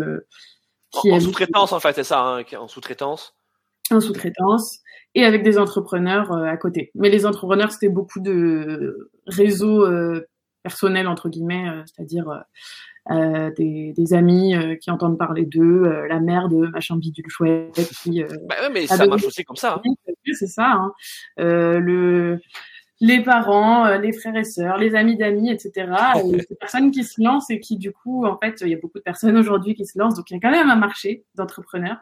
qui 0.92 1.12
en, 1.12 1.18
en 1.18 1.20
sous-traitance 1.20 1.72
en 1.72 1.80
fait, 1.80 1.94
c'est 1.94 2.04
ça, 2.04 2.22
hein, 2.22 2.44
en 2.58 2.68
sous-traitance. 2.68 3.36
En 3.92 4.00
sous-traitance 4.00 4.80
et 5.14 5.24
avec 5.24 5.44
des 5.44 5.58
entrepreneurs 5.58 6.32
à 6.32 6.58
côté. 6.58 6.92
Mais 6.96 7.10
les 7.10 7.26
entrepreneurs, 7.26 7.72
c'était 7.72 7.90
beaucoup 7.90 8.20
de 8.20 9.12
réseaux 9.26 9.84
personnel 10.64 11.08
entre 11.08 11.30
guillemets, 11.30 11.68
euh, 11.70 11.84
c'est-à-dire 11.86 12.30
euh, 12.30 12.40
euh, 13.12 13.52
des, 13.58 13.94
des, 13.94 14.14
amis 14.14 14.54
qui 14.82 14.92
entendent 14.92 15.18
parler 15.18 15.46
d'eux, 15.46 16.06
la 16.08 16.20
mère 16.20 16.48
de 16.48 16.68
machin 16.68 16.98
bidule 16.98 17.30
chouette 17.30 17.74
qui. 18.04 18.24
bah 18.24 18.56
ouais, 18.62 18.70
mais 18.72 18.88
ça 18.88 19.08
marche 19.08 19.26
aussi 19.26 19.44
comme 19.44 19.56
ça. 19.56 19.82
Hein. 19.84 19.94
C'est 20.34 20.48
ça. 20.48 20.72
Hein. 20.72 20.94
le 21.38 22.40
les 23.02 23.24
parents, 23.24 23.98
les 23.98 24.12
frères 24.12 24.36
et 24.36 24.44
sœurs, 24.44 24.78
les 24.78 24.94
amis 24.94 25.16
d'amis, 25.16 25.50
etc. 25.50 25.90
des 26.26 26.56
personnes 26.60 26.92
qui 26.92 27.06
se 27.06 27.24
lancent 27.24 27.50
et 27.50 27.62
qui, 27.62 27.78
du 27.78 27.94
coup, 27.94 28.26
en 28.26 28.38
fait, 28.38 28.60
il 28.60 28.68
y 28.68 28.74
a 28.74 28.78
beaucoup 28.78 28.98
de 28.98 29.04
personnes 29.04 29.38
aujourd'hui 29.38 29.74
qui 29.74 29.86
se 29.86 29.98
lancent, 29.98 30.16
donc 30.16 30.30
il 30.30 30.34
y 30.34 30.38
a 30.38 30.40
quand 30.42 30.52
même 30.52 30.70
un 30.70 30.76
marché 30.76 31.24
d'entrepreneurs. 31.36 31.98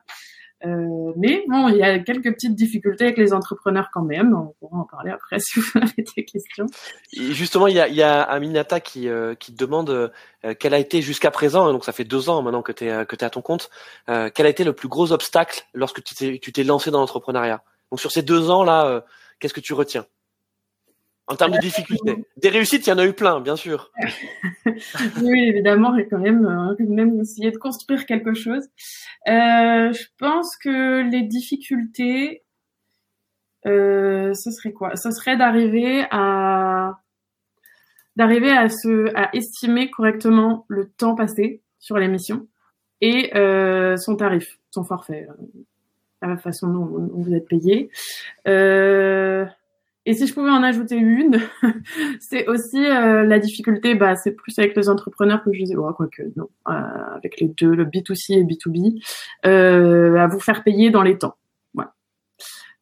Euh, 0.65 1.13
mais 1.15 1.43
bon, 1.47 1.67
il 1.69 1.77
y 1.77 1.83
a 1.83 1.99
quelques 1.99 2.33
petites 2.33 2.55
difficultés 2.55 3.05
avec 3.05 3.17
les 3.17 3.33
entrepreneurs 3.33 3.89
quand 3.93 4.01
même. 4.01 4.35
On 4.35 4.55
pourra 4.59 4.77
en 4.79 4.85
parler 4.85 5.11
après 5.11 5.39
si 5.39 5.59
vous 5.59 5.71
avez 5.75 6.03
des 6.15 6.25
questions. 6.25 6.65
Justement, 7.13 7.67
il 7.67 7.75
y 7.75 7.79
a, 7.79 7.87
il 7.87 7.95
y 7.95 8.03
a 8.03 8.21
Aminata 8.23 8.79
qui, 8.79 9.07
euh, 9.07 9.35
qui 9.35 9.51
demande 9.51 9.89
euh, 9.89 10.53
quel 10.59 10.73
a 10.73 10.79
été 10.79 11.01
jusqu'à 11.01 11.31
présent, 11.31 11.71
donc 11.71 11.85
ça 11.85 11.91
fait 11.91 12.05
deux 12.05 12.29
ans 12.29 12.41
maintenant 12.41 12.61
que 12.61 12.71
tu 12.71 12.85
es, 12.85 13.05
que 13.05 13.15
es 13.15 13.23
à 13.23 13.29
ton 13.29 13.41
compte, 13.41 13.69
quel 14.07 14.45
a 14.45 14.49
été 14.49 14.63
le 14.63 14.73
plus 14.73 14.87
gros 14.87 15.11
obstacle 15.11 15.63
lorsque 15.73 16.01
tu 16.03 16.15
t'es, 16.15 16.63
lancé 16.63 16.89
dans 16.91 16.99
l'entrepreneuriat? 16.99 17.63
Donc 17.91 17.99
sur 17.99 18.11
ces 18.11 18.21
deux 18.21 18.49
ans 18.49 18.63
là, 18.63 19.03
qu'est-ce 19.39 19.53
que 19.53 19.59
tu 19.59 19.73
retiens? 19.73 20.05
En 21.27 21.35
termes 21.35 21.53
de 21.53 21.59
difficultés. 21.59 22.25
Des 22.37 22.49
réussites, 22.49 22.87
il 22.87 22.89
y 22.89 22.93
en 22.93 22.97
a 22.97 23.05
eu 23.05 23.13
plein, 23.13 23.41
bien 23.41 23.55
sûr. 23.55 23.91
oui, 25.21 25.43
évidemment, 25.47 25.95
et 25.97 26.07
quand 26.07 26.19
même, 26.19 26.45
euh, 26.45 26.85
même 26.85 27.19
essayer 27.19 27.51
de 27.51 27.57
construire 27.57 28.05
quelque 28.05 28.33
chose. 28.33 28.63
Euh, 29.27 29.91
je 29.91 30.05
pense 30.17 30.55
que 30.57 31.09
les 31.09 31.23
difficultés, 31.23 32.43
euh, 33.65 34.33
ce 34.33 34.51
serait 34.51 34.71
quoi? 34.71 34.95
Ce 34.95 35.11
serait 35.11 35.37
d'arriver 35.37 36.05
à 36.11 36.99
d'arriver 38.15 38.49
à 38.49 38.67
se 38.69 39.13
à 39.15 39.29
estimer 39.35 39.91
correctement 39.91 40.65
le 40.69 40.89
temps 40.89 41.13
passé 41.13 41.61
sur 41.77 41.97
l'émission 41.97 42.47
et 43.01 43.35
euh, 43.35 43.95
son 43.97 44.15
tarif, 44.15 44.59
son 44.71 44.83
forfait, 44.83 45.27
la 46.21 46.37
façon 46.37 46.67
dont 46.67 47.09
vous 47.13 47.33
êtes 47.33 47.47
payé. 47.47 47.89
Euh, 48.47 49.45
et 50.07 50.13
si 50.13 50.25
je 50.25 50.33
pouvais 50.33 50.49
en 50.49 50.63
ajouter 50.63 50.95
une, 50.95 51.37
c'est 52.21 52.47
aussi 52.47 52.77
euh, 52.77 53.25
la 53.25 53.39
difficulté, 53.39 53.93
bah, 53.93 54.15
c'est 54.15 54.31
plus 54.31 54.57
avec 54.57 54.73
les 54.77 54.87
entrepreneurs 54.87 55.43
que 55.43 55.51
je 55.51 55.59
disais, 55.59 55.75
oh, 55.75 55.91
quoique 55.91 56.23
non, 56.37 56.47
euh, 56.69 56.71
avec 57.13 57.41
les 57.41 57.49
deux, 57.49 57.75
le 57.75 57.83
B2C 57.83 58.35
et 58.35 58.43
B2B, 58.45 59.03
euh, 59.45 60.15
à 60.15 60.27
vous 60.27 60.39
faire 60.39 60.63
payer 60.63 60.91
dans 60.91 61.01
les 61.01 61.17
temps. 61.17 61.35
Voilà. 61.73 61.93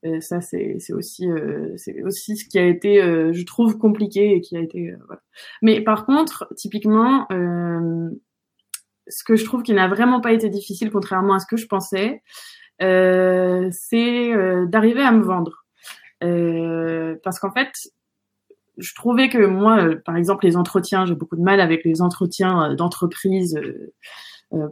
Et 0.04 0.22
ça, 0.22 0.40
c'est 0.40 0.78
aussi, 0.94 1.28
euh, 1.28 1.74
c'est 1.78 2.04
aussi 2.04 2.38
ce 2.38 2.48
qui 2.48 2.60
a 2.60 2.68
été, 2.68 3.02
euh, 3.02 3.34
je 3.34 3.44
trouve, 3.44 3.80
compliqué 3.80 4.36
et 4.36 4.42
qui 4.42 4.56
a 4.56 4.60
été. 4.60 4.94
Mais 5.64 5.82
par 5.82 6.06
contre, 6.06 6.48
typiquement, 6.56 7.26
ce 7.32 9.24
que 9.24 9.36
je 9.36 9.46
trouve 9.46 9.64
qui 9.64 9.74
n'a 9.74 9.88
vraiment 9.88 10.22
pas 10.22 10.32
été 10.32 10.48
difficile, 10.50 10.92
contrairement 10.92 11.34
à 11.34 11.40
ce 11.40 11.48
que 11.48 11.58
je 11.58 11.66
pensais, 11.66 12.22
c'est 12.80 14.68
d'arriver 14.68 15.02
à 15.02 15.12
me 15.12 15.24
vendre. 15.24 15.65
Euh, 16.26 17.16
parce 17.24 17.40
qu'en 17.40 17.52
fait, 17.52 17.72
je 18.78 18.94
trouvais 18.96 19.30
que 19.30 19.46
moi, 19.46 19.84
euh, 19.84 20.02
par 20.04 20.16
exemple, 20.18 20.46
les 20.46 20.58
entretiens, 20.58 21.06
j'ai 21.06 21.16
beaucoup 21.16 21.38
de 21.38 21.42
mal 21.42 21.60
avec 21.60 21.86
les 21.86 22.02
entretiens 22.02 22.72
euh, 22.72 22.76
d'entreprise 22.76 23.60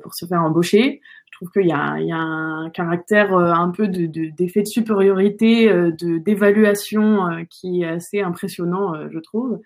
pour 0.01 0.13
se 0.13 0.25
faire 0.25 0.41
embaucher. 0.41 1.01
Je 1.33 1.37
trouve 1.37 1.49
qu'il 1.49 1.65
y 1.65 1.69
y 1.69 2.11
a 2.11 2.17
un 2.17 2.69
caractère 2.69 3.35
un 3.35 3.71
peu 3.71 3.87
de, 3.87 4.05
d'effet 4.05 4.61
de, 4.61 4.67
supériorité, 4.67 5.67
de 5.67 6.19
d'évaluation 6.19 7.45
qui 7.49 7.81
est 7.81 7.87
assez 7.87 8.21
impressionnant, 8.21 9.09
je 9.09 9.19
trouve, 9.19 9.59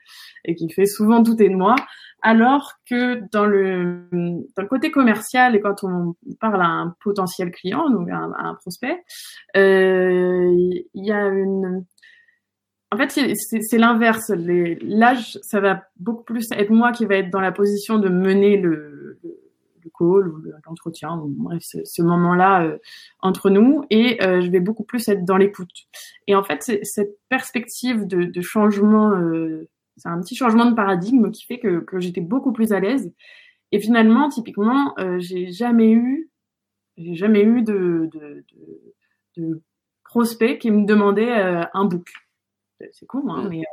et 0.45 0.55
qui 0.55 0.71
fait 0.71 0.85
souvent 0.85 1.19
douter 1.19 1.49
de 1.49 1.55
moi. 1.55 1.75
Alors 2.23 2.73
que 2.89 3.21
dans 3.31 3.45
le, 3.45 4.07
dans 4.11 4.63
le 4.63 4.67
côté 4.67 4.89
commercial 4.89 5.55
et 5.55 5.61
quand 5.61 5.83
on 5.83 6.15
parle 6.39 6.61
à 6.61 6.67
un 6.67 6.95
potentiel 7.03 7.51
client, 7.51 7.89
donc 7.89 8.09
à 8.09 8.17
un, 8.17 8.55
prospect, 8.55 9.03
euh, 9.55 10.49
il 10.93 11.05
y 11.05 11.11
a 11.11 11.27
une, 11.27 11.85
en 12.91 12.97
fait, 12.97 13.11
c'est 13.35 13.77
l'inverse. 13.77 14.31
L'âge, 14.81 15.37
ça 15.41 15.59
va 15.59 15.83
beaucoup 15.99 16.23
plus 16.23 16.47
être 16.53 16.71
moi 16.71 16.91
qui 16.91 17.05
va 17.05 17.15
être 17.15 17.29
dans 17.29 17.41
la 17.41 17.51
position 17.51 17.99
de 17.99 18.09
mener 18.09 18.57
le 18.57 19.19
call 19.97 20.27
ou 20.27 20.43
l'entretien, 20.65 21.21
bref, 21.23 21.61
ce, 21.61 22.01
moment-là 22.01 22.63
euh, 22.63 22.77
entre 23.21 23.49
nous, 23.49 23.85
et 23.89 24.23
euh, 24.23 24.41
je 24.41 24.49
vais 24.49 24.59
beaucoup 24.59 24.83
plus 24.83 25.07
être 25.07 25.25
dans 25.25 25.37
l'écoute. 25.37 25.87
Et 26.27 26.35
en 26.35 26.43
fait, 26.43 26.79
cette 26.83 27.17
perspective 27.29 28.05
de, 28.05 28.23
de 28.23 28.41
changement 28.41 29.11
euh, 29.11 29.67
c'est 29.97 30.09
un 30.09 30.21
petit 30.21 30.35
changement 30.35 30.65
de 30.65 30.75
paradigme 30.75 31.31
qui 31.31 31.45
fait 31.45 31.59
que, 31.59 31.79
que 31.79 31.99
j'étais 31.99 32.21
beaucoup 32.21 32.53
plus 32.53 32.71
à 32.71 32.79
l'aise. 32.79 33.11
Et 33.71 33.79
finalement, 33.79 34.29
typiquement, 34.29 34.93
euh, 34.99 35.19
j'ai 35.19 35.51
jamais 35.51 35.91
eu, 35.91 36.29
j'ai 36.97 37.15
jamais 37.15 37.41
eu 37.41 37.63
de, 37.63 38.09
de, 38.13 38.45
de, 38.53 39.41
de 39.41 39.61
prospect 40.05 40.59
qui 40.59 40.71
me 40.71 40.85
demandait 40.85 41.37
euh, 41.37 41.63
un 41.73 41.85
book. 41.85 42.07
C'est 42.91 43.07
con, 43.07 43.27
hein, 43.29 43.43
mm. 43.43 43.49
mais 43.49 43.63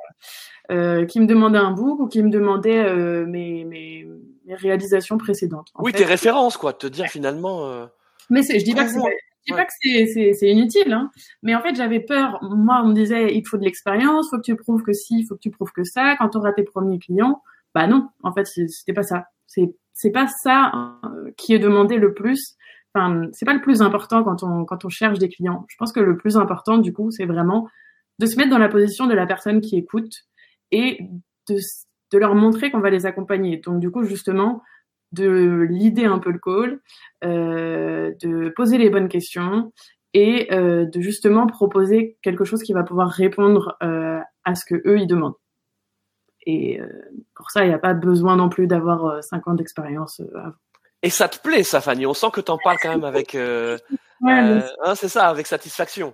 euh, 0.71 0.75
euh, 0.75 1.07
qui 1.07 1.21
me 1.21 1.27
demandait 1.27 1.59
un 1.59 1.73
book 1.73 2.01
ou 2.01 2.09
qui 2.09 2.23
me 2.23 2.31
demandait 2.31 2.85
euh, 2.85 3.27
mes, 3.27 3.65
mes, 3.65 4.09
mes, 4.45 4.55
réalisations 4.55 5.19
précédentes. 5.19 5.73
oui, 5.79 5.93
tes 5.93 6.05
références, 6.05 6.57
quoi. 6.57 6.73
Te 6.73 6.87
dire 6.87 7.07
finalement. 7.07 7.89
Mais 8.31 8.43
je 8.43 8.65
dis 8.65 8.75
pas 8.75 8.85
que 8.85 8.91
c'est 8.91 9.01
je 9.47 9.53
dis 9.53 9.57
pas 9.57 9.65
que 9.67 10.35
c'est 10.35 10.51
inutile, 10.51 10.93
hein. 10.93 11.11
mais 11.43 11.55
en 11.55 11.61
fait 11.61 11.75
j'avais 11.75 12.01
peur. 12.01 12.39
Moi, 12.43 12.81
on 12.83 12.89
me 12.89 12.95
disait 12.95 13.35
il 13.35 13.47
faut 13.47 13.59
de 13.59 13.65
l'expérience, 13.65 14.31
faut 14.31 14.39
que 14.39 14.43
tu 14.43 14.57
prouves 14.57 14.83
que 14.83 14.93
si, 14.93 15.25
faut 15.25 15.35
que 15.35 15.41
tu 15.41 15.51
prouves 15.51 15.73
que 15.73 15.85
ça. 15.85 16.17
Quand 16.17 16.31
tu 16.31 16.39
auras 16.39 16.53
tes 16.53 16.63
premiers 16.63 16.99
clients, 16.99 17.43
bah 17.75 17.87
non, 17.87 18.09
en 18.23 18.33
fait 18.33 18.47
c'était 18.47 18.95
pas 18.95 19.03
ça. 19.03 19.27
C'est 19.47 19.75
c'est 19.93 20.11
pas 20.11 20.27
ça 20.27 20.73
euh, 21.05 21.31
qui 21.37 21.55
est 21.55 21.59
demandé 21.59 21.97
le 21.99 22.15
plus. 22.15 22.57
Enfin, 22.95 23.27
c'est 23.33 23.45
pas 23.45 23.55
le 23.55 23.61
plus 23.61 23.83
important 23.83 24.25
quand 24.25 24.43
on 24.43 24.65
quand 24.65 24.85
on 24.85 24.89
cherche 24.89 25.19
des 25.19 25.29
clients. 25.29 25.67
Je 25.69 25.77
pense 25.79 25.93
que 25.93 26.01
le 26.01 26.17
plus 26.17 26.37
important 26.39 26.79
du 26.79 26.93
coup, 26.93 27.11
c'est 27.11 27.27
vraiment 27.27 27.69
de 28.19 28.27
se 28.27 28.37
mettre 28.37 28.51
dans 28.51 28.59
la 28.59 28.69
position 28.69 29.07
de 29.07 29.15
la 29.15 29.27
personne 29.27 29.61
qui 29.61 29.77
écoute 29.77 30.23
et 30.71 31.01
de 31.49 31.59
de 32.15 32.19
leur 32.21 32.37
montrer 32.37 32.71
qu'on 32.71 32.79
va 32.79 32.91
les 32.91 33.07
accompagner. 33.07 33.59
Donc 33.59 33.81
du 33.81 33.91
coup 33.91 34.05
justement 34.05 34.63
de 35.13 35.67
l'idée 35.69 36.05
un 36.05 36.19
peu 36.21 36.31
le 36.31 36.39
call, 36.39 36.81
euh, 37.25 38.13
de 38.23 38.51
poser 38.51 38.79
les 38.79 38.89
bonnes 38.89 39.09
questions 39.09 39.73
et 40.13 40.53
euh, 40.53 40.87
de 40.87 41.01
justement 41.01 41.47
proposer 41.47 42.17
quelque 42.23 42.45
chose 42.45 42.63
qui 42.63 42.73
va 42.73 42.85
pouvoir 42.85 43.11
répondre 43.11 43.77
euh, 43.83 44.21
à 44.45 44.55
ce 44.55 44.65
que 44.65 44.77
eux 44.87 44.99
ils 44.99 45.09
demandent. 45.09 45.35
Et 46.47 46.79
pour 47.35 47.51
ça, 47.51 47.65
il 47.65 47.69
n'y 47.69 47.75
a 47.75 47.79
pas 47.79 47.95
besoin 47.95 48.37
non 48.37 48.51
plus 48.51 48.67
d'avoir 48.67 49.25
5 49.25 49.49
ans 49.49 49.55
d'expérience 49.55 50.21
Et 51.03 51.09
ça 51.09 51.27
te 51.27 51.41
plaît, 51.41 51.63
ça, 51.63 51.81
Fanny? 51.81 52.05
On 52.05 52.13
sent 52.13 52.27
que 52.35 52.43
tu 52.43 52.51
en 52.51 52.59
parles 52.59 52.77
quand 52.83 52.91
même 52.91 53.05
avec, 53.05 53.33
ouais, 53.33 53.79
hein, 54.21 54.95
c'est 54.95 55.09
ça, 55.09 55.29
avec 55.29 55.47
satisfaction. 55.47 56.13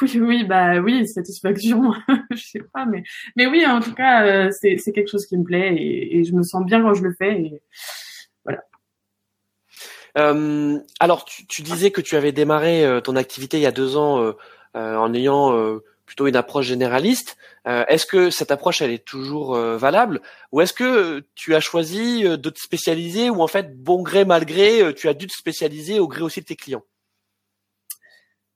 Oui, 0.00 0.18
oui, 0.20 0.44
bah 0.44 0.78
oui, 0.78 1.06
satisfaction, 1.06 1.92
je 2.30 2.42
sais 2.42 2.62
pas, 2.72 2.86
mais 2.86 3.02
mais 3.36 3.46
oui, 3.46 3.66
en 3.66 3.80
tout 3.80 3.94
cas, 3.94 4.24
euh, 4.24 4.50
c'est 4.52 4.92
quelque 4.92 5.10
chose 5.10 5.26
qui 5.26 5.36
me 5.36 5.44
plaît 5.44 5.74
et, 5.74 6.18
et, 6.18 6.24
je 6.24 6.32
me 6.34 6.42
sens 6.42 6.64
bien 6.64 6.80
quand 6.82 6.94
je 6.94 7.02
le 7.02 7.12
fais 7.12 7.32
et 7.32 7.62
voilà. 8.44 8.62
Euh, 10.18 10.78
alors, 10.98 11.24
tu, 11.24 11.46
tu, 11.46 11.62
disais 11.62 11.90
que 11.90 12.00
tu 12.00 12.16
avais 12.16 12.32
démarré 12.32 12.84
euh, 12.84 13.00
ton 13.00 13.16
activité 13.16 13.58
il 13.58 13.62
y 13.62 13.66
a 13.66 13.72
deux 13.72 13.96
ans 13.96 14.22
euh, 14.22 14.34
en 14.74 15.12
ayant 15.14 15.80
plutôt 16.06 16.26
une 16.26 16.36
approche 16.36 16.66
généraliste. 16.66 17.36
est-ce 17.66 18.06
que 18.06 18.30
cette 18.30 18.50
approche 18.50 18.82
elle 18.82 18.92
est 18.92 19.04
toujours 19.04 19.56
valable 19.56 20.20
ou 20.52 20.60
est-ce 20.60 20.72
que 20.72 21.24
tu 21.34 21.54
as 21.54 21.60
choisi 21.60 22.22
de 22.22 22.50
te 22.50 22.58
spécialiser 22.58 23.30
ou 23.30 23.42
en 23.42 23.46
fait 23.48 23.76
bon 23.82 24.02
gré 24.02 24.24
mal 24.24 24.44
gré 24.44 24.94
tu 24.94 25.08
as 25.08 25.14
dû 25.14 25.26
te 25.26 25.32
spécialiser 25.32 25.98
au 25.98 26.06
gré 26.06 26.22
aussi 26.22 26.40
de 26.40 26.46
tes 26.46 26.56
clients? 26.56 26.84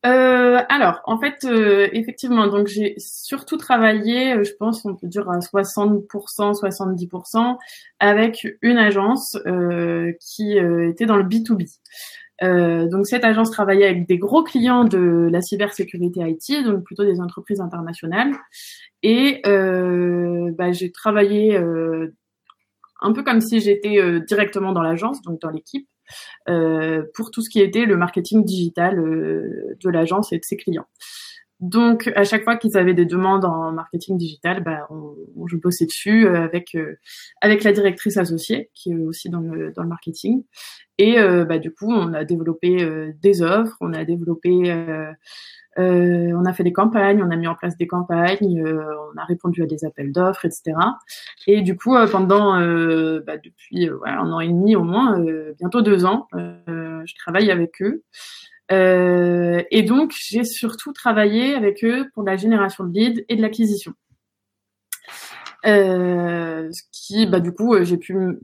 Euh, 0.05 0.61
alors, 0.69 1.01
en 1.05 1.19
fait, 1.19 1.45
euh, 1.45 1.89
effectivement, 1.93 2.47
donc 2.47 2.67
j'ai 2.67 2.95
surtout 2.99 3.57
travaillé, 3.57 4.35
euh, 4.35 4.45
je 4.45 4.53
pense, 4.59 4.85
on 4.85 4.95
peut 4.95 5.07
dire 5.07 5.29
à 5.31 5.39
60%, 5.39 6.53
70% 6.53 7.57
avec 8.01 8.47
une 8.61 8.77
agence 8.77 9.37
euh, 9.47 10.13
qui 10.21 10.59
était 10.59 11.07
dans 11.07 11.17
le 11.17 11.25
B2B. 11.25 11.79
donc 12.91 13.07
cette 13.07 13.25
agence 13.25 13.51
travaillait 13.51 13.87
avec 13.87 14.07
des 14.07 14.19
gros 14.19 14.43
clients 14.43 14.85
de 14.85 15.29
la 15.31 15.41
cybersécurité 15.41 16.21
IT, 16.21 16.65
donc 16.65 16.85
plutôt 16.85 17.05
des 17.05 17.21
entreprises 17.21 17.61
internationales. 17.61 18.33
Et 19.03 19.41
bah, 19.45 20.73
j'ai 20.73 20.93
travaillé 20.93 21.57
un 21.57 23.13
peu 23.13 23.23
comme 23.23 23.41
si 23.41 23.61
j'étais 23.61 24.21
directement 24.27 24.73
dans 24.73 24.83
l'agence, 24.83 25.23
donc 25.23 25.41
dans 25.41 25.51
l'équipe. 25.51 25.89
Euh, 26.49 27.03
pour 27.15 27.31
tout 27.31 27.43
ce 27.43 27.51
qui 27.51 27.61
était 27.61 27.87
le 27.87 27.97
marketing 27.97 28.45
digital 28.45 28.99
euh, 28.99 29.77
de 29.83 29.91
l'agence 29.91 30.33
et 30.33 30.39
de 30.39 30.45
ses 30.45 30.57
clients. 30.57 30.87
Donc, 31.61 32.13
à 32.17 32.25
chaque 32.25 32.45
fois 32.45 32.57
qu'ils 32.57 32.77
avaient 32.77 32.95
des 32.95 33.07
demandes 33.07 33.45
en 33.45 33.73
marketing 33.73 34.19
digital, 34.19 34.63
bah, 34.63 34.87
on, 34.91 35.47
je 35.47 35.57
bossais 35.57 35.87
dessus 35.87 36.27
euh, 36.27 36.45
avec 36.45 36.77
avec 37.41 37.65
la 37.65 37.73
directrice 37.73 38.17
associée 38.17 38.71
qui 38.75 38.91
est 38.93 38.97
aussi 38.97 39.31
dans 39.31 39.41
le 39.41 39.73
dans 39.73 39.83
le 39.83 39.89
marketing. 39.89 40.45
Et 40.99 41.17
bah, 41.17 41.59
du 41.59 41.73
coup, 41.73 41.91
on 41.93 42.13
a 42.13 42.25
développé 42.25 42.77
des 43.21 43.43
offres, 43.43 43.77
on 43.81 43.93
a 43.95 44.05
développé 44.05 44.73
euh, 45.79 46.33
on 46.37 46.45
a 46.45 46.53
fait 46.53 46.63
des 46.63 46.73
campagnes, 46.73 47.23
on 47.23 47.31
a 47.31 47.37
mis 47.37 47.47
en 47.47 47.55
place 47.55 47.77
des 47.77 47.87
campagnes, 47.87 48.63
euh, 48.65 48.85
on 49.15 49.19
a 49.19 49.25
répondu 49.25 49.63
à 49.63 49.67
des 49.67 49.85
appels 49.85 50.13
d'offres, 50.13 50.45
etc. 50.45 50.77
Et 51.47 51.63
du 51.63 51.77
coup, 51.77 51.97
euh, 51.97 52.07
pendant 52.07 52.55
bah, 53.21 53.39
depuis 53.39 53.89
un 54.05 54.33
an 54.33 54.41
et 54.41 54.49
demi 54.49 54.77
au 54.77 54.85
moins, 54.85 55.19
bientôt 55.59 55.83
deux 55.83 56.05
ans, 56.05 56.29
je 56.35 57.15
travaille 57.19 57.51
avec 57.51 57.83
eux. 57.83 58.03
et 58.71 59.83
donc, 59.83 60.13
j'ai 60.17 60.45
surtout 60.45 60.93
travaillé 60.93 61.55
avec 61.55 61.85
eux 61.85 62.09
pour 62.15 62.23
la 62.25 62.37
génération 62.37 62.85
de 62.85 62.93
leads 62.93 63.25
et 63.29 63.37
de 63.37 63.43
l'acquisition. 63.43 63.93
ce 65.65 66.83
qui, 66.93 67.27
bah, 67.27 67.41
du 67.41 67.53
coup, 67.53 67.83
j'ai 67.83 67.99
pu 67.99 68.39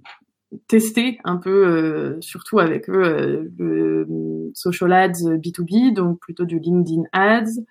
testé 0.69 1.19
un 1.25 1.37
peu, 1.37 2.17
surtout 2.21 2.59
avec 2.59 2.89
eux, 2.89 3.51
le 3.59 4.51
social 4.55 4.93
ads 4.93 5.37
B2B, 5.37 5.95
donc 5.95 6.21
plutôt 6.21 6.45
du 6.45 6.59
LinkedIn 6.59 7.05
ads. 7.13 7.63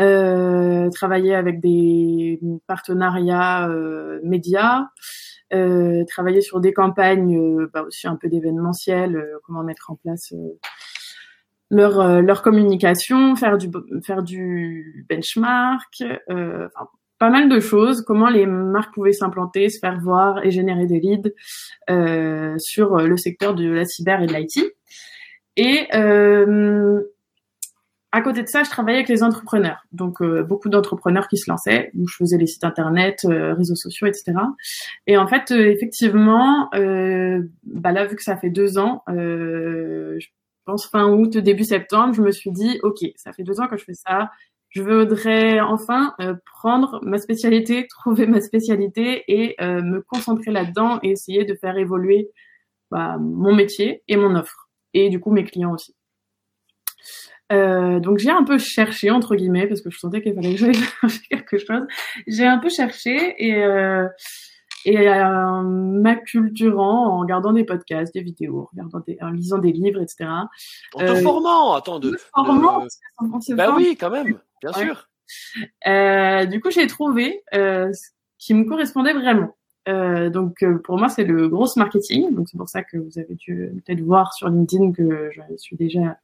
Euh, 0.00 0.88
travailler 0.90 1.34
avec 1.34 1.60
des 1.60 2.40
partenariats 2.66 3.68
euh, 3.68 4.18
médias, 4.24 4.86
euh, 5.52 6.04
travailler 6.08 6.40
sur 6.40 6.60
des 6.60 6.72
campagnes, 6.72 7.66
bah 7.74 7.82
aussi 7.82 8.06
un 8.06 8.16
peu 8.16 8.28
d'événementiel, 8.28 9.22
comment 9.44 9.62
mettre 9.62 9.90
en 9.90 9.96
place 9.96 10.32
leur 11.70 12.22
leur 12.22 12.42
communication, 12.42 13.36
faire 13.36 13.58
du 13.58 13.70
faire 14.02 14.22
du 14.22 15.04
benchmark, 15.08 16.02
enfin, 16.28 16.88
pas 17.20 17.30
mal 17.30 17.48
de 17.48 17.60
choses, 17.60 18.02
comment 18.02 18.28
les 18.28 18.46
marques 18.46 18.92
pouvaient 18.94 19.12
s'implanter, 19.12 19.68
se 19.68 19.78
faire 19.78 20.00
voir 20.00 20.44
et 20.44 20.50
générer 20.50 20.86
des 20.86 20.98
leads 20.98 21.30
euh, 21.88 22.56
sur 22.58 22.96
le 22.96 23.16
secteur 23.16 23.54
de 23.54 23.68
la 23.70 23.84
cyber 23.84 24.22
et 24.22 24.26
de 24.26 24.34
l'IT. 24.34 24.74
Et 25.56 25.86
euh, 25.94 27.00
à 28.12 28.22
côté 28.22 28.42
de 28.42 28.48
ça, 28.48 28.64
je 28.64 28.70
travaillais 28.70 28.98
avec 28.98 29.08
les 29.08 29.22
entrepreneurs. 29.22 29.86
Donc, 29.92 30.20
euh, 30.20 30.42
beaucoup 30.42 30.68
d'entrepreneurs 30.68 31.28
qui 31.28 31.36
se 31.36 31.48
lançaient. 31.48 31.92
où 31.94 32.08
je 32.08 32.16
faisais 32.16 32.38
les 32.38 32.46
sites 32.46 32.64
internet, 32.64 33.20
euh, 33.24 33.54
réseaux 33.54 33.76
sociaux, 33.76 34.08
etc. 34.08 34.32
Et 35.06 35.16
en 35.16 35.28
fait, 35.28 35.52
euh, 35.52 35.70
effectivement, 35.70 36.68
bah 36.72 37.92
là, 37.92 38.06
vu 38.06 38.16
que 38.16 38.22
ça 38.22 38.36
fait 38.36 38.50
deux 38.50 38.78
ans, 38.78 39.02
je 39.08 40.26
pense 40.64 40.88
fin 40.88 41.08
août, 41.08 41.36
début 41.38 41.64
septembre, 41.64 42.14
je 42.14 42.22
me 42.22 42.32
suis 42.32 42.50
dit, 42.50 42.80
OK, 42.82 42.98
ça 43.16 43.32
fait 43.32 43.44
deux 43.44 43.60
ans 43.60 43.68
que 43.68 43.76
je 43.76 43.84
fais 43.84 43.94
ça. 43.94 44.30
Je 44.70 44.82
voudrais 44.82 45.60
enfin 45.60 46.14
prendre 46.46 47.00
ma 47.02 47.18
spécialité, 47.18 47.86
trouver 47.90 48.26
ma 48.26 48.40
spécialité 48.40 49.24
et 49.26 49.56
me 49.60 50.00
concentrer 50.00 50.50
là-dedans 50.50 51.00
et 51.02 51.10
essayer 51.10 51.44
de 51.44 51.54
faire 51.54 51.76
évoluer 51.76 52.30
bah, 52.90 53.16
mon 53.18 53.54
métier 53.54 54.02
et 54.08 54.16
mon 54.16 54.34
offre. 54.36 54.68
Et 54.94 55.08
du 55.08 55.20
coup, 55.20 55.30
mes 55.30 55.44
clients 55.44 55.74
aussi. 55.74 55.94
Euh, 57.52 57.98
donc 57.98 58.18
j'ai 58.18 58.30
un 58.30 58.44
peu 58.44 58.58
cherché 58.58 59.10
entre 59.10 59.34
guillemets 59.34 59.66
parce 59.66 59.80
que 59.80 59.90
je 59.90 59.98
sentais 59.98 60.22
qu'il 60.22 60.34
fallait 60.34 60.52
que 60.52 60.58
j'aille 60.58 60.74
chercher 61.00 61.20
quelque 61.28 61.58
chose. 61.58 61.86
J'ai 62.26 62.46
un 62.46 62.58
peu 62.58 62.68
cherché 62.68 63.34
et 63.38 63.56
euh, 63.56 64.06
et 64.86 65.08
euh, 65.08 65.62
m'acculturant 65.62 67.08
en 67.08 67.20
regardant 67.20 67.52
des 67.52 67.64
podcasts, 67.64 68.14
des 68.14 68.22
vidéos, 68.22 68.68
regardant 68.72 69.00
des, 69.00 69.18
en 69.20 69.30
lisant 69.30 69.58
des 69.58 69.72
livres, 69.72 70.00
etc. 70.00 70.30
En 70.94 70.98
te 70.98 71.04
euh, 71.04 71.16
formant, 71.16 71.74
attends 71.74 71.98
de. 71.98 72.16
Formant, 72.34 72.86
bah 73.50 73.74
oui, 73.76 73.96
quand 74.00 74.08
même, 74.08 74.38
bien 74.60 74.72
sûr. 74.72 75.08
Euh, 75.86 76.46
du 76.46 76.60
coup, 76.60 76.70
j'ai 76.70 76.86
trouvé 76.86 77.42
euh, 77.54 77.92
ce 77.92 78.10
qui 78.38 78.54
me 78.54 78.64
correspondait 78.64 79.12
vraiment. 79.12 79.56
Euh, 79.88 80.28
donc 80.28 80.62
pour 80.84 80.98
moi 80.98 81.08
c'est 81.08 81.24
le 81.24 81.48
gros 81.48 81.66
marketing 81.76 82.34
donc 82.34 82.50
c'est 82.50 82.58
pour 82.58 82.68
ça 82.68 82.84
que 82.84 82.98
vous 82.98 83.18
avez 83.18 83.34
dû 83.34 83.70
peut-être 83.86 84.02
voir 84.02 84.34
sur 84.34 84.50
LinkedIn 84.50 84.92
que 84.92 85.30
je 85.32 85.40
suis 85.56 85.74
déjà 85.74 86.18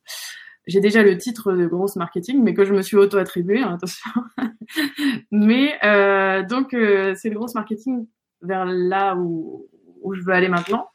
j'ai 0.66 0.80
déjà 0.80 1.02
le 1.02 1.16
titre 1.16 1.52
de 1.52 1.66
grosse 1.66 1.96
marketing, 1.96 2.42
mais 2.42 2.54
que 2.54 2.64
je 2.64 2.74
me 2.74 2.82
suis 2.82 2.96
auto-attribué, 2.96 3.62
hein, 3.62 3.74
attention. 3.74 4.10
mais 5.30 5.74
euh, 5.84 6.42
donc, 6.42 6.74
euh, 6.74 7.14
c'est 7.16 7.28
le 7.28 7.36
grosse 7.36 7.54
marketing 7.54 8.06
vers 8.42 8.64
là 8.64 9.14
où, 9.16 9.66
où 10.06 10.14
je 10.14 10.22
veux 10.22 10.32
aller 10.32 10.48
maintenant. 10.48 10.88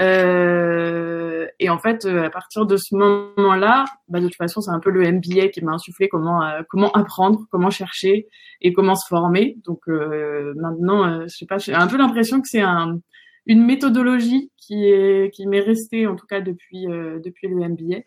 Euh, 0.00 1.46
et 1.60 1.68
en 1.68 1.78
fait, 1.78 2.04
euh, 2.06 2.24
à 2.24 2.30
partir 2.30 2.66
de 2.66 2.76
ce 2.76 2.94
moment-là, 2.94 3.84
bah, 4.08 4.20
de 4.20 4.26
toute 4.26 4.36
façon, 4.36 4.60
c'est 4.60 4.70
un 4.70 4.80
peu 4.80 4.90
le 4.90 5.10
MBA 5.10 5.48
qui 5.48 5.62
m'a 5.62 5.72
insufflé 5.72 6.08
comment 6.08 6.42
euh, 6.42 6.62
comment 6.68 6.90
apprendre, 6.92 7.46
comment 7.50 7.70
chercher 7.70 8.26
et 8.60 8.72
comment 8.72 8.94
se 8.94 9.06
former. 9.06 9.56
Donc 9.64 9.86
maintenant, 9.86 11.22
je 11.22 11.28
sais 11.28 11.46
pas, 11.46 11.58
j'ai 11.58 11.74
un 11.74 11.86
peu 11.86 11.96
l'impression 11.96 12.40
que 12.40 12.48
c'est 12.48 12.60
un, 12.60 12.98
une 13.46 13.64
méthodologie 13.64 14.50
qui 14.56 14.86
est 14.86 15.32
qui 15.34 15.46
m'est 15.46 15.60
restée 15.60 16.06
en 16.06 16.16
tout 16.16 16.26
cas 16.26 16.40
depuis 16.40 16.86
depuis 16.86 17.48
le 17.48 17.56
MBA. 17.56 18.02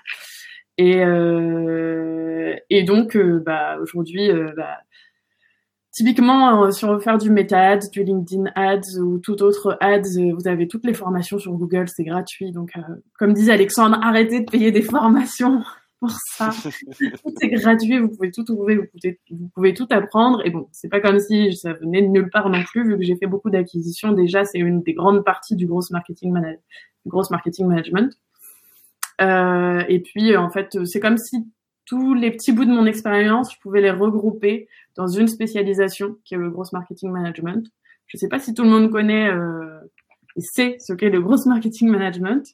Et, 0.77 0.97
euh, 1.03 2.55
et 2.69 2.83
donc, 2.83 3.15
euh, 3.15 3.41
bah, 3.45 3.77
aujourd'hui, 3.81 4.29
euh, 4.29 4.51
bah, 4.57 4.79
typiquement, 5.95 6.69
si 6.71 6.85
on 6.85 6.93
veut 6.93 6.99
faire 6.99 7.17
du 7.17 7.31
Meta 7.31 7.71
Ads, 7.71 7.89
du 7.91 8.03
LinkedIn 8.03 8.51
Ads 8.55 8.99
ou 8.99 9.17
tout 9.17 9.41
autre 9.41 9.77
Ads, 9.79 10.33
vous 10.37 10.47
avez 10.47 10.67
toutes 10.67 10.85
les 10.85 10.93
formations 10.93 11.39
sur 11.39 11.53
Google, 11.53 11.87
c'est 11.87 12.03
gratuit. 12.03 12.51
Donc, 12.51 12.73
comme 13.17 13.33
disait 13.33 13.53
Alexandre, 13.53 13.97
arrêtez 14.03 14.41
de 14.41 14.49
payer 14.49 14.71
des 14.71 14.81
formations 14.81 15.63
pour 15.99 16.11
ça. 16.11 16.49
tout 16.51 17.33
est 17.41 17.49
gratuit, 17.49 17.97
vous 17.99 18.09
pouvez 18.09 18.29
tout 18.29 18.43
trouver, 18.43 18.75
vous 18.75 18.85
pouvez, 18.91 19.19
vous 19.31 19.49
pouvez 19.55 19.73
tout 19.73 19.87
apprendre. 19.89 20.45
Et 20.45 20.49
bon, 20.49 20.67
c'est 20.71 20.89
pas 20.89 20.99
comme 20.99 21.19
si 21.19 21.55
ça 21.55 21.73
venait 21.73 22.01
de 22.01 22.07
nulle 22.07 22.29
part 22.29 22.49
non 22.49 22.61
plus, 22.63 22.85
vu 22.85 22.97
que 22.97 23.03
j'ai 23.03 23.15
fait 23.15 23.27
beaucoup 23.27 23.49
d'acquisitions. 23.49 24.11
Déjà, 24.11 24.43
c'est 24.43 24.59
une 24.59 24.83
des 24.83 24.93
grandes 24.93 25.23
parties 25.23 25.55
du 25.55 25.65
gros 25.65 25.81
marketing, 25.91 26.33
du 26.33 27.09
gros 27.09 27.23
marketing 27.31 27.67
management. 27.67 28.13
Euh, 29.21 29.81
et 29.87 30.01
puis, 30.01 30.35
en 30.35 30.49
fait, 30.49 30.77
c'est 30.85 30.99
comme 30.99 31.17
si 31.17 31.47
tous 31.85 32.13
les 32.13 32.31
petits 32.31 32.51
bouts 32.51 32.65
de 32.65 32.71
mon 32.71 32.85
expérience, 32.85 33.53
je 33.53 33.59
pouvais 33.59 33.81
les 33.81 33.91
regrouper 33.91 34.67
dans 34.95 35.07
une 35.07 35.27
spécialisation 35.27 36.17
qui 36.23 36.33
est 36.33 36.37
le 36.37 36.49
gross 36.49 36.73
marketing 36.73 37.11
management. 37.11 37.67
Je 38.07 38.17
ne 38.17 38.19
sais 38.19 38.27
pas 38.27 38.39
si 38.39 38.53
tout 38.53 38.63
le 38.63 38.69
monde 38.69 38.91
connaît 38.91 39.29
euh, 39.29 39.79
et 40.35 40.41
sait 40.41 40.77
ce 40.79 40.93
qu'est 40.93 41.09
le 41.09 41.21
gross 41.21 41.45
marketing 41.45 41.89
management. 41.89 42.45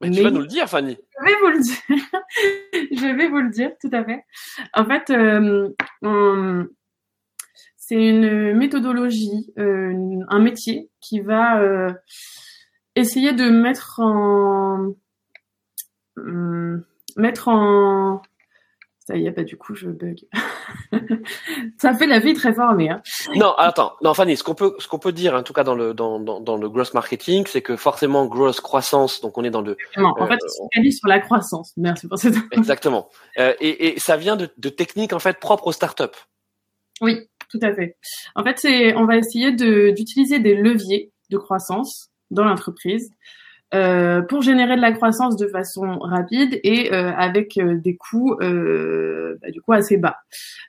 Mais, 0.00 0.10
tu 0.10 0.22
vas 0.22 0.30
nous 0.30 0.40
le 0.40 0.46
dire, 0.46 0.68
Fanny. 0.68 0.96
Je 1.18 1.24
vais 1.24 1.36
vous 1.40 1.48
le 1.48 1.60
dire. 1.60 1.76
je 2.92 3.16
vais 3.16 3.28
vous 3.28 3.38
le 3.38 3.50
dire, 3.50 3.70
tout 3.80 3.90
à 3.92 4.04
fait. 4.04 4.24
En 4.74 4.84
fait, 4.84 5.10
euh, 5.10 5.68
c'est 7.76 8.08
une 8.08 8.54
méthodologie, 8.54 9.52
euh, 9.58 10.20
un 10.28 10.38
métier 10.40 10.90
qui 11.00 11.20
va 11.20 11.94
essayer 12.94 13.32
de 13.32 13.48
mettre 13.48 14.00
en 14.00 14.94
mettre 17.16 17.48
en 17.48 18.22
ça 19.06 19.16
y 19.16 19.26
est, 19.26 19.32
pas 19.32 19.42
du 19.42 19.58
coup, 19.58 19.74
je 19.74 19.90
bug. 19.90 20.20
ça 21.78 21.94
fait 21.94 22.06
la 22.06 22.20
vie 22.20 22.32
très 22.32 22.54
formée. 22.54 22.88
Hein. 22.88 23.02
Non, 23.36 23.52
attends, 23.58 23.92
non, 24.02 24.14
Fanny, 24.14 24.34
ce 24.34 24.42
qu'on 24.42 24.54
peut, 24.54 24.74
ce 24.78 24.88
qu'on 24.88 24.98
peut 24.98 25.12
dire, 25.12 25.34
en 25.34 25.42
tout 25.42 25.52
cas 25.52 25.62
dans 25.62 25.74
le 25.74 25.92
dans 25.92 26.18
dans, 26.18 26.40
dans 26.40 26.56
le 26.56 26.68
growth 26.70 26.94
marketing, 26.94 27.44
c'est 27.46 27.60
que 27.60 27.76
forcément 27.76 28.24
growth 28.24 28.60
croissance, 28.62 29.20
donc 29.20 29.36
on 29.36 29.44
est 29.44 29.50
dans 29.50 29.60
le. 29.60 29.76
en 29.96 30.14
euh, 30.22 30.26
fait, 30.26 30.38
on 30.58 30.80
dit 30.80 30.92
sur 30.92 31.06
la 31.06 31.20
croissance. 31.20 31.74
Merci 31.76 32.08
pour 32.08 32.18
cette. 32.18 32.34
Exactement. 32.52 33.10
Euh, 33.38 33.52
et, 33.60 33.88
et 33.88 33.98
ça 33.98 34.16
vient 34.16 34.36
de, 34.36 34.48
de 34.56 34.68
techniques 34.70 35.12
en 35.12 35.18
fait 35.18 35.38
propres 35.38 35.66
aux 35.66 35.72
startups. 35.72 36.04
Oui, 37.02 37.28
tout 37.50 37.60
à 37.60 37.74
fait. 37.74 37.98
En 38.34 38.42
fait, 38.42 38.58
c'est, 38.58 38.96
on 38.96 39.04
va 39.04 39.18
essayer 39.18 39.52
de 39.52 39.90
d'utiliser 39.90 40.38
des 40.38 40.54
leviers 40.54 41.12
de 41.30 41.36
croissance 41.36 42.10
dans 42.30 42.44
l'entreprise 42.44 43.10
euh, 43.74 44.22
pour 44.22 44.42
générer 44.42 44.76
de 44.76 44.80
la 44.80 44.92
croissance 44.92 45.36
de 45.36 45.48
façon 45.48 45.98
rapide 45.98 46.60
et 46.62 46.92
euh, 46.92 47.10
avec 47.16 47.58
euh, 47.58 47.76
des 47.76 47.96
coûts 47.96 48.36
bah, 48.38 49.50
du 49.50 49.60
coup 49.60 49.72
assez 49.72 49.96
bas. 49.96 50.16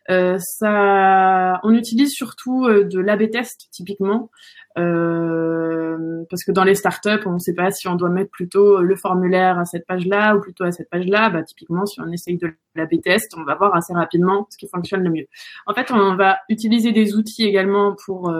ça, 0.07 1.59
on 1.63 1.73
utilise 1.73 2.11
surtout 2.11 2.67
de 2.67 2.99
l'A/B 2.99 3.29
test 3.29 3.67
typiquement 3.71 4.29
parce 4.75 6.43
que 6.43 6.51
dans 6.51 6.63
les 6.63 6.75
startups, 6.75 7.25
on 7.25 7.33
ne 7.33 7.39
sait 7.39 7.53
pas 7.53 7.71
si 7.71 7.87
on 7.87 7.95
doit 7.95 8.09
mettre 8.09 8.31
plutôt 8.31 8.81
le 8.81 8.95
formulaire 8.95 9.59
à 9.59 9.65
cette 9.65 9.85
page-là 9.85 10.35
ou 10.35 10.41
plutôt 10.41 10.63
à 10.63 10.71
cette 10.71 10.89
page-là. 10.89 11.29
Bah, 11.29 11.43
typiquement, 11.43 11.85
si 11.85 12.01
on 12.01 12.11
essaye 12.11 12.37
de 12.37 12.51
l'A/B 12.75 13.01
test, 13.01 13.35
on 13.37 13.43
va 13.43 13.55
voir 13.55 13.75
assez 13.75 13.93
rapidement 13.93 14.47
ce 14.49 14.57
qui 14.57 14.67
fonctionne 14.67 15.03
le 15.03 15.11
mieux. 15.11 15.27
En 15.67 15.73
fait, 15.73 15.91
on 15.91 16.15
va 16.15 16.39
utiliser 16.49 16.91
des 16.91 17.15
outils 17.15 17.45
également 17.45 17.95
pour 18.05 18.33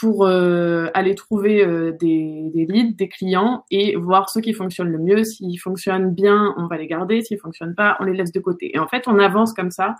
pour 0.00 0.26
euh, 0.26 0.88
aller 0.94 1.14
trouver 1.14 1.64
euh, 1.64 1.92
des, 1.92 2.50
des, 2.54 2.66
leads, 2.66 2.96
des 2.96 3.08
clients 3.08 3.64
et 3.70 3.96
voir 3.96 4.28
ceux 4.28 4.40
qui 4.40 4.52
fonctionnent 4.52 4.90
le 4.90 4.98
mieux. 4.98 5.24
S'ils 5.24 5.58
fonctionnent 5.58 6.12
bien, 6.12 6.54
on 6.58 6.66
va 6.66 6.76
les 6.76 6.86
garder. 6.86 7.22
S'ils 7.22 7.38
fonctionnent 7.38 7.74
pas, 7.74 7.96
on 8.00 8.04
les 8.04 8.14
laisse 8.14 8.32
de 8.32 8.40
côté. 8.40 8.70
Et 8.74 8.78
en 8.78 8.88
fait, 8.88 9.08
on 9.08 9.18
avance 9.18 9.54
comme 9.54 9.70
ça 9.70 9.94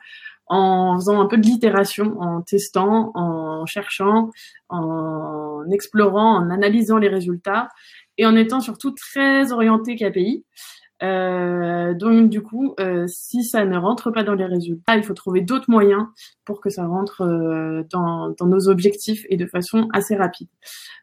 en 0.49 0.97
faisant 0.97 1.21
un 1.21 1.27
peu 1.27 1.39
de 1.39 1.47
l'itération, 1.47 2.21
en 2.21 2.43
testant, 2.43 3.11
en 3.15 3.67
cherchant, 3.67 4.31
en 4.69 5.65
explorant, 5.73 6.37
en 6.37 6.51
analysant 6.51 6.99
les 6.99 7.09
résultats 7.09 7.69
et 8.19 8.27
en 8.27 8.37
étant 8.37 8.61
surtout 8.61 8.93
très 8.93 9.53
orienté 9.53 9.97
KPI. 9.97 10.45
Euh, 11.03 11.93
donc 11.95 12.31
du 12.31 12.43
coup, 12.43 12.75
euh, 12.81 13.07
si 13.07 13.45
ça 13.45 13.65
ne 13.65 13.77
rentre 13.77 14.11
pas 14.11 14.23
dans 14.23 14.35
les 14.35 14.47
résultats, 14.47 14.97
il 14.97 15.03
faut 15.03 15.15
trouver 15.15 15.43
d'autres 15.43 15.69
moyens 15.71 16.07
pour 16.45 16.61
que 16.61 16.71
ça 16.71 16.87
rentre 16.87 17.23
euh, 17.23 17.83
dans, 17.91 18.31
dans, 18.31 18.47
nos 18.47 18.69
objectifs 18.69 19.25
et 19.29 19.37
de 19.37 19.47
façon 19.47 19.89
assez 19.93 20.17
rapide. 20.17 20.49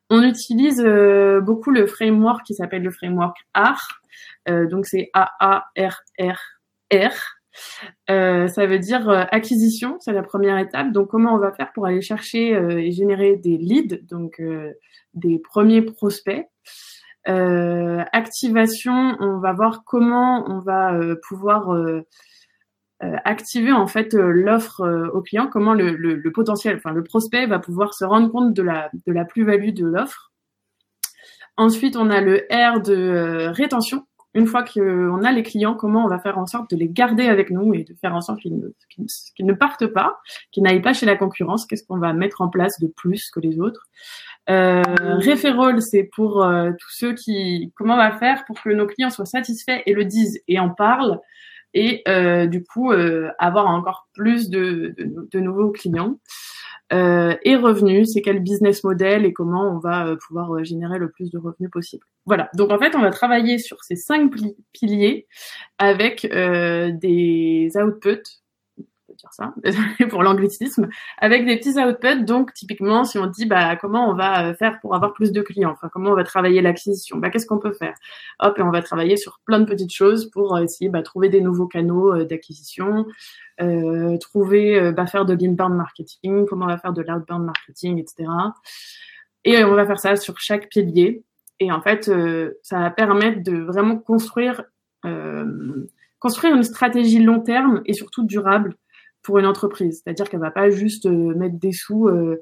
On 0.10 0.24
utilise 0.24 0.82
euh, 0.84 1.42
beaucoup 1.42 1.72
le 1.72 1.86
framework 1.86 2.44
qui 2.46 2.56
s'appelle 2.56 2.84
le 2.84 2.92
framework 2.92 3.38
AR. 3.54 4.02
donc 4.48 4.86
c'est 4.86 5.10
A-A-R-R-R. 5.14 5.96
ça 8.08 8.66
veut 8.66 8.80
dire 8.80 9.10
acquisition, 9.32 9.98
c'est 10.00 10.12
la 10.14 10.24
première 10.24 10.58
étape. 10.58 10.92
Donc 10.92 11.10
comment 11.10 11.36
on 11.36 11.40
va 11.40 11.52
faire 11.52 11.72
pour 11.72 11.86
aller 11.86 12.02
chercher 12.02 12.52
et 12.52 12.92
générer 12.92 13.36
des 13.36 13.58
leads, 13.58 14.00
donc 14.10 14.42
des 15.14 15.40
premiers 15.40 15.84
prospects? 15.84 16.48
Euh, 17.30 18.04
activation, 18.12 19.16
on 19.20 19.40
va 19.40 19.54
voir 19.54 19.84
comment 19.86 20.44
on 20.48 20.60
va 20.60 20.94
euh, 20.94 21.16
pouvoir 21.28 21.74
euh, 21.74 22.06
activer 23.02 23.72
en 23.72 23.88
fait 23.88 24.14
l'offre 24.14 25.10
au 25.14 25.22
client, 25.22 25.48
comment 25.48 25.74
le, 25.74 25.96
le, 25.96 26.32
potentiel, 26.32 26.78
enfin 26.78 26.92
le 26.94 27.04
prospect 27.04 27.48
va 27.48 27.60
pouvoir 27.60 27.94
se 27.94 28.06
rendre 28.06 28.32
compte 28.32 28.54
de 28.54 28.64
la, 28.64 28.90
de 29.06 29.12
la 29.12 29.26
plus-value 29.26 29.74
de 29.74 29.86
l'offre. 29.86 30.32
Ensuite, 31.58 31.98
on 31.98 32.10
a 32.10 32.22
le 32.22 32.48
R 32.50 32.82
de 32.82 33.48
rétention 33.48 34.06
une 34.34 34.48
fois 34.48 34.64
qu'on 34.64 35.24
a 35.24 35.32
les 35.32 35.44
clients, 35.44 35.76
comment 35.76 36.06
on 36.06 36.08
va 36.08 36.20
faire 36.20 36.38
en 36.38 36.46
sorte 36.46 36.72
de 36.72 36.76
les 36.76 36.90
garder 36.90 37.28
avec 37.28 37.52
nous 37.52 37.74
et 37.74 37.84
de 37.84 37.94
faire 37.94 38.16
en 38.16 38.22
sorte 38.22 38.40
qu'ils 38.40 38.58
ne, 38.58 38.70
ne, 39.40 39.54
partent 39.54 39.88
pas, 39.88 40.20
qu'ils 40.52 40.64
n'aillent 40.64 40.82
pas 40.82 40.94
chez 40.94 41.06
la 41.06 41.16
concurrence. 41.16 41.66
Qu'est-ce 41.66 41.86
qu'on 41.86 42.00
va 42.00 42.14
mettre 42.14 42.42
en 42.42 42.50
place 42.50 42.80
de 42.80 42.88
plus 42.88 43.30
que 43.30 43.40
les 43.40 43.60
autres? 43.60 43.88
Euh, 44.50 44.82
Referral, 45.00 45.82
c'est 45.82 46.04
pour 46.04 46.44
euh, 46.44 46.72
tous 46.72 46.92
ceux 46.92 47.14
qui, 47.14 47.72
comment 47.76 47.94
on 47.94 47.98
va 47.98 48.12
faire 48.12 48.44
pour 48.46 48.62
que 48.62 48.70
nos 48.70 48.88
clients 48.88 49.10
soient 49.10 49.26
satisfaits 49.26 49.82
et 49.86 49.94
le 49.94 50.06
disent 50.06 50.42
et 50.48 50.60
en 50.60 50.70
parlent? 50.70 51.20
Et 51.74 52.02
euh, 52.08 52.46
du 52.48 52.64
coup 52.64 52.92
euh, 52.92 53.30
avoir 53.40 53.68
encore 53.68 54.08
plus 54.14 54.50
de, 54.50 54.94
de, 54.98 55.28
de 55.32 55.40
nouveaux 55.40 55.72
clients. 55.72 56.20
Euh, 56.92 57.36
et 57.44 57.56
revenus, 57.56 58.12
c'est 58.14 58.22
quel 58.22 58.40
business 58.40 58.84
model 58.84 59.26
et 59.26 59.34
comment 59.34 59.76
on 59.76 59.80
va 59.80 60.06
euh, 60.06 60.16
pouvoir 60.16 60.54
euh, 60.54 60.64
générer 60.64 61.00
le 61.00 61.10
plus 61.10 61.32
de 61.32 61.40
revenus 61.40 61.72
possible. 61.72 62.06
Voilà. 62.26 62.50
Donc 62.56 62.72
en 62.72 62.78
fait, 62.78 62.96
on 62.96 63.02
va 63.02 63.10
travailler 63.10 63.58
sur 63.58 63.84
ces 63.84 63.96
cinq 63.96 64.32
piliers 64.74 65.28
avec 65.80 66.26
euh, 66.26 66.92
des 66.92 67.72
outputs 67.76 68.43
ça, 69.32 69.54
pour 70.10 70.24
l'anglicisme, 70.24 70.90
avec 71.18 71.46
des 71.46 71.58
petits 71.58 71.80
outputs. 71.80 72.24
Donc, 72.24 72.54
typiquement, 72.54 73.04
si 73.04 73.18
on 73.18 73.28
dit, 73.28 73.46
bah, 73.46 73.76
comment 73.76 74.10
on 74.10 74.16
va 74.16 74.48
euh, 74.48 74.54
faire 74.54 74.80
pour 74.82 74.96
avoir 74.96 75.14
plus 75.14 75.32
de 75.32 75.42
clients, 75.42 75.72
enfin, 75.72 75.90
comment 75.92 76.12
on 76.12 76.16
va 76.16 76.24
travailler 76.24 76.62
l'acquisition, 76.62 77.18
bah, 77.18 77.30
qu'est-ce 77.30 77.46
qu'on 77.46 77.60
peut 77.60 77.74
faire? 77.74 77.96
Hop, 78.40 78.58
et 78.58 78.62
on 78.62 78.72
va 78.72 78.82
travailler 78.82 79.18
sur 79.18 79.40
plein 79.46 79.60
de 79.60 79.66
petites 79.66 79.94
choses 79.94 80.30
pour 80.30 80.56
euh, 80.56 80.64
essayer, 80.64 80.90
bah, 80.90 81.02
trouver 81.02 81.30
des 81.30 81.42
nouveaux 81.42 81.68
canaux 81.68 82.14
euh, 82.14 82.26
d'acquisition, 82.26 83.06
trouver, 84.20 84.92
bah, 84.92 85.06
faire 85.06 85.26
de 85.26 85.34
l'inbound 85.34 85.76
marketing, 85.76 86.46
comment 86.48 86.66
on 86.66 86.68
va 86.68 86.78
faire 86.78 86.92
de 86.92 87.02
l'outbound 87.02 87.46
marketing, 87.46 88.00
etc. 88.00 88.30
Et 89.46 89.64
on 89.64 89.76
va 89.76 89.86
faire 89.86 90.00
ça 90.00 90.16
sur 90.16 90.40
chaque 90.40 90.70
pilier. 90.70 91.24
Et 91.60 91.72
en 91.72 91.82
fait, 91.82 92.12
ça 92.64 92.80
va 92.80 92.90
permettre 92.90 93.44
de 93.44 93.58
vraiment 93.62 93.98
construire, 93.98 94.64
construire 96.20 96.56
une 96.56 96.64
stratégie 96.64 97.20
long 97.20 97.42
terme 97.42 97.82
et 97.86 97.94
surtout 97.94 98.26
durable 98.26 98.76
pour 99.24 99.40
une 99.40 99.46
entreprise. 99.46 100.02
C'est-à-dire 100.04 100.30
qu'elle 100.30 100.40
va 100.40 100.52
pas 100.52 100.70
juste 100.70 101.06
euh, 101.06 101.34
mettre 101.36 101.58
des 101.58 101.72
sous, 101.72 102.08
euh, 102.08 102.42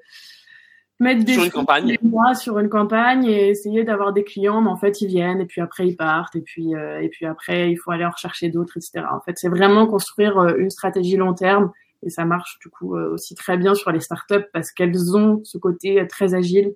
mettre 0.99 1.23
des 1.23 1.33
sur 1.33 1.41
sous 1.41 1.47
une 1.47 1.51
campagne. 1.51 1.97
Mois 2.01 2.35
sur 2.35 2.59
une 2.59 2.69
campagne 2.69 3.25
et 3.25 3.49
essayer 3.49 3.83
d'avoir 3.83 4.13
des 4.13 4.23
clients, 4.23 4.61
mais 4.61 4.69
en 4.69 4.77
fait 4.77 5.01
ils 5.01 5.07
viennent 5.07 5.39
et 5.39 5.45
puis 5.45 5.61
après 5.61 5.87
ils 5.87 5.95
partent 5.95 6.35
et 6.35 6.41
puis 6.41 6.75
euh, 6.75 6.99
et 6.99 7.09
puis 7.09 7.25
après 7.25 7.71
il 7.71 7.77
faut 7.77 7.91
aller 7.91 8.05
en 8.05 8.09
rechercher 8.09 8.49
d'autres, 8.49 8.77
etc. 8.77 9.05
En 9.11 9.21
fait, 9.21 9.37
c'est 9.37 9.49
vraiment 9.49 9.87
construire 9.87 10.55
une 10.57 10.69
stratégie 10.69 11.17
long 11.17 11.33
terme 11.33 11.71
et 12.03 12.09
ça 12.09 12.25
marche 12.25 12.57
du 12.59 12.69
coup 12.69 12.97
aussi 12.97 13.35
très 13.35 13.57
bien 13.57 13.75
sur 13.75 13.91
les 13.91 13.99
startups 13.99 14.47
parce 14.53 14.71
qu'elles 14.71 15.15
ont 15.15 15.41
ce 15.43 15.59
côté 15.59 16.05
très 16.09 16.33
agile 16.33 16.73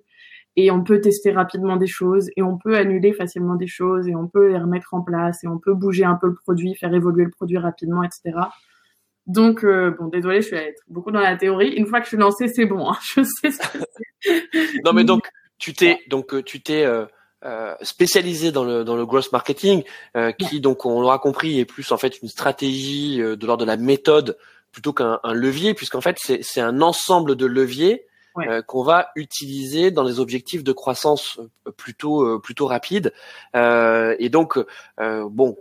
et 0.54 0.70
on 0.70 0.82
peut 0.82 1.00
tester 1.00 1.32
rapidement 1.32 1.76
des 1.76 1.86
choses 1.86 2.30
et 2.36 2.42
on 2.42 2.56
peut 2.56 2.76
annuler 2.76 3.12
facilement 3.12 3.56
des 3.56 3.66
choses 3.66 4.08
et 4.08 4.14
on 4.14 4.28
peut 4.28 4.52
les 4.52 4.58
remettre 4.58 4.94
en 4.94 5.02
place 5.02 5.44
et 5.44 5.48
on 5.48 5.58
peut 5.58 5.74
bouger 5.74 6.04
un 6.04 6.14
peu 6.14 6.28
le 6.28 6.34
produit, 6.34 6.74
faire 6.76 6.94
évoluer 6.94 7.24
le 7.24 7.30
produit 7.30 7.58
rapidement, 7.58 8.02
etc. 8.02 8.38
Donc, 9.26 9.64
euh, 9.64 9.90
bon, 9.98 10.06
désolé, 10.06 10.40
je 10.40 10.46
suis 10.46 10.56
allée 10.56 10.74
beaucoup 10.88 11.10
dans 11.10 11.20
la 11.20 11.36
théorie. 11.36 11.70
Une 11.70 11.86
fois 11.86 11.98
que 11.98 12.04
je 12.04 12.10
suis 12.10 12.16
lancée, 12.16 12.48
c'est 12.48 12.66
bon. 12.66 12.88
Hein. 12.88 12.96
Je 13.14 13.22
sais 13.22 13.50
ce 13.50 13.58
que 13.58 13.78
c'est. 14.20 14.84
non, 14.84 14.92
mais 14.92 15.04
donc, 15.04 15.28
tu 15.58 15.74
t'es, 15.74 15.98
donc, 16.08 16.32
euh, 16.32 16.42
tu 16.42 16.60
t'es 16.60 16.84
euh, 16.84 17.06
euh, 17.44 17.74
spécialisé 17.82 18.52
dans 18.52 18.64
le 18.64 18.84
dans 18.84 18.96
le 18.96 19.04
growth 19.04 19.32
marketing, 19.32 19.82
euh, 20.16 20.30
qui, 20.30 20.60
donc, 20.60 20.86
on 20.86 21.00
l'aura 21.00 21.18
compris, 21.18 21.58
est 21.58 21.64
plus 21.64 21.90
en 21.90 21.96
fait 21.96 22.22
une 22.22 22.28
stratégie 22.28 23.18
de 23.18 23.46
l'ordre 23.46 23.64
de 23.64 23.66
la 23.66 23.76
méthode 23.76 24.38
plutôt 24.70 24.92
qu'un 24.92 25.18
levier, 25.32 25.74
puisqu'en 25.74 26.00
fait, 26.00 26.16
c'est 26.20 26.42
c'est 26.42 26.60
un 26.60 26.80
ensemble 26.80 27.34
de 27.34 27.46
leviers 27.46 28.06
ouais. 28.36 28.62
qu'on 28.66 28.84
va 28.84 29.08
utiliser 29.16 29.90
dans 29.90 30.04
les 30.04 30.20
objectifs 30.20 30.62
de 30.62 30.72
croissance 30.72 31.40
plutôt 31.76 32.38
plutôt 32.38 32.66
rapide. 32.66 33.12
et 33.54 34.28
donc, 34.28 34.58
bon, 34.98 35.56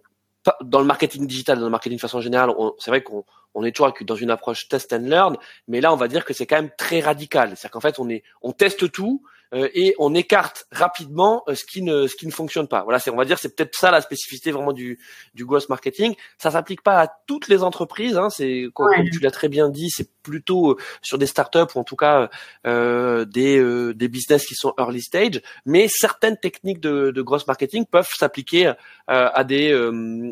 dans 0.61 0.79
le 0.79 0.85
marketing 0.85 1.25
digital, 1.25 1.57
dans 1.57 1.65
le 1.65 1.71
marketing 1.71 1.97
de 1.97 2.01
façon 2.01 2.21
générale, 2.21 2.51
c'est 2.77 2.91
vrai 2.91 3.01
qu'on 3.01 3.23
on 3.55 3.63
est 3.63 3.71
toujours 3.71 3.93
dans 4.01 4.15
une 4.15 4.29
approche 4.29 4.67
test 4.67 4.93
and 4.93 5.07
learn, 5.07 5.37
mais 5.67 5.81
là 5.81 5.91
on 5.91 5.97
va 5.97 6.07
dire 6.07 6.23
que 6.25 6.33
c'est 6.33 6.45
quand 6.45 6.57
même 6.57 6.71
très 6.77 6.99
radical. 6.99 7.49
C'est-à-dire 7.49 7.71
qu'en 7.71 7.79
fait 7.79 7.97
on 7.97 8.09
est, 8.09 8.21
on 8.41 8.51
teste 8.51 8.91
tout 8.91 9.23
euh, 9.53 9.69
et 9.73 9.93
on 9.99 10.15
écarte 10.15 10.65
rapidement 10.71 11.43
euh, 11.47 11.53
ce 11.55 11.65
qui 11.65 11.83
ne, 11.83 12.07
ce 12.07 12.15
qui 12.15 12.25
ne 12.25 12.31
fonctionne 12.31 12.67
pas. 12.67 12.83
Voilà, 12.83 12.97
c'est, 12.99 13.11
on 13.11 13.15
va 13.15 13.25
dire, 13.25 13.37
c'est 13.37 13.55
peut-être 13.55 13.75
ça 13.75 13.91
la 13.91 14.01
spécificité 14.01 14.51
vraiment 14.51 14.73
du, 14.73 14.99
du 15.35 15.45
growth 15.45 15.69
marketing. 15.69 16.15
Ça 16.39 16.49
s'applique 16.49 16.81
pas 16.81 16.99
à 16.99 17.07
toutes 17.27 17.47
les 17.47 17.61
entreprises. 17.61 18.17
Hein, 18.17 18.29
c'est 18.31 18.65
comme, 18.73 18.87
ouais. 18.87 19.09
tu 19.11 19.19
l'as 19.19 19.31
très 19.31 19.47
bien 19.47 19.69
dit, 19.69 19.89
c'est 19.91 20.09
plutôt 20.23 20.71
euh, 20.71 20.77
sur 21.03 21.19
des 21.19 21.27
startups 21.27 21.75
ou 21.75 21.79
en 21.79 21.83
tout 21.83 21.95
cas 21.95 22.29
euh, 22.65 23.23
des, 23.25 23.59
euh, 23.59 23.93
des 23.93 24.07
business 24.07 24.45
qui 24.45 24.55
sont 24.55 24.73
early 24.79 25.01
stage. 25.01 25.41
Mais 25.65 25.87
certaines 25.89 26.37
techniques 26.37 26.79
de, 26.79 27.11
de 27.11 27.21
growth 27.21 27.45
marketing 27.45 27.85
peuvent 27.85 28.09
s'appliquer 28.11 28.73
à 29.07 29.43
des, 29.43 29.71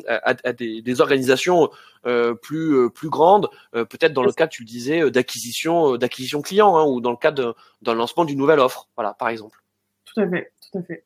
à, 0.07 0.33
à 0.43 0.53
des, 0.53 0.81
des 0.81 1.01
organisations 1.01 1.69
plus 2.03 2.75
euh, 2.75 2.89
plus 2.89 3.09
grande, 3.09 3.49
euh, 3.75 3.85
peut-être 3.85 4.13
dans 4.13 4.23
le 4.23 4.31
cas 4.31 4.47
tu 4.47 4.63
le 4.63 4.67
disais 4.67 5.09
d'acquisition 5.09 5.97
d'acquisition 5.97 6.41
client 6.41 6.75
hein, 6.77 6.85
ou 6.85 7.01
dans 7.01 7.11
le 7.11 7.17
cadre 7.17 7.55
d'un 7.81 7.93
lancement 7.93 8.25
d'une 8.25 8.37
nouvelle 8.37 8.59
offre, 8.59 8.89
voilà 8.95 9.13
par 9.13 9.29
exemple. 9.29 9.63
Tout 10.05 10.21
à 10.21 10.27
fait, 10.27 10.51
tout 10.61 10.79
à 10.79 10.83
fait. 10.83 11.05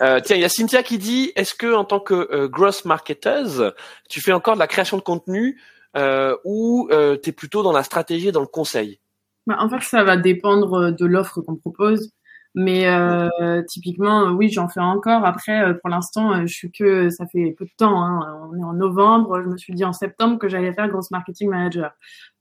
Euh, 0.00 0.20
tiens, 0.20 0.36
il 0.36 0.42
y 0.42 0.44
a 0.44 0.48
Cynthia 0.48 0.82
qui 0.82 0.98
dit 0.98 1.32
est-ce 1.36 1.54
que 1.54 1.72
en 1.74 1.84
tant 1.84 2.00
que 2.00 2.28
euh, 2.32 2.48
gross 2.48 2.84
marketeuse, 2.84 3.72
tu 4.08 4.20
fais 4.20 4.32
encore 4.32 4.54
de 4.54 4.58
la 4.58 4.66
création 4.66 4.96
de 4.96 5.02
contenu 5.02 5.60
euh, 5.96 6.36
ou 6.44 6.88
tu 6.90 7.30
es 7.30 7.32
plutôt 7.32 7.62
dans 7.62 7.72
la 7.72 7.82
stratégie 7.82 8.28
et 8.28 8.32
dans 8.32 8.40
le 8.40 8.46
conseil? 8.46 9.00
Bah, 9.46 9.56
En 9.60 9.68
fait, 9.68 9.82
ça 9.82 10.04
va 10.04 10.16
dépendre 10.16 10.90
de 10.90 11.06
l'offre 11.06 11.40
qu'on 11.40 11.56
propose. 11.56 12.10
Mais 12.56 12.86
euh, 12.86 13.62
typiquement, 13.66 14.30
oui, 14.30 14.48
j'en 14.48 14.68
fais 14.68 14.80
encore. 14.80 15.24
Après, 15.24 15.60
euh, 15.60 15.74
pour 15.74 15.90
l'instant, 15.90 16.32
euh, 16.32 16.46
je 16.46 16.54
suis 16.54 16.70
que 16.70 17.10
ça 17.10 17.26
fait 17.26 17.52
peu 17.58 17.64
de 17.64 17.70
temps. 17.76 18.00
Hein. 18.00 18.48
On 18.48 18.56
est 18.56 18.62
en 18.62 18.74
novembre. 18.74 19.42
Je 19.42 19.48
me 19.48 19.56
suis 19.56 19.74
dit 19.74 19.84
en 19.84 19.92
septembre 19.92 20.38
que 20.38 20.48
j'allais 20.48 20.72
faire 20.72 20.88
grosse 20.88 21.10
marketing 21.10 21.50
manager. 21.50 21.90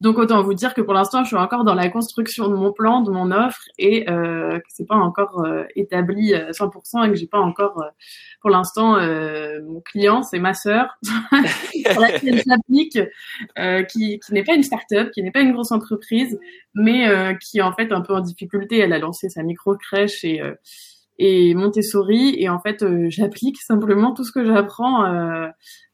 Donc 0.04 0.18
autant 0.18 0.44
vous 0.44 0.54
dire 0.54 0.74
que 0.74 0.82
pour 0.82 0.94
l'instant, 0.94 1.24
je 1.24 1.28
suis 1.28 1.38
encore 1.38 1.64
dans 1.64 1.76
la 1.76 1.88
construction 1.88 2.50
de 2.50 2.56
mon 2.56 2.74
plan, 2.74 3.00
de 3.00 3.10
mon 3.10 3.32
offre, 3.32 3.62
et 3.78 4.10
euh, 4.10 4.60
que 4.60 4.66
c'est 4.68 4.86
pas 4.86 4.98
encore 4.98 5.46
euh, 5.46 5.64
établi 5.78 6.36
à 6.36 6.52
100% 6.52 7.08
et 7.08 7.10
que 7.10 7.16
j'ai 7.16 7.26
pas 7.26 7.40
encore, 7.40 7.82
euh, 7.82 7.88
pour 8.42 8.50
l'instant, 8.50 9.00
mon 9.00 9.80
client, 9.80 10.22
c'est 10.22 10.40
ma 10.40 10.54
sœur, 10.54 10.98
qui, 11.72 11.86
qui 14.20 14.34
n'est 14.34 14.44
pas 14.44 14.56
une 14.56 14.64
start-up, 14.64 15.10
qui 15.12 15.24
n'est 15.24 15.32
pas 15.32 15.40
une 15.40 15.54
grosse 15.54 15.72
entreprise, 15.72 16.38
mais 16.76 17.08
qui 17.40 17.60
est 17.60 17.62
en 17.62 17.72
fait 17.72 17.94
un 17.94 18.02
peu 18.02 18.14
en 18.14 18.20
difficulté. 18.20 18.80
Elle 18.80 18.92
a 18.92 19.00
lancé 19.00 19.30
sa 19.30 19.44
micro 19.44 19.78
et 20.24 20.42
et 21.20 21.54
Montessori. 21.54 22.36
Et 22.38 22.50
en 22.50 22.60
fait 22.60 22.84
euh, 22.84 23.08
j'applique 23.10 23.62
simplement 23.62 24.14
tout 24.14 24.24
ce 24.24 24.32
que 24.32 24.46
j'apprends 24.46 25.06
euh, 25.06 25.48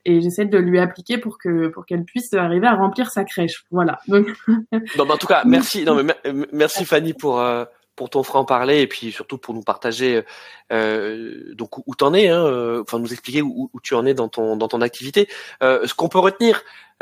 et 0.05 0.22
j'essaie 0.22 0.45
de 0.45 0.57
lui 0.57 0.80
appliquer 0.80 1.18
pour 1.18 1.38
que 1.38 1.68
pour 1.68 1.86
qu'elle 1.86 2.03
puisse 2.03 2.34
arriver 2.34 2.68
à 2.68 2.76
remplir 2.76 3.12
sa 3.12 3.24
crèche. 3.24 3.66
Voilà. 3.72 3.99
Donc 4.07 4.28
non 4.47 5.05
mais 5.05 5.12
en 5.12 5.18
tout 5.18 5.28
cas 5.28 5.43
merci. 5.45 5.84
Non 5.84 6.01
mais 6.01 6.16
merci. 6.51 6.86
Fanny 6.86 7.14
pour 7.14 7.39
euh, 7.39 7.66
pour 7.95 8.10
ton 8.10 8.24
franc 8.24 8.45
parler 8.45 8.82
et 8.82 8.88
puis 8.88 9.12
surtout 9.12 9.38
pour 9.38 9.53
nous 9.53 9.62
partager 9.62 10.24
euh, 10.72 11.53
donc 11.55 11.86
où 11.86 11.95
t'en 11.95 12.14
es 12.14 12.30
hein, 12.30 12.80
enfin 12.82 12.97
nous 12.97 13.12
expliquer 13.12 13.41
où, 13.41 13.70
où, 13.74 13.82
tu 13.82 13.93
en 13.93 14.05
es 14.05 14.14
dans 14.14 14.30
ton 14.30 14.55
dans 14.55 14.70
ton 14.70 14.82
activité. 14.82 15.28
Ce 15.62 15.93
qu'on 15.93 16.07
peut 16.07 16.20
retenir 16.20 16.62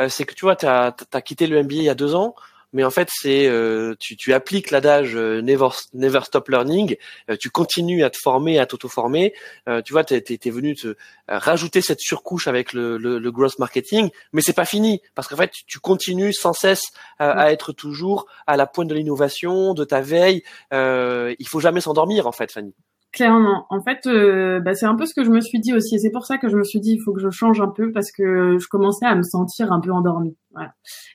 c'est 0.09 0.25
que 0.25 0.33
tu 0.33 0.45
vois 0.45 0.55
tu 0.55 0.65
as, 0.65 0.95
as 1.13 1.21
quitté 1.21 1.45
le 1.45 1.61
MBA 1.61 1.75
il 1.75 1.83
y 1.83 1.89
a 1.89 1.95
deux 1.95 2.15
ans 2.15 2.33
mais 2.73 2.83
en 2.83 2.91
fait 2.91 3.09
c'est 3.11 3.47
euh, 3.47 3.95
tu, 3.99 4.15
tu 4.17 4.33
appliques 4.33 4.71
l'adage 4.71 5.15
euh, 5.15 5.41
never 5.41 5.69
never 5.93 6.21
stop 6.23 6.49
learning, 6.49 6.95
euh, 7.29 7.37
tu 7.39 7.49
continues 7.49 8.03
à 8.03 8.09
te 8.09 8.17
former, 8.21 8.59
à 8.59 8.65
t'auto-former. 8.65 9.33
Euh, 9.67 9.81
tu 9.81 9.93
vois, 9.93 10.03
tu 10.03 10.15
es, 10.15 10.49
venu 10.49 10.75
te 10.75 10.95
rajouter 11.27 11.81
cette 11.81 11.99
surcouche 11.99 12.47
avec 12.47 12.73
le, 12.73 12.97
le, 12.97 13.19
le 13.19 13.31
growth 13.31 13.59
marketing, 13.59 14.09
mais 14.33 14.41
c'est 14.41 14.53
pas 14.53 14.65
fini 14.65 15.01
parce 15.15 15.27
qu'en 15.27 15.37
fait 15.37 15.51
tu 15.65 15.79
continues 15.79 16.33
sans 16.33 16.53
cesse 16.53 16.83
à 17.19 17.51
être 17.51 17.73
toujours 17.73 18.27
à 18.47 18.57
la 18.57 18.67
pointe 18.67 18.87
de 18.87 18.95
l'innovation, 18.95 19.73
de 19.73 19.83
ta 19.83 20.01
veille. 20.01 20.43
il 20.71 21.47
faut 21.47 21.59
jamais 21.59 21.81
s'endormir 21.81 22.27
en 22.27 22.31
fait, 22.31 22.51
Fanny. 22.51 22.73
Clairement. 23.13 23.65
En 23.69 23.81
fait, 23.81 24.05
euh, 24.05 24.59
bah, 24.59 24.75
c'est 24.75 24.85
un 24.85 24.95
peu 24.95 25.05
ce 25.05 25.13
que 25.13 25.23
je 25.23 25.31
me 25.31 25.41
suis 25.41 25.59
dit 25.59 25.73
aussi. 25.73 25.95
Et 25.95 25.97
c'est 25.97 26.11
pour 26.11 26.25
ça 26.25 26.37
que 26.37 26.49
je 26.49 26.57
me 26.57 26.63
suis 26.63 26.79
dit, 26.79 26.93
il 26.93 26.99
faut 26.99 27.13
que 27.13 27.21
je 27.21 27.29
change 27.29 27.59
un 27.61 27.69
peu 27.69 27.91
parce 27.91 28.11
que 28.11 28.57
je 28.59 28.67
commençais 28.67 29.05
à 29.05 29.15
me 29.15 29.23
sentir 29.23 29.71
un 29.71 29.79
peu 29.79 29.91
endormie. 29.91 30.35
Voilà. 30.51 30.73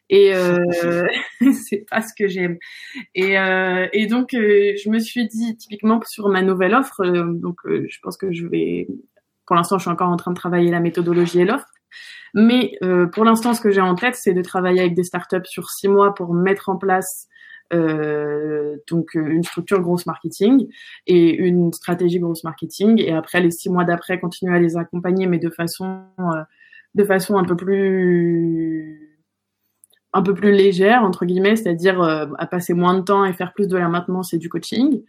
Et 0.08 0.34
euh, 0.34 0.58
c'est 1.52 1.84
pas 1.90 2.00
ce 2.02 2.12
que 2.18 2.28
j'aime. 2.28 2.56
Et, 3.14 3.38
euh, 3.38 3.86
et 3.92 4.06
donc, 4.06 4.34
euh, 4.34 4.72
je 4.82 4.90
me 4.90 4.98
suis 4.98 5.28
dit, 5.28 5.56
typiquement 5.56 6.00
sur 6.06 6.28
ma 6.28 6.42
nouvelle 6.42 6.74
offre, 6.74 7.02
euh, 7.04 7.24
donc 7.34 7.58
euh, 7.66 7.86
je 7.88 7.98
pense 8.02 8.16
que 8.16 8.32
je 8.32 8.46
vais... 8.46 8.88
Pour 9.46 9.56
l'instant, 9.56 9.76
je 9.78 9.82
suis 9.82 9.90
encore 9.90 10.08
en 10.08 10.16
train 10.16 10.30
de 10.32 10.36
travailler 10.36 10.70
la 10.70 10.80
méthodologie 10.80 11.40
et 11.40 11.44
l'offre. 11.44 11.66
Mais 12.34 12.72
pour 13.12 13.24
l'instant, 13.24 13.52
ce 13.52 13.60
que 13.60 13.70
j'ai 13.70 13.82
en 13.82 13.94
tête, 13.94 14.14
c'est 14.14 14.32
de 14.32 14.40
travailler 14.40 14.80
avec 14.80 14.94
des 14.94 15.02
startups 15.02 15.44
sur 15.44 15.68
six 15.68 15.88
mois 15.88 16.14
pour 16.14 16.32
mettre 16.32 16.70
en 16.70 16.78
place 16.78 17.28
euh, 17.72 18.76
donc 18.88 19.16
euh, 19.16 19.26
une 19.26 19.42
structure 19.44 19.80
grosse 19.80 20.04
marketing 20.04 20.68
et 21.06 21.34
une 21.34 21.72
stratégie 21.72 22.18
grosse 22.18 22.44
marketing 22.44 23.00
et 23.00 23.12
après 23.12 23.40
les 23.40 23.50
six 23.50 23.70
mois 23.70 23.84
d'après 23.84 24.20
continuer 24.20 24.54
à 24.54 24.60
les 24.60 24.76
accompagner 24.76 25.26
mais 25.26 25.38
de 25.38 25.48
façon 25.48 26.02
euh, 26.18 26.42
de 26.94 27.04
façon 27.04 27.36
un 27.36 27.44
peu 27.44 27.56
plus 27.56 29.18
un 30.12 30.22
peu 30.22 30.34
plus 30.34 30.52
légère 30.52 31.02
entre 31.02 31.24
guillemets, 31.24 31.56
c'est-à-dire 31.56 32.02
à 32.02 32.46
passer 32.46 32.74
moins 32.74 32.92
de 32.92 33.00
temps 33.00 33.24
et 33.24 33.32
faire 33.32 33.54
plus 33.54 33.66
de 33.66 33.78
la 33.78 33.88
maintenance 33.88 34.34
et 34.34 34.38
du 34.38 34.50
coaching. 34.50 35.02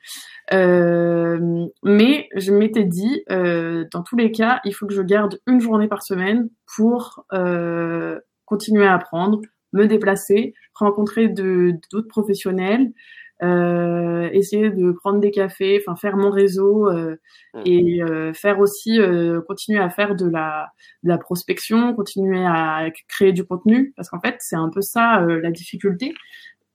mais 0.49 2.30
je 2.38 2.53
m'étais 2.53 2.86
dit, 2.86 3.26
dans 3.28 4.01
tous 4.07 4.16
les 4.16 4.32
cas, 4.32 4.61
il 4.64 4.74
faut 4.74 4.88
que 4.88 4.93
je 4.93 5.01
garde 5.01 5.41
une 5.45 5.59
journée 5.59 5.89
par 5.89 6.03
semaine 6.03 6.47
pour 6.78 7.26
continuer 8.45 8.88
à 8.88 8.93
apprendre, 8.93 9.41
me 9.74 9.88
déplacer, 9.88 10.53
rencontrer 10.74 11.28
d'autres 11.30 12.07
professionnels, 12.07 12.91
euh, 13.41 14.30
essayer 14.32 14.69
de 14.69 14.91
prendre 14.91 15.19
des 15.19 15.32
cafés, 15.32 15.82
enfin 15.86 15.95
faire 15.95 16.15
mon 16.15 16.30
réseau 16.30 16.88
euh, 16.88 17.15
mmh. 17.53 17.61
et 17.65 18.01
euh, 18.01 18.34
faire 18.34 18.59
aussi 18.59 18.99
euh, 18.99 19.41
continuer 19.41 19.80
à 19.80 19.89
faire 19.89 20.15
de 20.15 20.30
la, 20.30 20.69
de 21.03 21.09
la 21.09 21.17
prospection, 21.17 21.93
continuer 21.93 22.45
à 22.45 22.89
créer 23.09 23.34
du 23.34 23.43
contenu 23.43 23.91
parce 23.97 24.09
qu'en 24.09 24.21
fait 24.21 24.36
c'est 24.39 24.55
un 24.55 24.69
peu 24.69 24.82
ça 24.82 25.21
euh, 25.24 25.41
la 25.41 25.51
difficulté 25.51 26.13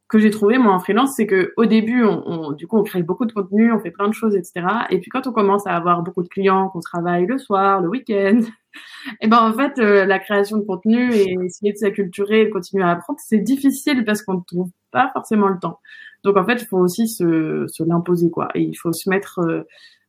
que 0.09 0.19
j'ai 0.19 0.31
trouvé 0.31 0.57
moi 0.57 0.73
en 0.73 0.79
freelance, 0.79 1.15
c'est 1.17 1.27
que 1.27 1.53
au 1.57 1.67
début, 1.67 2.03
on, 2.03 2.23
on, 2.27 2.53
du 2.53 2.67
coup, 2.67 2.79
on 2.79 2.83
crée 2.83 3.03
beaucoup 3.03 3.27
de 3.27 3.33
contenu, 3.33 3.73
on 3.73 3.79
fait 3.79 3.91
plein 3.91 4.09
de 4.09 4.15
choses, 4.15 4.35
etc. 4.35 4.67
Et 4.91 5.01
puis 5.01 5.11
quand 5.11 5.27
on 5.27 5.33
commence 5.33 5.67
à 5.67 5.77
avoir 5.77 6.03
beaucoup 6.03 6.23
de 6.23 6.29
clients, 6.29 6.69
qu'on 6.71 6.81
travaille 6.81 7.27
le 7.27 7.39
soir, 7.39 7.83
le 7.83 7.89
week-end, 7.89 8.41
et 9.21 9.29
ben 9.29 9.39
en 9.39 9.53
fait, 9.53 9.77
la 9.79 10.19
création 10.19 10.57
de 10.57 10.65
contenu 10.65 11.13
et 11.13 11.37
essayer 11.45 11.73
de 11.73 11.79
s'acculturer, 11.79 12.47
de 12.47 12.51
continuer 12.51 12.85
à 12.85 12.91
apprendre, 12.91 13.19
c'est 13.23 13.39
difficile 13.39 14.05
parce 14.05 14.23
qu'on 14.23 14.35
ne 14.35 14.45
trouve 14.47 14.71
pas 14.91 15.11
forcément 15.13 15.49
le 15.49 15.59
temps. 15.59 15.81
Donc 16.25 16.37
en 16.37 16.45
fait, 16.45 16.63
il 16.63 16.67
faut 16.67 16.79
aussi 16.79 17.09
se, 17.09 17.67
se 17.69 17.83
l'imposer 17.83 18.31
quoi. 18.31 18.49
Et 18.55 18.63
il 18.63 18.75
faut 18.75 18.93
se 18.93 19.09
mettre 19.09 19.41
euh, 19.41 19.63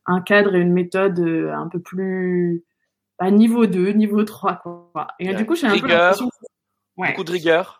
un 0.06 0.20
cadre 0.20 0.54
et 0.54 0.60
une 0.60 0.72
méthode 0.72 1.18
euh, 1.20 1.52
un 1.52 1.68
peu 1.68 1.80
plus 1.80 2.64
à 3.18 3.24
bah, 3.26 3.30
niveau 3.30 3.66
2, 3.66 3.90
niveau 3.90 4.24
3 4.24 4.56
quoi. 4.62 5.08
Et 5.18 5.34
du 5.34 5.46
coup, 5.46 5.54
j'ai 5.54 5.66
un 5.66 5.78
peu 5.78 5.86
l'impression 5.86 6.30
ouais. 6.96 7.10
beaucoup 7.10 7.24
de 7.24 7.32
rigueur. 7.32 7.79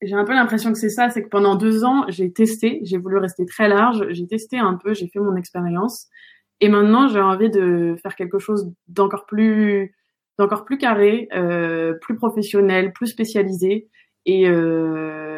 J'ai 0.00 0.14
un 0.14 0.24
peu 0.24 0.32
l'impression 0.32 0.72
que 0.72 0.78
c'est 0.78 0.90
ça, 0.90 1.10
c'est 1.10 1.22
que 1.22 1.28
pendant 1.28 1.56
deux 1.56 1.84
ans, 1.84 2.04
j'ai 2.08 2.32
testé, 2.32 2.80
j'ai 2.84 2.98
voulu 2.98 3.18
rester 3.18 3.44
très 3.46 3.68
large, 3.68 4.06
j'ai 4.10 4.26
testé 4.26 4.58
un 4.58 4.74
peu, 4.74 4.94
j'ai 4.94 5.08
fait 5.08 5.18
mon 5.18 5.34
expérience, 5.34 6.06
et 6.60 6.68
maintenant 6.68 7.08
j'ai 7.08 7.20
envie 7.20 7.50
de 7.50 7.96
faire 8.00 8.14
quelque 8.14 8.38
chose 8.38 8.72
d'encore 8.86 9.26
plus, 9.26 9.92
d'encore 10.38 10.64
plus 10.64 10.78
carré, 10.78 11.28
euh, 11.34 11.94
plus 11.94 12.14
professionnel, 12.14 12.92
plus 12.92 13.08
spécialisé, 13.08 13.88
et 14.24 14.48
euh, 14.48 15.37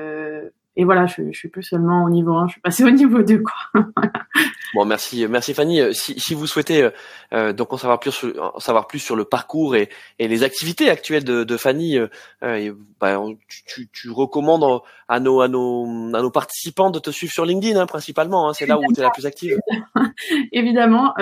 et 0.77 0.85
voilà, 0.85 1.07
je, 1.07 1.23
je 1.33 1.37
suis 1.37 1.49
plus 1.49 1.65
seulement 1.65 2.05
au 2.05 2.11
niveau 2.11 2.33
1, 2.35 2.47
je 2.47 2.53
suis 2.53 2.61
passée 2.61 2.85
au 2.85 2.91
niveau 2.91 3.23
2 3.23 3.43
quoi. 3.43 3.83
bon, 4.75 4.85
merci, 4.85 5.27
merci 5.29 5.53
Fanny. 5.53 5.81
Euh, 5.81 5.93
si, 5.93 6.19
si 6.19 6.35
vous 6.35 6.47
souhaitez 6.47 6.83
euh, 6.83 6.91
euh, 7.33 7.53
donc 7.53 7.73
en 7.73 7.77
savoir 7.77 7.99
plus, 7.99 8.13
sur, 8.13 8.55
en 8.55 8.61
savoir 8.61 8.87
plus 8.87 9.01
sur 9.01 9.17
le 9.17 9.25
parcours 9.25 9.75
et, 9.75 9.89
et 10.21 10.29
les 10.29 10.45
activités 10.45 10.89
actuelles 10.89 11.25
de, 11.25 11.43
de 11.43 11.57
Fanny, 11.57 11.99
euh, 11.99 12.07
euh 12.45 12.73
bah, 13.01 13.21
tu, 13.49 13.89
tu, 13.91 14.11
recommandes 14.11 14.83
à 15.09 15.19
nos, 15.19 15.41
à 15.41 15.49
nos, 15.49 15.85
à 16.15 16.23
nos 16.23 16.31
participants 16.31 16.91
de 16.91 17.01
te 17.01 17.11
suivre 17.11 17.33
sur 17.33 17.45
LinkedIn 17.45 17.79
hein, 17.81 17.87
principalement. 17.87 18.49
Hein, 18.49 18.53
c'est 18.53 18.67
là 18.67 18.79
où 18.79 18.93
tu 18.93 19.01
es 19.01 19.03
la 19.03 19.11
plus 19.11 19.27
active. 19.27 19.59
Évidemment, 20.53 21.15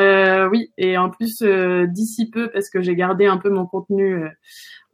oui. 0.51 0.73
Et 0.77 0.99
en 0.99 1.09
plus 1.09 1.43
d'ici 1.89 2.29
peu, 2.31 2.51
parce 2.51 2.69
que 2.69 2.83
j'ai 2.83 2.97
gardé 2.97 3.27
un 3.27 3.39
peu 3.39 3.49
mon 3.49 3.67
contenu 3.67 4.25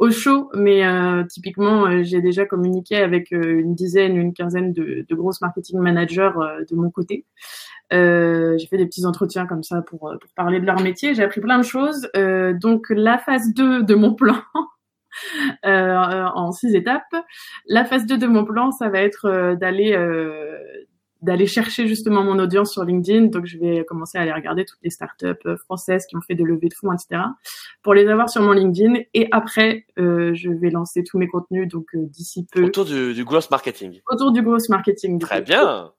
au 0.05 0.11
chaud, 0.11 0.51
mais 0.55 0.87
euh, 0.87 1.25
typiquement, 1.25 1.87
euh, 1.87 2.03
j'ai 2.03 2.21
déjà 2.21 2.45
communiqué 2.45 2.97
avec 2.97 3.33
euh, 3.33 3.61
une 3.61 3.75
dizaine, 3.75 4.17
une 4.17 4.35
quinzaine 4.35 4.73
de, 4.73 5.07
de 5.09 5.15
grosses 5.15 5.41
marketing 5.41 5.81
managers 5.81 6.33
de 6.69 6.77
mon 6.77 6.91
côté. 6.91 7.25
j'ai 7.91 8.67
fait 8.69 8.77
des 8.77 8.87
petits 8.87 9.07
entretiens 9.07 9.47
comme 9.47 9.63
ça 9.63 9.83
pour, 9.83 10.01
pour 10.01 10.31
parler 10.37 10.61
de 10.61 10.67
leur 10.67 10.81
métier. 10.81 11.15
J'ai 11.15 11.23
appris 11.23 11.41
plein 11.41 11.59
de 11.59 11.65
choses. 11.65 12.09
donc 12.61 12.87
la 12.91 13.19
phase 13.19 13.53
2 13.55 13.83
de 13.83 13.95
mon 13.95 14.15
plan, 14.15 14.37
en 15.65 16.53
six 16.53 16.75
étapes, 16.75 17.15
la 17.67 17.85
phase 17.85 18.05
2 18.07 18.19
de 18.19 18.27
mon 18.27 18.45
plan, 18.45 18.71
ça 18.73 18.89
va 18.89 19.01
être 19.01 19.55
d'aller 19.55 19.97
d'aller 21.25 21.47
chercher 21.47 21.87
justement 21.89 22.23
mon 22.23 22.39
audience 22.39 22.73
sur 22.73 22.85
LinkedIn. 22.85 23.27
Donc, 23.27 23.47
je 23.47 23.59
vais 23.59 23.85
commencer 23.85 24.19
à 24.19 24.23
aller 24.23 24.33
regarder 24.33 24.65
toutes 24.65 24.79
les 24.83 24.91
startups 24.91 25.27
euh, 25.47 25.57
françaises 25.57 26.07
qui 26.07 26.17
ont 26.17 26.21
fait 26.21 26.35
des 26.35 26.45
levées 26.45 26.69
de 26.69 26.75
fonds, 26.75 26.93
etc., 26.93 27.23
pour 27.83 27.95
les 27.95 28.07
avoir 28.09 28.29
sur 28.29 28.43
mon 28.43 28.53
LinkedIn. 28.53 29.01
Et 29.15 29.29
après, 29.33 29.87
euh, 29.99 30.33
je 30.35 30.51
vais 30.51 30.71
lancer 30.71 31.03
tous 31.03 31.19
mes 31.19 31.29
contenus, 31.29 31.69
donc 31.69 31.87
euh, 31.95 32.07
d'ici 32.07 32.47
peu. 32.53 32.65
Autour 32.65 32.85
du, 32.85 33.15
du 33.15 33.25
growth 33.25 33.51
marketing. 33.51 34.01
Autour 34.11 34.33
du 34.33 34.43
growth 34.43 34.69
marketing. 34.69 35.19
Très 35.19 35.43
bien. 35.43 35.93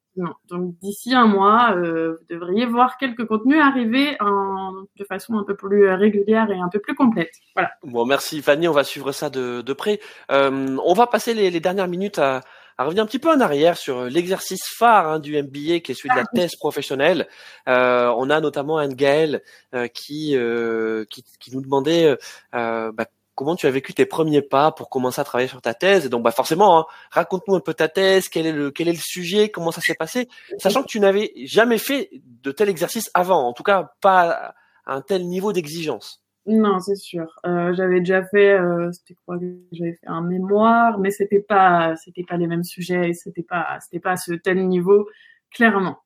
Donc 0.50 0.78
d'ici 0.82 1.14
un 1.14 1.28
mois, 1.28 1.76
euh, 1.76 2.14
vous 2.14 2.36
devriez 2.36 2.66
voir 2.66 2.98
quelques 2.98 3.26
contenus 3.26 3.60
arriver 3.60 4.16
en, 4.22 4.72
de 4.98 5.04
façon 5.04 5.38
un 5.38 5.44
peu 5.44 5.56
plus 5.56 5.90
régulière 5.90 6.50
et 6.52 6.60
un 6.60 6.70
peu 6.70 6.80
plus 6.80 6.96
complète. 6.96 7.34
Voilà. 7.54 7.72
Bon, 7.84 8.06
merci 8.06 8.42
Fanny, 8.42 8.68
on 8.68 8.72
va 8.72 8.86
suivre 8.86 9.12
ça 9.12 9.30
de, 9.30 9.62
de 9.62 9.74
près. 9.74 10.00
Euh, 10.32 10.78
on 10.86 10.94
va 10.94 11.08
passer 11.08 11.34
les, 11.34 11.52
les 11.52 11.60
dernières 11.60 11.90
minutes 11.90 12.20
à, 12.20 12.42
à 12.78 12.84
revenir 12.84 13.04
un 13.04 13.06
petit 13.06 13.20
peu 13.20 13.30
en 13.30 13.40
arrière 13.40 13.78
sur 13.78 14.00
euh, 14.00 14.10
l'exercice 14.10 14.64
phare 14.68 15.08
hein, 15.08 15.20
du 15.20 15.42
MBA 15.42 15.80
qui 15.80 15.92
est 15.92 15.94
celui 15.94 16.10
de 16.10 16.16
la 16.16 16.24
ah 16.24 16.36
thèse 16.36 16.56
professionnelle. 16.56 17.28
Euh, 17.70 18.14
on 18.18 18.30
a 18.30 18.42
notamment 18.42 18.78
Anne 18.78 18.94
Gaël 18.94 19.42
euh, 19.74 19.88
qui, 19.88 20.36
euh, 20.36 21.06
qui, 21.10 21.24
qui 21.40 21.56
nous 21.56 21.62
demandait 21.62 22.18
euh, 22.54 22.92
bah, 22.92 23.06
comment 23.36 23.56
tu 23.56 23.68
as 23.68 23.72
vécu 23.72 23.94
tes 23.94 24.06
premiers 24.06 24.42
pas 24.42 24.72
pour 24.72 24.90
commencer 24.90 25.22
à 25.22 25.24
travailler 25.24 25.50
sur 25.50 25.62
ta 25.62 25.74
thèse. 25.74 26.06
Et 26.06 26.10
donc 26.10 26.24
bah 26.24 26.32
forcément, 26.32 26.80
hein, 26.80 26.86
raconte-nous 27.12 27.56
un 27.56 27.60
peu 27.60 27.74
ta 27.74 27.88
thèse, 27.88 28.30
quel 28.30 28.46
est 28.46 28.52
le 28.52 28.72
quel 28.72 28.88
est 28.88 28.94
le 28.94 29.00
sujet, 29.00 29.50
comment 29.50 29.72
ça 29.72 29.82
s'est 29.82 29.96
passé, 29.96 30.28
sachant 30.58 30.82
que 30.82 30.88
tu 30.88 31.00
n'avais 31.00 31.32
jamais 31.46 31.78
fait 31.78 32.10
de 32.42 32.52
tel 32.52 32.70
exercice 32.70 33.10
avant, 33.14 33.48
en 33.48 33.54
tout 33.54 33.64
cas 33.64 33.94
pas 34.02 34.54
à 34.86 34.96
un 34.96 35.02
tel 35.02 35.28
niveau 35.28 35.54
d'exigence. 35.54 36.25
Non, 36.48 36.80
c'est 36.80 36.96
sûr. 36.96 37.40
Euh, 37.48 37.74
j'avais 37.74 38.00
déjà 38.00 38.24
fait, 38.24 38.54
euh, 38.54 38.92
c'était 38.92 39.16
quoi 39.26 39.38
J'avais 39.72 39.94
fait 39.94 40.08
un 40.08 40.22
mémoire, 40.22 41.00
mais 41.00 41.10
c'était 41.10 41.42
pas, 41.42 41.96
c'était 41.96 42.24
pas 42.24 42.38
les 42.38 42.46
mêmes 42.46 42.64
sujets, 42.64 43.14
c'était 43.14 43.42
pas, 43.42 43.80
c'était 43.82 44.00
pas 44.00 44.12
à 44.12 44.18
ce 44.18 44.34
tel 44.34 44.68
niveau, 44.68 45.08
clairement. 45.52 45.98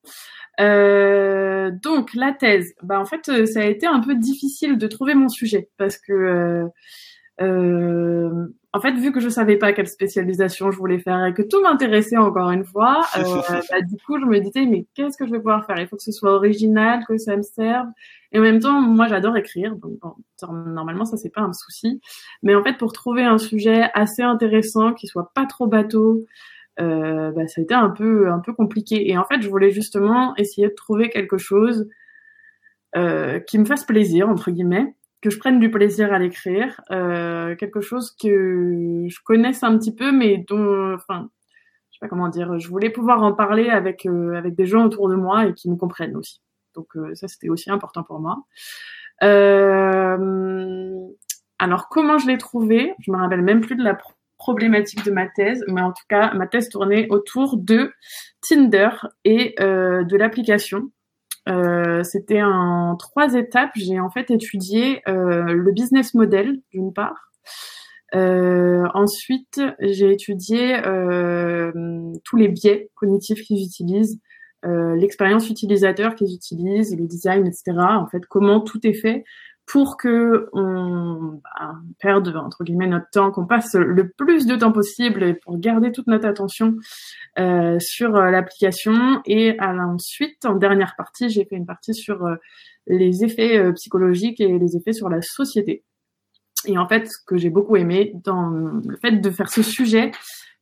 Euh, 0.60 1.70
donc 1.82 2.14
la 2.14 2.32
thèse, 2.32 2.74
bah 2.82 3.00
en 3.00 3.04
fait, 3.06 3.28
euh, 3.28 3.46
ça 3.46 3.60
a 3.60 3.64
été 3.64 3.86
un 3.86 4.00
peu 4.00 4.14
difficile 4.14 4.78
de 4.78 4.86
trouver 4.86 5.14
mon 5.14 5.28
sujet 5.28 5.70
parce 5.78 5.98
que 5.98 6.66
euh, 7.40 8.46
en 8.72 8.80
fait, 8.80 8.92
vu 8.92 9.12
que 9.12 9.20
je 9.20 9.28
savais 9.28 9.56
pas 9.56 9.72
quelle 9.72 9.88
spécialisation 9.88 10.70
je 10.70 10.78
voulais 10.78 11.00
faire 11.00 11.24
et 11.24 11.34
que 11.34 11.42
tout 11.42 11.60
m'intéressait 11.60 12.16
encore 12.16 12.50
une 12.50 12.64
fois, 12.64 13.00
euh, 13.18 13.60
bah, 13.70 13.80
du 13.80 13.96
coup, 14.04 14.18
je 14.20 14.26
me 14.26 14.38
disais 14.38 14.66
mais 14.66 14.86
qu'est-ce 14.94 15.16
que 15.16 15.26
je 15.26 15.32
vais 15.32 15.38
pouvoir 15.38 15.66
faire? 15.66 15.78
Il 15.78 15.88
faut 15.88 15.96
que 15.96 16.02
ce 16.02 16.12
soit 16.12 16.32
original, 16.32 17.04
que 17.08 17.18
ça 17.18 17.36
me 17.36 17.42
serve. 17.42 17.88
Et 18.32 18.38
en 18.38 18.42
même 18.42 18.60
temps, 18.60 18.80
moi, 18.80 19.08
j'adore 19.08 19.36
écrire, 19.36 19.74
donc 19.74 19.98
normalement, 20.42 21.04
ça 21.04 21.16
c'est 21.16 21.30
pas 21.30 21.40
un 21.40 21.52
souci. 21.52 22.00
Mais 22.42 22.54
en 22.54 22.62
fait, 22.62 22.76
pour 22.78 22.92
trouver 22.92 23.24
un 23.24 23.38
sujet 23.38 23.90
assez 23.94 24.22
intéressant, 24.22 24.92
qui 24.92 25.08
soit 25.08 25.32
pas 25.34 25.46
trop 25.46 25.66
bateau, 25.66 26.24
euh, 26.80 27.32
bah, 27.32 27.48
ça 27.48 27.60
a 27.60 27.64
été 27.64 27.74
un 27.74 27.90
peu 27.90 28.30
un 28.30 28.38
peu 28.38 28.52
compliqué. 28.52 29.10
Et 29.10 29.18
en 29.18 29.24
fait, 29.24 29.42
je 29.42 29.48
voulais 29.48 29.70
justement 29.70 30.36
essayer 30.36 30.68
de 30.68 30.74
trouver 30.74 31.10
quelque 31.10 31.38
chose 31.38 31.88
euh, 32.96 33.40
qui 33.40 33.58
me 33.58 33.64
fasse 33.64 33.84
plaisir 33.84 34.28
entre 34.28 34.50
guillemets 34.50 34.94
que 35.22 35.30
je 35.30 35.38
prenne 35.38 35.60
du 35.60 35.70
plaisir 35.70 36.12
à 36.12 36.18
l'écrire, 36.18 36.80
euh, 36.90 37.54
quelque 37.56 37.80
chose 37.80 38.16
que 38.20 39.06
je 39.08 39.18
connaisse 39.24 39.62
un 39.62 39.76
petit 39.76 39.94
peu, 39.94 40.12
mais 40.12 40.44
dont, 40.48 40.94
enfin, 40.94 41.28
je 41.90 41.96
sais 41.96 41.98
pas 42.00 42.08
comment 42.08 42.28
dire, 42.28 42.58
je 42.58 42.68
voulais 42.68 42.90
pouvoir 42.90 43.22
en 43.22 43.32
parler 43.32 43.68
avec 43.68 44.06
euh, 44.06 44.34
avec 44.34 44.54
des 44.54 44.66
gens 44.66 44.86
autour 44.86 45.08
de 45.08 45.16
moi 45.16 45.46
et 45.46 45.54
qui 45.54 45.70
me 45.70 45.76
comprennent 45.76 46.16
aussi. 46.16 46.40
Donc 46.74 46.96
euh, 46.96 47.14
ça, 47.14 47.28
c'était 47.28 47.48
aussi 47.48 47.70
important 47.70 48.02
pour 48.02 48.20
moi. 48.20 48.44
Euh, 49.22 50.96
alors 51.58 51.88
comment 51.90 52.16
je 52.16 52.26
l'ai 52.26 52.38
trouvé? 52.38 52.94
Je 53.00 53.12
me 53.12 53.18
rappelle 53.18 53.42
même 53.42 53.60
plus 53.60 53.76
de 53.76 53.84
la 53.84 53.98
problématique 54.38 55.04
de 55.04 55.10
ma 55.10 55.26
thèse, 55.26 55.62
mais 55.68 55.82
en 55.82 55.92
tout 55.92 56.04
cas, 56.08 56.32
ma 56.32 56.46
thèse 56.46 56.70
tournait 56.70 57.06
autour 57.10 57.58
de 57.58 57.92
Tinder 58.40 58.88
et 59.24 59.54
de 59.58 60.16
l'application 60.16 60.90
euh, 61.48 62.02
c'était 62.02 62.42
en 62.42 62.96
trois 62.96 63.34
étapes. 63.34 63.72
J'ai 63.74 63.98
en 64.00 64.10
fait 64.10 64.30
étudié 64.30 65.02
euh, 65.08 65.52
le 65.52 65.72
business 65.72 66.14
model 66.14 66.60
d'une 66.72 66.92
part. 66.92 67.30
Euh, 68.14 68.86
ensuite, 68.94 69.60
j'ai 69.80 70.12
étudié 70.12 70.76
tous 72.24 72.36
les 72.36 72.48
biais 72.48 72.90
cognitifs 72.94 73.42
qu'ils 73.42 73.64
utilisent, 73.64 74.20
l'expérience 74.64 75.48
utilisateur 75.48 76.14
qu'ils 76.14 76.34
utilisent, 76.34 76.96
le 76.96 77.06
design, 77.06 77.46
etc. 77.46 77.72
En 77.78 78.06
fait, 78.06 78.26
comment 78.26 78.60
tout 78.60 78.84
est 78.86 78.94
fait 78.94 79.24
pour 79.66 79.96
que 79.96 80.48
on 80.52 81.40
bah, 81.44 81.74
perde 82.00 82.34
entre 82.36 82.64
guillemets 82.64 82.88
notre 82.88 83.08
temps, 83.10 83.30
qu'on 83.30 83.46
passe 83.46 83.74
le 83.74 84.08
plus 84.08 84.46
de 84.46 84.56
temps 84.56 84.72
possible 84.72 85.38
pour 85.40 85.58
garder 85.58 85.92
toute 85.92 86.08
notre 86.08 86.26
attention 86.26 86.74
euh, 87.38 87.78
sur 87.78 88.16
euh, 88.16 88.30
l'application. 88.30 89.20
Et 89.26 89.56
ensuite, 89.60 90.44
en 90.44 90.56
dernière 90.56 90.96
partie, 90.96 91.28
j'ai 91.28 91.44
fait 91.44 91.56
une 91.56 91.66
partie 91.66 91.94
sur 91.94 92.24
euh, 92.24 92.36
les 92.86 93.24
effets 93.24 93.72
psychologiques 93.74 94.40
et 94.40 94.58
les 94.58 94.76
effets 94.76 94.92
sur 94.92 95.08
la 95.08 95.22
société. 95.22 95.84
Et 96.66 96.76
en 96.76 96.88
fait, 96.88 97.06
ce 97.06 97.16
que 97.24 97.36
j'ai 97.36 97.50
beaucoup 97.50 97.76
aimé 97.76 98.12
dans 98.24 98.48
le 98.48 98.96
fait 98.96 99.12
de 99.12 99.30
faire 99.30 99.48
ce 99.48 99.62
sujet, 99.62 100.10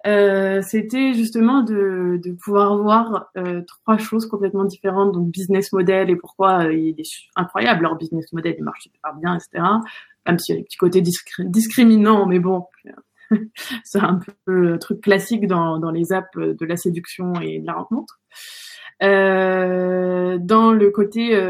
euh, 0.07 0.63
c'était 0.63 1.13
justement 1.13 1.63
de, 1.63 2.21
de, 2.23 2.33
pouvoir 2.33 2.79
voir 2.79 3.31
euh, 3.37 3.63
trois 3.67 3.99
choses 3.99 4.27
complètement 4.27 4.65
différentes, 4.65 5.13
donc 5.13 5.31
business 5.31 5.73
model 5.73 6.09
et 6.09 6.17
pourquoi 6.17 6.67
euh, 6.67 6.73
il 6.73 7.01
est 7.01 7.11
incroyable 7.35 7.83
leur 7.83 7.97
business 7.97 8.33
model, 8.33 8.55
il 8.59 8.65
marche 8.65 8.85
super 8.85 9.15
bien, 9.15 9.37
etc. 9.37 9.65
Même 10.27 10.39
s'il 10.39 10.55
y 10.55 10.59
a 10.59 10.61
des 10.61 10.65
petits 10.65 10.77
côtés 10.77 11.03
discriminants, 11.41 12.27
mais 12.27 12.39
bon, 12.39 12.67
c'est 13.85 13.99
un 13.99 14.21
peu 14.47 14.53
le 14.53 14.79
truc 14.79 15.01
classique 15.01 15.49
dans, 15.49 15.79
dans 15.81 15.91
les 15.91 16.13
apps 16.13 16.37
de 16.37 16.65
la 16.65 16.77
séduction 16.77 17.33
et 17.41 17.59
de 17.59 17.67
la 17.67 17.75
rencontre. 17.75 18.21
Euh, 19.03 20.39
dans 20.41 20.73
le 20.73 20.91
côté 20.91 21.41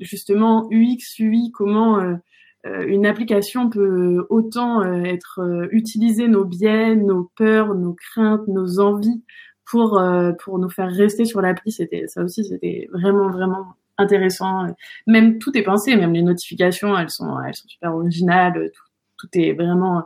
justement 0.00 0.68
UX, 0.70 1.18
UI, 1.18 1.50
comment 1.52 2.18
une 2.64 3.06
application 3.06 3.70
peut 3.70 4.26
autant 4.28 4.82
être 4.82 5.68
utiliser 5.70 6.28
nos 6.28 6.44
biais, 6.44 6.94
nos 6.94 7.30
peurs, 7.36 7.74
nos 7.74 7.94
craintes, 7.94 8.46
nos 8.48 8.80
envies 8.80 9.22
pour 9.64 10.02
pour 10.42 10.58
nous 10.58 10.68
faire 10.68 10.90
rester 10.90 11.24
sur 11.24 11.40
l'appli. 11.40 11.72
C'était 11.72 12.06
ça 12.06 12.22
aussi, 12.22 12.44
c'était 12.44 12.88
vraiment 12.92 13.30
vraiment 13.30 13.74
intéressant. 13.96 14.66
Même 15.06 15.38
tout 15.38 15.56
est 15.56 15.62
pensé, 15.62 15.96
même 15.96 16.12
les 16.12 16.22
notifications, 16.22 16.96
elles 16.98 17.10
sont 17.10 17.40
elles 17.40 17.54
sont 17.54 17.68
super 17.68 17.94
originales. 17.94 18.70
Tout, 19.16 19.28
est 19.34 19.52
vraiment 19.52 20.04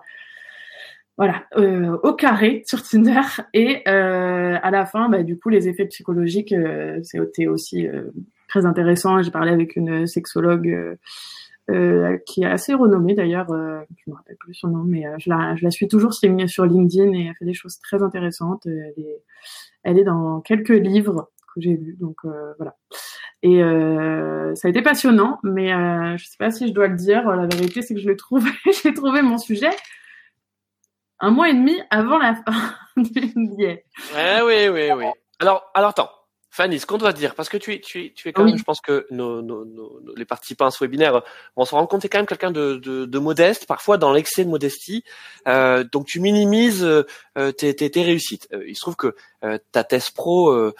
voilà, 1.16 1.44
euh, 1.56 1.96
au 2.02 2.12
carré 2.14 2.62
sur 2.66 2.82
Tinder. 2.82 3.20
Et 3.52 3.82
euh, 3.88 4.58
à 4.60 4.70
la 4.70 4.84
fin, 4.84 5.08
bah, 5.08 5.22
du 5.22 5.38
coup, 5.38 5.48
les 5.48 5.68
effets 5.68 5.86
psychologiques, 5.86 6.52
euh, 6.52 6.98
c'était 7.02 7.46
aussi 7.46 7.86
euh, 7.86 8.10
très 8.48 8.66
intéressant. 8.66 9.22
J'ai 9.22 9.30
parlé 9.30 9.52
avec 9.52 9.76
une 9.76 10.06
sexologue 10.06 10.96
euh, 11.70 12.18
qui 12.26 12.42
est 12.42 12.46
assez 12.46 12.74
renommée 12.74 13.14
d'ailleurs. 13.14 13.46
je 13.48 14.10
me 14.10 14.14
rappelle 14.14 14.36
plus 14.36 14.54
son 14.54 14.68
nom, 14.68 14.84
mais 14.84 15.04
je 15.18 15.30
la, 15.30 15.56
je, 15.56 15.64
la, 15.64 15.70
suis 15.70 15.88
toujours 15.88 16.12
sur 16.14 16.66
LinkedIn 16.66 17.12
et 17.12 17.26
elle 17.26 17.34
fait 17.38 17.44
des 17.44 17.54
choses 17.54 17.78
très 17.80 18.02
intéressantes. 18.02 18.66
Elle 18.66 18.94
est, 18.96 19.22
elle 19.82 19.98
est 19.98 20.04
dans 20.04 20.40
quelques 20.40 20.68
livres 20.68 21.30
que 21.54 21.60
j'ai 21.60 21.76
lus, 21.76 21.96
donc 22.00 22.16
voilà. 22.58 22.76
Et 23.42 23.60
ça 24.54 24.68
a 24.68 24.70
été 24.70 24.82
passionnant, 24.82 25.38
mais 25.42 25.70
je 26.16 26.24
sais 26.24 26.36
pas 26.38 26.50
si 26.50 26.68
je 26.68 26.72
dois 26.72 26.88
le 26.88 26.96
dire. 26.96 27.28
La 27.28 27.46
vérité, 27.46 27.82
c'est 27.82 27.94
que 27.94 28.00
je 28.00 28.08
l'ai 28.08 28.16
trouvé, 28.16 28.50
j'ai 28.82 28.92
trouvé 28.92 29.22
mon 29.22 29.38
sujet 29.38 29.70
un 31.20 31.30
mois 31.30 31.48
et 31.48 31.54
demi 31.54 31.80
avant 31.90 32.18
la 32.18 32.34
fin 32.34 32.74
du 32.96 33.32
billet. 33.34 33.86
oui, 34.14 34.68
oui, 34.68 34.90
oui. 34.94 35.06
Alors, 35.40 35.64
alors 35.74 35.90
attends. 35.90 36.10
Fanny, 36.54 36.78
ce 36.78 36.86
qu'on 36.86 36.98
doit 36.98 37.12
dire, 37.12 37.34
parce 37.34 37.48
que 37.48 37.56
tu 37.56 37.74
es, 37.74 37.80
tu 37.80 38.04
es, 38.04 38.12
tu 38.14 38.28
es 38.28 38.32
quand 38.32 38.44
même, 38.44 38.56
je 38.56 38.62
pense 38.62 38.80
que 38.80 39.08
nos, 39.10 39.42
nos, 39.42 39.64
nos, 39.64 40.00
les 40.16 40.24
participants 40.24 40.66
à 40.66 40.70
ce 40.70 40.84
webinaire 40.84 41.20
vont 41.56 41.64
se 41.64 41.74
rendre 41.74 41.88
compte, 41.88 42.02
tu 42.02 42.06
es 42.06 42.08
quand 42.08 42.20
même 42.20 42.28
quelqu'un 42.28 42.52
de, 42.52 42.76
de, 42.76 43.06
de, 43.06 43.18
modeste, 43.18 43.66
parfois 43.66 43.98
dans 43.98 44.12
l'excès 44.12 44.44
de 44.44 44.50
modestie. 44.50 45.02
Euh, 45.48 45.82
donc 45.82 46.06
tu 46.06 46.20
minimises 46.20 46.84
euh, 46.84 47.50
tes, 47.50 47.74
tes, 47.74 47.90
tes, 47.90 48.04
réussites. 48.04 48.46
Euh, 48.52 48.62
il 48.68 48.76
se 48.76 48.82
trouve 48.82 48.94
que 48.94 49.16
euh, 49.42 49.58
ta 49.72 49.82
thèse 49.82 50.10
pro, 50.10 50.52
euh, 50.52 50.72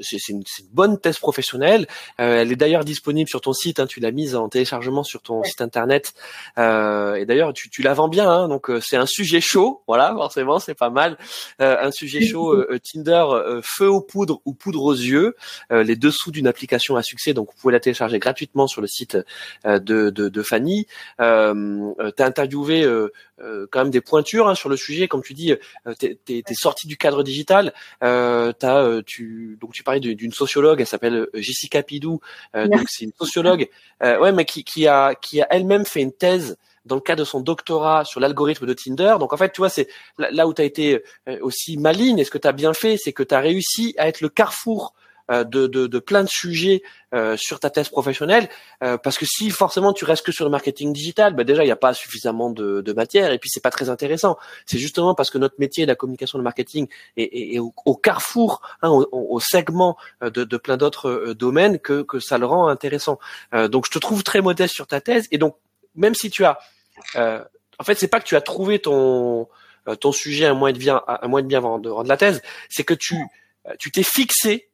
c'est 0.00 0.28
une, 0.28 0.38
une, 0.38 0.66
bonne 0.72 0.98
thèse 0.98 1.18
professionnelle. 1.18 1.86
elle 2.18 2.50
est 2.52 2.56
d'ailleurs 2.56 2.84
disponible 2.84 3.28
sur 3.28 3.40
ton 3.40 3.52
site. 3.52 3.80
Hein, 3.80 3.86
tu 3.86 4.00
l'as 4.00 4.10
mise 4.10 4.34
en 4.34 4.48
téléchargement 4.48 5.02
sur 5.02 5.22
ton 5.22 5.42
site 5.44 5.60
internet. 5.60 6.14
et 6.56 7.24
d'ailleurs, 7.26 7.52
tu, 7.52 7.70
tu 7.70 7.82
la 7.82 7.94
vends 7.94 8.08
bien. 8.08 8.28
Hein, 8.28 8.48
donc 8.48 8.70
c'est 8.80 8.96
un 8.96 9.06
sujet 9.06 9.40
chaud. 9.40 9.82
Voilà, 9.86 10.12
forcément, 10.14 10.58
c'est 10.58 10.74
pas 10.74 10.90
mal. 10.90 11.18
un 11.58 11.90
sujet 11.90 12.24
chaud. 12.24 12.64
Tinder, 12.82 13.24
feu 13.62 13.88
au 13.88 14.00
poudre 14.00 14.40
ou 14.44 14.54
poudre 14.54 14.82
aux 14.82 14.94
yeux, 14.94 15.36
euh, 15.70 15.82
les 15.82 15.96
dessous 15.96 16.30
d'une 16.30 16.46
application 16.46 16.96
à 16.96 17.02
succès. 17.02 17.34
Donc 17.34 17.48
vous 17.48 17.60
pouvez 17.60 17.72
la 17.72 17.80
télécharger 17.80 18.18
gratuitement 18.18 18.66
sur 18.66 18.80
le 18.80 18.86
site 18.86 19.18
euh, 19.66 19.78
de, 19.78 20.10
de, 20.10 20.28
de, 20.28 20.42
Fanny. 20.42 20.86
Euh, 21.20 21.92
tu 22.16 22.22
as 22.22 22.26
interviewé 23.42 23.66
quand 23.70 23.80
même 23.80 23.90
des 23.90 24.00
pointures 24.00 24.48
hein, 24.48 24.54
sur 24.54 24.68
le 24.68 24.76
sujet, 24.76 25.08
comme 25.08 25.22
tu 25.22 25.34
dis, 25.34 25.54
tu 25.98 26.18
es, 26.28 26.54
sorti 26.54 26.86
du 26.86 26.96
cadre 26.96 27.22
digital. 27.22 27.72
as, 28.00 29.02
tu, 29.06 29.58
donc 29.60 29.72
tu 29.72 29.82
parlais 29.82 30.00
d'une 30.00 30.32
sociologue, 30.32 30.80
elle 30.80 30.86
s'appelle 30.86 31.28
Jessica 31.34 31.82
Pidou. 31.82 32.20
donc 32.54 32.88
c'est 32.88 33.04
une 33.04 33.12
sociologue, 33.18 33.68
ouais, 34.00 34.32
mais 34.32 34.44
qui, 34.44 34.64
qui 34.64 34.86
a 34.86 35.14
qui 35.14 35.40
a 35.40 35.46
elle-même 35.50 35.84
fait 35.84 36.02
une 36.02 36.12
thèse 36.12 36.56
dans 36.84 36.96
le 36.96 37.00
cadre 37.00 37.20
de 37.20 37.24
son 37.24 37.40
doctorat 37.40 38.04
sur 38.04 38.20
l'algorithme 38.20 38.66
de 38.66 38.74
Tinder. 38.74 39.16
Donc 39.20 39.32
en 39.32 39.36
fait, 39.36 39.52
tu 39.52 39.60
vois, 39.60 39.68
c'est 39.68 39.88
là 40.18 40.46
où 40.46 40.54
tu 40.54 40.62
as 40.62 40.64
été 40.64 41.02
euh, 41.28 41.38
aussi 41.42 41.76
maligne 41.76 42.18
et 42.18 42.24
ce 42.24 42.30
que 42.30 42.38
tu 42.38 42.48
as 42.48 42.52
bien 42.52 42.74
fait, 42.74 42.96
c'est 42.96 43.12
que 43.12 43.22
tu 43.22 43.34
as 43.34 43.40
réussi 43.40 43.94
à 43.98 44.08
être 44.08 44.20
le 44.20 44.28
carrefour 44.28 44.94
euh, 44.94 45.01
de, 45.30 45.66
de, 45.66 45.86
de, 45.86 45.98
plein 45.98 46.24
de 46.24 46.28
sujets 46.28 46.82
euh, 47.14 47.36
sur 47.36 47.60
ta 47.60 47.70
thèse 47.70 47.88
professionnelle, 47.88 48.48
parce 48.80 49.18
que 49.18 49.26
si 49.26 49.50
forcément 49.50 49.92
tu 49.92 50.04
restes 50.04 50.24
que 50.24 50.32
sur 50.32 50.44
le 50.44 50.50
marketing 50.50 50.92
digital, 50.92 51.34
bah 51.34 51.44
déjà 51.44 51.62
il 51.62 51.66
n'y 51.66 51.72
a 51.72 51.76
pas 51.76 51.94
suffisamment 51.94 52.50
de, 52.50 52.80
de, 52.80 52.92
matière 52.92 53.32
et 53.32 53.38
puis 53.38 53.50
c'est 53.50 53.62
pas 53.62 53.70
très 53.70 53.88
intéressant. 53.88 54.36
C'est 54.66 54.78
justement 54.78 55.14
parce 55.14 55.30
que 55.30 55.38
notre 55.38 55.56
métier, 55.58 55.86
la 55.86 55.94
communication, 55.94 56.38
le 56.38 56.44
marketing, 56.44 56.88
est, 57.16 57.54
est, 57.54 57.58
au, 57.58 57.94
carrefour, 57.94 58.62
hein, 58.82 58.90
au, 58.90 59.08
au, 59.12 59.40
segment 59.40 59.96
de, 60.20 60.44
de 60.44 60.56
plein 60.56 60.76
d'autres 60.76 61.34
domaines 61.34 61.78
que, 61.78 62.02
que 62.02 62.20
ça 62.20 62.38
le 62.38 62.46
rend 62.46 62.68
intéressant. 62.68 63.18
donc 63.52 63.86
je 63.86 63.90
te 63.90 63.98
trouve 63.98 64.22
très 64.22 64.40
modeste 64.40 64.74
sur 64.74 64.86
ta 64.86 65.00
thèse 65.00 65.28
et 65.30 65.38
donc 65.38 65.56
même 65.94 66.14
si 66.14 66.30
tu 66.30 66.44
as, 66.44 66.58
euh, 67.16 67.42
en 67.78 67.84
fait, 67.84 67.94
c'est 67.94 68.08
pas 68.08 68.20
que 68.20 68.24
tu 68.26 68.36
as 68.36 68.40
trouvé 68.40 68.78
ton 68.78 69.48
euh, 69.88 69.96
ton 69.96 70.12
sujet 70.12 70.52
mois 70.52 70.70
et 70.70 70.72
demi, 70.72 70.88
un 70.88 71.28
mois 71.28 71.40
et 71.40 71.42
demi 71.42 71.56
avant 71.56 71.78
de 71.78 71.90
rendre 71.90 72.08
la 72.08 72.16
thèse, 72.16 72.40
c'est 72.68 72.84
que 72.84 72.94
tu 72.94 73.16
euh, 73.66 73.74
tu 73.78 73.90
t'es 73.90 74.02
fixé 74.02 74.68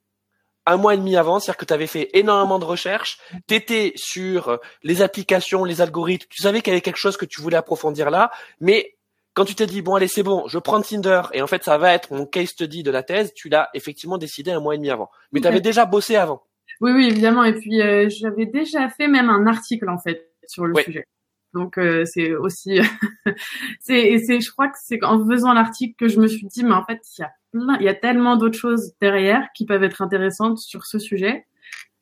un 0.68 0.76
mois 0.76 0.94
et 0.94 0.98
demi 0.98 1.16
avant, 1.16 1.40
c'est-à-dire 1.40 1.56
que 1.56 1.64
tu 1.64 1.72
avais 1.74 1.86
fait 1.86 2.10
énormément 2.12 2.58
de 2.58 2.64
recherches, 2.64 3.18
tu 3.46 3.54
étais 3.54 3.92
sur 3.96 4.60
les 4.82 5.02
applications, 5.02 5.64
les 5.64 5.80
algorithmes, 5.80 6.26
tu 6.28 6.42
savais 6.42 6.60
qu'il 6.60 6.72
y 6.72 6.74
avait 6.74 6.82
quelque 6.82 6.98
chose 6.98 7.16
que 7.16 7.24
tu 7.24 7.40
voulais 7.40 7.56
approfondir 7.56 8.10
là, 8.10 8.30
mais 8.60 8.94
quand 9.32 9.44
tu 9.44 9.54
t'es 9.54 9.66
dit 9.66 9.82
bon 9.82 9.94
allez 9.94 10.08
c'est 10.08 10.22
bon, 10.22 10.46
je 10.46 10.58
prends 10.58 10.80
Tinder 10.82 11.22
et 11.32 11.42
en 11.42 11.46
fait 11.46 11.64
ça 11.64 11.78
va 11.78 11.94
être 11.94 12.12
mon 12.12 12.26
case 12.26 12.48
study 12.48 12.82
de 12.82 12.90
la 12.90 13.02
thèse, 13.02 13.32
tu 13.34 13.48
l'as 13.48 13.70
effectivement 13.72 14.18
décidé 14.18 14.50
un 14.50 14.60
mois 14.60 14.74
et 14.74 14.78
demi 14.78 14.90
avant. 14.90 15.10
Mais 15.32 15.40
tu 15.40 15.46
avais 15.46 15.60
déjà 15.60 15.86
bossé 15.86 16.16
avant. 16.16 16.42
Oui 16.80 16.92
oui 16.92 17.06
évidemment 17.06 17.44
et 17.44 17.54
puis 17.54 17.80
j'avais 18.10 18.46
déjà 18.46 18.88
fait 18.90 19.08
même 19.08 19.30
un 19.30 19.46
article 19.46 19.88
en 19.88 19.98
fait 19.98 20.32
sur 20.46 20.66
le 20.66 20.74
sujet. 20.82 21.06
Donc 21.54 21.78
euh, 21.78 22.04
c'est 22.04 22.34
aussi 22.34 22.80
c'est 23.80 24.18
c'est 24.18 24.40
je 24.40 24.50
crois 24.50 24.68
que 24.68 24.76
c'est 24.82 25.02
en 25.02 25.24
faisant 25.26 25.54
l'article 25.54 25.94
que 25.98 26.08
je 26.08 26.20
me 26.20 26.26
suis 26.26 26.46
dit 26.46 26.62
mais 26.64 26.74
en 26.74 26.84
fait 26.84 27.00
il 27.16 27.22
y 27.22 27.24
a 27.24 27.30
il 27.54 27.82
y 27.82 27.88
a 27.88 27.94
tellement 27.94 28.36
d'autres 28.36 28.58
choses 28.58 28.92
derrière 29.00 29.46
qui 29.54 29.66
peuvent 29.66 29.84
être 29.84 30.02
intéressantes 30.02 30.58
sur 30.58 30.84
ce 30.86 30.98
sujet 30.98 31.46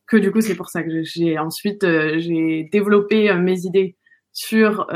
que 0.06 0.16
du 0.16 0.30
coup 0.30 0.40
c'est 0.40 0.54
pour 0.54 0.68
ça 0.68 0.82
que 0.82 1.02
j'ai 1.02 1.38
ensuite 1.38 1.84
euh, 1.84 2.18
j'ai 2.18 2.68
développé 2.72 3.30
euh, 3.30 3.38
mes 3.38 3.60
idées 3.64 3.96
sur 4.32 4.86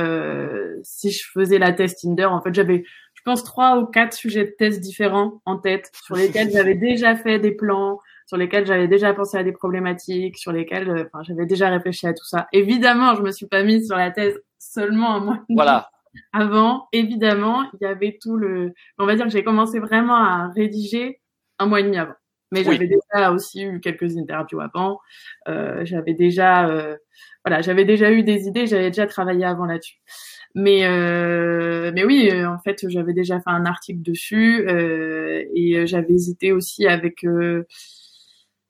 si 0.83 1.11
je 1.11 1.23
faisais 1.33 1.59
la 1.59 1.73
test 1.73 2.01
Tinder 2.03 2.27
en 2.27 2.43
fait 2.43 2.55
j'avais 2.55 2.85
je 3.15 3.23
pense 3.25 3.43
trois 3.43 3.79
ou 3.79 3.87
quatre 3.87 4.13
sujets 4.13 4.45
de 4.45 4.55
test 4.59 4.81
différents 4.81 5.41
en 5.47 5.57
tête 5.57 5.91
sur 6.05 6.15
lesquels 6.15 6.51
j'avais 6.51 6.75
déjà 6.75 7.17
fait 7.17 7.39
des 7.39 7.53
plans 7.53 8.01
sur 8.31 8.37
lesquels 8.37 8.65
j'avais 8.65 8.87
déjà 8.87 9.13
pensé 9.13 9.37
à 9.39 9.43
des 9.43 9.51
problématiques, 9.51 10.39
sur 10.39 10.53
lesquels 10.53 10.89
euh, 10.89 11.05
enfin, 11.13 11.25
j'avais 11.25 11.47
déjà 11.47 11.69
réfléchi 11.69 12.07
à 12.07 12.13
tout 12.15 12.25
ça. 12.25 12.47
Évidemment, 12.53 13.17
je 13.17 13.23
me 13.23 13.33
suis 13.33 13.47
pas 13.47 13.65
mise 13.65 13.89
sur 13.89 13.97
la 13.97 14.13
thèse 14.13 14.41
seulement 14.57 15.17
un 15.17 15.19
mois. 15.19 15.39
Voilà. 15.49 15.91
Avant, 16.33 16.89
évidemment, 16.93 17.65
il 17.75 17.85
y 17.85 17.87
avait 17.87 18.19
tout 18.21 18.37
le. 18.37 18.73
On 18.99 19.07
va 19.07 19.17
dire 19.17 19.27
que 19.27 19.31
j'ai 19.31 19.45
commencé 19.45 19.79
vraiment 19.79 20.17
à 20.17 20.49
rédiger 20.55 21.21
un 21.59 21.67
mois 21.67 21.81
et 21.81 21.85
demi 21.85 21.99
avant. 21.99 22.15
Mais 22.53 22.65
j'avais 22.65 22.89
déjà 22.89 23.31
aussi 23.31 23.63
eu 23.63 23.79
quelques 23.81 24.17
interviews 24.17 24.61
avant. 24.61 24.99
Euh, 25.47 25.85
j'avais 25.85 26.15
déjà, 26.15 26.69
euh, 26.69 26.97
voilà, 27.45 27.63
j'avais 27.63 27.85
déjà 27.85 28.11
eu 28.11 28.25
des 28.25 28.49
idées. 28.49 28.67
J'avais 28.67 28.91
déjà 28.91 29.07
travaillé 29.07 29.45
avant 29.45 29.67
là-dessus. 29.67 30.01
Mais 30.57 30.85
euh, 30.85 31.93
mais 31.95 32.05
oui, 32.05 32.29
en 32.45 32.59
fait, 32.59 32.89
j'avais 32.89 33.13
déjà 33.13 33.39
fait 33.39 33.51
un 33.51 33.67
article 33.67 34.03
dessus 34.03 34.67
euh, 34.69 35.45
et 35.55 35.87
j'avais 35.87 36.15
hésité 36.15 36.51
aussi 36.51 36.89
avec 36.89 37.25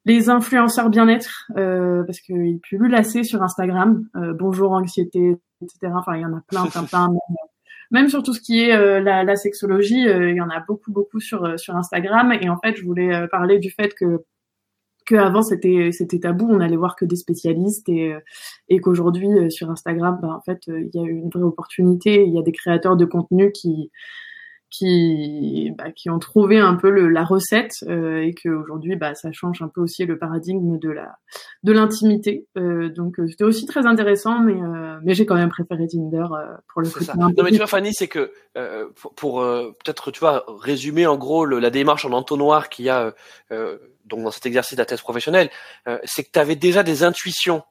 les 0.05 0.31
influenceurs 0.31 0.91
bien-être, 0.91 1.47
euh, 1.57 2.03
parce 2.05 2.21
qu'ils 2.21 2.59
pullulent 2.61 2.95
assez 2.95 3.23
sur 3.23 3.43
Instagram. 3.43 4.07
Euh, 4.17 4.33
bonjour 4.39 4.73
anxiété, 4.73 5.37
etc. 5.63 5.93
Enfin, 5.95 6.17
il 6.17 6.23
y 6.23 6.25
en 6.25 6.35
a 6.35 6.41
plein, 6.49 6.67
plein, 6.67 6.85
plein. 6.85 7.09
Même, 7.91 8.09
sur 8.09 8.23
tout 8.23 8.33
ce 8.33 8.41
qui 8.41 8.61
est 8.61 8.73
euh, 8.75 9.01
la, 9.01 9.25
la, 9.25 9.37
sexologie, 9.37 10.03
il 10.03 10.37
y 10.37 10.41
en 10.41 10.51
a 10.51 10.61
beaucoup, 10.61 10.93
beaucoup 10.93 11.21
sur 11.21 11.59
sur 11.59 11.77
Instagram. 11.77 12.33
Et 12.41 12.49
en 12.49 12.59
fait, 12.59 12.77
je 12.77 12.85
voulais 12.85 13.27
parler 13.29 13.59
du 13.59 13.71
fait 13.71 13.95
que 13.95 14.25
que 15.07 15.17
avant 15.17 15.43
c'était 15.43 15.91
c'était 15.93 16.21
tabou, 16.21 16.49
on 16.49 16.61
allait 16.61 16.77
voir 16.77 16.95
que 16.97 17.05
des 17.05 17.17
spécialistes 17.17 17.89
et 17.89 18.15
et 18.69 18.79
qu'aujourd'hui 18.79 19.51
sur 19.51 19.71
Instagram, 19.71 20.19
ben, 20.23 20.29
en 20.29 20.41
fait, 20.41 20.63
il 20.69 20.91
y 20.95 20.99
a 20.99 21.03
une 21.03 21.31
vraie 21.31 21.43
opportunité. 21.43 22.25
Il 22.25 22.35
y 22.35 22.39
a 22.39 22.43
des 22.43 22.53
créateurs 22.53 22.97
de 22.97 23.05
contenu 23.05 23.51
qui 23.53 23.91
qui, 24.71 25.73
bah, 25.77 25.91
qui 25.91 26.11
ont 26.11 26.19
trouvé 26.19 26.59
un 26.59 26.75
peu 26.75 26.91
le, 26.91 27.09
la 27.09 27.25
recette 27.25 27.73
euh, 27.89 28.23
et 28.23 28.35
qu'aujourd'hui 28.35 28.97
bah, 28.97 29.15
ça 29.15 29.33
change 29.33 29.63
un 29.63 29.69
peu 29.69 29.81
aussi 29.81 30.07
le 30.07 30.17
paradigme 30.19 30.79
de 30.79 30.91
la 30.91 31.17
de 31.63 31.73
l'intimité. 31.73 32.47
Euh, 32.57 32.89
donc 32.89 33.19
euh, 33.19 33.27
c'était 33.29 33.45
aussi 33.45 33.67
très 33.67 33.85
intéressant, 33.87 34.39
mais 34.41 34.55
euh, 34.55 34.99
mais 35.03 35.15
j'ai 35.15 35.27
quand 35.27 35.35
même 35.35 35.49
préféré 35.49 35.87
Tinder 35.89 36.19
euh, 36.33 36.57
pour 36.73 36.83
le 36.83 36.89
coup. 36.89 37.05
Non 37.17 37.31
mais 37.43 37.51
tu 37.51 37.57
vois 37.57 37.67
Fanny, 37.67 37.93
c'est 37.93 38.09
que 38.09 38.33
pour, 38.95 39.15
pour 39.15 39.41
peut-être 39.41 40.11
tu 40.13 40.21
vois 40.21 40.45
résumer 40.47 41.07
en 41.07 41.17
gros 41.19 41.45
le, 41.45 41.59
la 41.59 41.71
démarche 41.71 42.05
en 42.05 42.13
entonnoir 42.13 42.69
qu'il 42.69 42.85
y 42.85 42.91
a 42.91 43.13
donc 44.07 44.23
dans 44.23 44.31
cet 44.31 44.47
exercice 44.47 44.77
de 44.77 44.83
la 44.83 44.87
thèse 44.87 45.01
professionnelle, 45.03 45.51
c'est 46.05 46.25
que 46.25 46.31
tu 46.33 46.39
avais 46.39 46.57
déjà 46.57 46.83
des 46.83 47.03
intuitions 47.03 47.63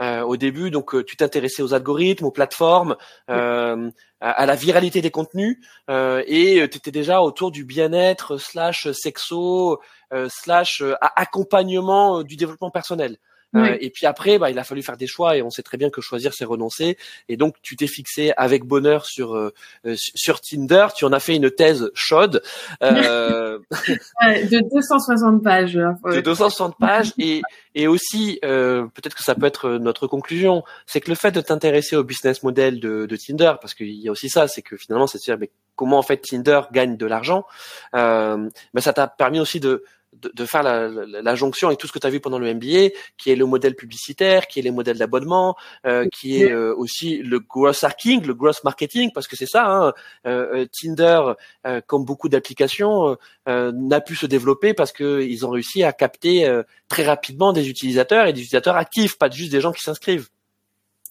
euh, 0.00 0.22
au 0.22 0.36
début, 0.36 0.70
donc 0.70 0.94
euh, 0.94 1.02
tu 1.02 1.16
t'intéressais 1.16 1.62
aux 1.62 1.74
algorithmes, 1.74 2.26
aux 2.26 2.30
plateformes, 2.30 2.96
euh, 3.30 3.90
à, 4.20 4.46
la 4.46 4.54
viralité 4.54 5.00
des 5.00 5.10
contenus, 5.10 5.58
et 5.88 6.68
tu 6.70 6.78
étais 6.78 6.90
déjà 6.90 7.22
autour 7.22 7.50
du 7.50 7.64
bien-être 7.64 8.36
slash 8.36 8.90
sexo 8.90 9.80
slash 10.28 10.82
accompagnement 11.14 12.22
du 12.24 12.36
développement 12.36 12.70
personnel. 12.70 13.18
Euh, 13.56 13.76
et 13.80 13.90
puis 13.90 14.06
après, 14.06 14.38
bah, 14.38 14.50
il 14.50 14.58
a 14.58 14.64
fallu 14.64 14.82
faire 14.82 14.96
des 14.96 15.06
choix 15.06 15.36
et 15.36 15.42
on 15.42 15.50
sait 15.50 15.62
très 15.62 15.76
bien 15.76 15.90
que 15.90 16.00
choisir 16.00 16.34
c'est 16.34 16.44
renoncer. 16.44 16.98
Et 17.28 17.36
donc 17.36 17.56
tu 17.62 17.76
t'es 17.76 17.86
fixé 17.86 18.32
avec 18.36 18.64
bonheur 18.64 19.06
sur 19.06 19.34
euh, 19.34 19.52
euh, 19.86 19.94
sur 19.96 20.40
Tinder. 20.40 20.88
Tu 20.94 21.04
en 21.04 21.12
as 21.12 21.20
fait 21.20 21.36
une 21.36 21.50
thèse 21.50 21.90
chaude 21.94 22.42
euh... 22.82 23.58
de 24.22 24.70
260 24.70 25.42
pages. 25.42 25.74
De 25.74 26.20
260 26.20 26.76
pages 26.78 27.12
et 27.18 27.42
et 27.74 27.86
aussi 27.86 28.38
peut-être 28.42 29.14
que 29.14 29.22
ça 29.22 29.34
peut 29.34 29.46
être 29.46 29.70
notre 29.70 30.06
conclusion, 30.06 30.64
c'est 30.86 31.00
que 31.00 31.10
le 31.10 31.14
fait 31.14 31.30
de 31.30 31.40
t'intéresser 31.40 31.96
au 31.96 32.02
business 32.02 32.42
model 32.42 32.80
de, 32.80 33.06
de 33.06 33.16
Tinder, 33.16 33.54
parce 33.60 33.74
qu'il 33.74 33.92
y 33.92 34.08
a 34.08 34.12
aussi 34.12 34.28
ça, 34.28 34.48
c'est 34.48 34.62
que 34.62 34.76
finalement 34.76 35.06
c'est 35.06 35.18
dire 35.18 35.38
mais 35.38 35.50
comment 35.78 35.98
en 35.98 36.02
fait 36.02 36.18
Tinder 36.18 36.62
gagne 36.72 36.96
de 36.96 37.06
l'argent, 37.06 37.46
euh, 37.94 38.48
mais 38.74 38.80
ça 38.80 38.92
t'a 38.92 39.06
permis 39.06 39.40
aussi 39.40 39.60
de 39.60 39.84
de, 40.22 40.30
de 40.34 40.44
faire 40.44 40.62
la, 40.62 40.88
la, 40.88 41.34
jonction 41.34 41.68
avec 41.68 41.78
tout 41.78 41.86
ce 41.86 41.92
que 41.92 41.98
tu 41.98 42.06
as 42.06 42.10
vu 42.10 42.20
pendant 42.20 42.38
le 42.38 42.52
MBA, 42.54 42.90
qui 43.16 43.30
est 43.30 43.36
le 43.36 43.46
modèle 43.46 43.74
publicitaire, 43.74 44.46
qui 44.46 44.58
est 44.58 44.62
les 44.62 44.70
modèles 44.70 44.98
d'abonnement, 44.98 45.56
euh, 45.86 46.06
qui 46.12 46.42
est 46.42 46.50
euh, 46.50 46.74
aussi 46.76 47.18
le 47.18 47.40
gross 47.40 47.84
hacking, 47.84 48.26
le 48.26 48.34
gross 48.34 48.64
marketing, 48.64 49.10
parce 49.12 49.26
que 49.26 49.36
c'est 49.36 49.46
ça. 49.46 49.66
Hein, 49.66 49.92
euh, 50.26 50.62
euh 50.62 50.66
Tinder, 50.72 51.20
euh, 51.66 51.80
comme 51.86 52.04
beaucoup 52.04 52.28
d'applications, 52.28 53.16
n'a 53.46 54.00
pu 54.00 54.14
se 54.14 54.26
développer 54.26 54.74
parce 54.74 54.92
que 54.92 55.22
ils 55.22 55.46
ont 55.46 55.50
réussi 55.50 55.82
à 55.82 55.92
capter 55.92 56.46
très 56.88 57.04
rapidement 57.04 57.52
des 57.52 57.68
utilisateurs 57.68 58.26
et 58.26 58.32
des 58.32 58.40
utilisateurs 58.40 58.76
actifs, 58.76 59.18
pas 59.18 59.30
juste 59.30 59.52
des 59.52 59.60
gens 59.60 59.72
qui 59.72 59.82
s'inscrivent. 59.82 60.28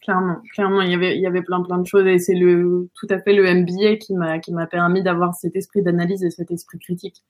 Clairement, 0.03 0.37
clairement, 0.53 0.81
il 0.81 0.91
y 0.91 0.93
avait 0.93 1.15
il 1.17 1.21
y 1.21 1.27
avait 1.27 1.41
plein 1.41 1.61
plein 1.61 1.79
de 1.79 1.85
choses 1.85 2.05
et 2.05 2.19
c'est 2.19 2.35
le 2.35 2.87
tout 2.97 3.07
à 3.09 3.19
fait 3.19 3.33
le 3.33 3.43
MBA 3.43 3.97
qui 3.97 4.13
m'a 4.13 4.39
qui 4.39 4.53
m'a 4.53 4.67
permis 4.67 5.03
d'avoir 5.03 5.35
cet 5.35 5.55
esprit 5.55 5.81
d'analyse 5.81 6.23
et 6.23 6.29
cet 6.29 6.51
esprit 6.51 6.79
critique. 6.79 7.23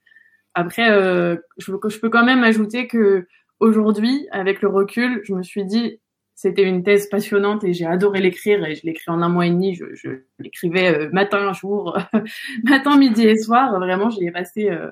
Après, 0.57 0.89
euh, 0.89 1.35
je, 1.59 1.71
je 1.71 1.99
peux 1.99 2.09
quand 2.09 2.25
même 2.25 2.43
ajouter 2.43 2.87
que 2.87 3.27
aujourd'hui, 3.59 4.27
avec 4.31 4.63
le 4.63 4.69
recul, 4.69 5.21
je 5.23 5.35
me 5.35 5.43
suis 5.43 5.63
dit 5.65 5.99
c'était 6.33 6.63
une 6.63 6.81
thèse 6.81 7.09
passionnante 7.09 7.63
et 7.63 7.73
j'ai 7.73 7.85
adoré 7.85 8.21
l'écrire 8.21 8.65
et 8.65 8.73
je 8.73 8.83
l'écris 8.83 9.11
en 9.11 9.21
un 9.21 9.29
mois 9.29 9.45
et 9.45 9.51
demi. 9.51 9.75
Je, 9.75 9.85
je 9.93 10.09
l'écrivais 10.39 10.97
euh, 10.97 11.09
matin, 11.11 11.53
jour, 11.53 11.95
matin, 12.63 12.97
midi 12.97 13.27
et 13.27 13.37
soir. 13.37 13.71
Vraiment, 13.79 14.09
j'y 14.09 14.25
ai 14.25 14.31
passé 14.31 14.71
euh, 14.71 14.89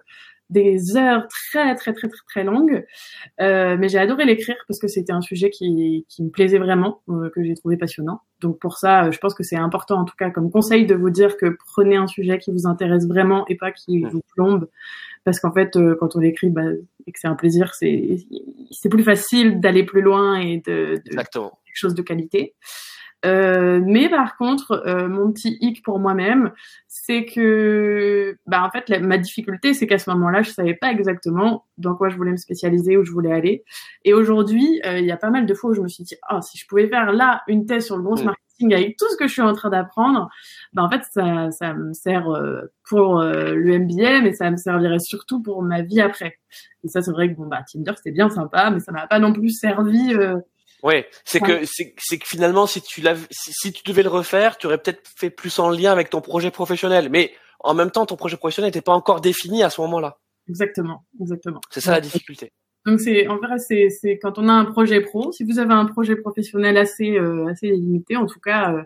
des 0.50 0.96
heures 0.96 1.28
très 1.28 1.76
très 1.76 1.94
très 1.94 2.08
très 2.08 2.22
très 2.28 2.44
longues. 2.44 2.86
Euh, 3.42 3.78
mais 3.80 3.90
j'ai 3.90 3.98
adoré 3.98 4.26
l'écrire 4.26 4.56
parce 4.68 4.80
que 4.80 4.88
c'était 4.88 5.12
un 5.12 5.22
sujet 5.22 5.50
qui, 5.50 6.06
qui 6.08 6.24
me 6.24 6.30
plaisait 6.30 6.60
vraiment, 6.60 7.02
euh, 7.10 7.30
que 7.30 7.44
j'ai 7.44 7.56
trouvé 7.56 7.78
passionnant. 7.78 8.22
Donc 8.42 8.60
pour 8.60 8.78
ça, 8.78 9.10
je 9.12 9.18
pense 9.18 9.34
que 9.34 9.44
c'est 9.44 9.56
important 9.56 10.00
en 10.00 10.06
tout 10.06 10.16
cas 10.18 10.30
comme 10.30 10.52
conseil 10.52 10.86
de 10.86 10.96
vous 10.96 11.10
dire 11.10 11.38
que 11.38 11.58
prenez 11.74 11.96
un 11.96 12.08
sujet 12.08 12.38
qui 12.38 12.52
vous 12.52 12.68
intéresse 12.68 13.08
vraiment 13.08 13.46
et 13.48 13.56
pas 13.56 13.72
qui 13.72 14.04
vous 14.04 14.22
plombe 14.36 14.68
parce 15.26 15.40
qu'en 15.40 15.52
fait, 15.52 15.76
euh, 15.76 15.98
quand 16.00 16.16
on 16.16 16.22
écrit 16.22 16.50
bah, 16.50 16.62
et 17.06 17.12
que 17.12 17.20
c'est 17.20 17.28
un 17.28 17.36
plaisir, 17.36 17.74
c'est 17.74 18.20
c'est 18.72 18.90
plus 18.90 19.04
facile 19.04 19.60
d'aller 19.60 19.84
plus 19.84 20.02
loin 20.02 20.40
et 20.40 20.62
de, 20.66 21.02
de 21.04 21.16
quelque 21.16 21.52
chose 21.74 21.96
de 21.96 22.02
qualité. 22.02 22.54
Euh, 23.26 23.82
mais 23.84 24.08
par 24.08 24.38
contre, 24.38 24.84
euh, 24.86 25.08
mon 25.08 25.32
petit 25.32 25.58
hic 25.60 25.84
pour 25.84 26.00
moi-même, 26.00 26.52
c'est 26.88 27.26
que, 27.26 28.38
bah 28.46 28.64
en 28.64 28.70
fait, 28.70 28.88
ma 29.02 29.18
difficulté, 29.18 29.74
c'est 29.74 29.88
qu'à 29.88 29.98
ce 29.98 30.10
moment-là, 30.12 30.44
je 30.44 30.52
savais 30.52 30.76
pas 30.76 30.92
exactement 30.92 31.66
dans 31.78 31.96
quoi 31.96 32.10
je 32.10 32.18
voulais 32.18 32.32
me 32.32 32.38
spécialiser, 32.38 32.98
où 32.98 33.04
je 33.04 33.12
voulais 33.12 33.32
aller. 33.32 33.64
Et 34.04 34.14
aujourd'hui, 34.14 34.80
euh, 34.86 35.00
il 35.00 35.06
y 35.06 35.12
a 35.12 35.18
pas 35.18 35.32
mal 35.32 35.48
de 35.48 35.54
fois 35.56 35.72
où 35.72 35.74
je 35.74 35.82
me 35.82 35.88
suis 35.88 36.04
dit, 36.04 36.16
ah, 36.28 36.42
si 36.42 36.58
je 36.58 36.68
pouvais 36.68 36.88
faire 36.88 37.12
là 37.12 37.42
une 37.48 37.66
thèse 37.66 37.86
sur 37.86 37.98
le 37.98 38.04
bon 38.04 38.16
avec 38.62 38.98
tout 38.98 39.10
ce 39.12 39.18
que 39.18 39.28
je 39.28 39.34
suis 39.34 39.42
en 39.42 39.54
train 39.54 39.70
d'apprendre, 39.70 40.30
ben 40.74 40.84
en 40.84 40.90
fait 40.90 41.02
ça, 41.12 41.52
ça 41.52 41.74
me 41.74 41.94
sert 41.94 42.30
euh, 42.30 42.62
pour 42.88 43.20
euh, 43.20 43.54
le 43.54 43.80
MBA, 43.80 44.22
mais 44.22 44.34
ça 44.34 44.50
me 44.50 44.58
servirait 44.58 45.00
surtout 45.00 45.42
pour 45.42 45.62
ma 45.62 45.82
vie 45.82 46.02
après. 46.02 46.40
Et 46.84 46.88
ça 46.88 47.02
c'est 47.02 47.12
vrai 47.12 47.30
que 47.30 47.36
bon 47.36 47.48
bah 47.48 47.64
Tinder 47.72 47.94
c'était 47.98 48.12
bien 48.12 48.30
sympa, 48.30 48.70
mais 48.70 48.80
ça 48.80 48.92
m'a 48.92 49.08
pas 49.08 49.20
non 49.20 49.34
plus 49.34 49.50
servi. 49.50 50.14
Euh, 50.14 50.38
ouais, 50.84 51.08
c'est 51.24 51.40
que 51.40 51.62
c'est 51.66 52.20
que 52.20 52.28
finalement 52.28 52.68
si 52.68 52.82
tu 52.82 53.02
l'as 53.02 53.18
si, 53.32 53.52
si, 53.54 53.74
tu 53.74 53.84
devais 53.86 54.04
le 54.04 54.10
refaire, 54.10 54.58
tu 54.58 54.68
aurais 54.68 54.78
peut-être 54.78 55.08
fait 55.16 55.30
plus 55.30 55.58
en 55.60 55.70
lien 55.70 55.92
avec 55.92 56.10
ton 56.10 56.22
projet 56.22 56.52
professionnel, 56.52 57.10
mais 57.10 57.34
en 57.60 57.74
même 57.74 57.92
temps 57.92 58.06
ton 58.06 58.16
projet 58.16 58.38
professionnel 58.38 58.70
n'était 58.70 58.82
pas 58.82 58.94
encore 58.94 59.22
défini 59.22 59.64
à 59.64 59.70
ce 59.70 59.82
moment-là. 59.82 60.18
Exactement, 60.48 61.06
exactement. 61.20 61.62
C'est 61.72 61.82
ça 61.82 61.92
la 61.92 62.02
difficulté. 62.02 62.52
Donc 62.86 63.00
c'est 63.00 63.28
en 63.28 63.38
vrai 63.38 63.58
c'est 63.58 64.20
quand 64.22 64.38
on 64.38 64.48
a 64.48 64.54
un 64.54 64.66
projet 64.66 65.02
pro, 65.02 65.32
si 65.32 65.44
vous 65.44 65.60
avez 65.60 65.74
un 65.74 65.86
projet 65.86 66.16
professionnel 66.16 66.78
assez 66.78 67.18
euh, 67.18 67.48
assez 67.48 67.72
limité, 67.72 68.16
en 68.16 68.28
tout 68.28 68.40
cas 68.40 68.74
euh, 68.74 68.84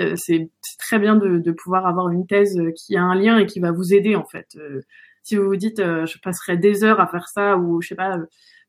euh 0.00 0.14
c'est 0.16 0.50
très 0.78 0.98
bien 0.98 1.16
de, 1.16 1.38
de 1.38 1.52
pouvoir 1.52 1.86
avoir 1.86 2.10
une 2.10 2.26
thèse 2.26 2.60
qui 2.76 2.96
a 2.96 3.02
un 3.02 3.14
lien 3.14 3.38
et 3.38 3.46
qui 3.46 3.60
va 3.60 3.72
vous 3.72 3.94
aider 3.94 4.14
en 4.16 4.26
fait. 4.26 4.48
Euh, 4.56 4.82
si 5.22 5.36
vous 5.36 5.46
vous 5.46 5.56
dites 5.56 5.78
je 5.80 6.18
passerai 6.22 6.56
des 6.58 6.84
heures 6.84 7.00
à 7.00 7.06
faire 7.06 7.28
ça 7.28 7.56
ou 7.56 7.80
je 7.82 7.88
sais 7.88 7.94
pas 7.94 8.18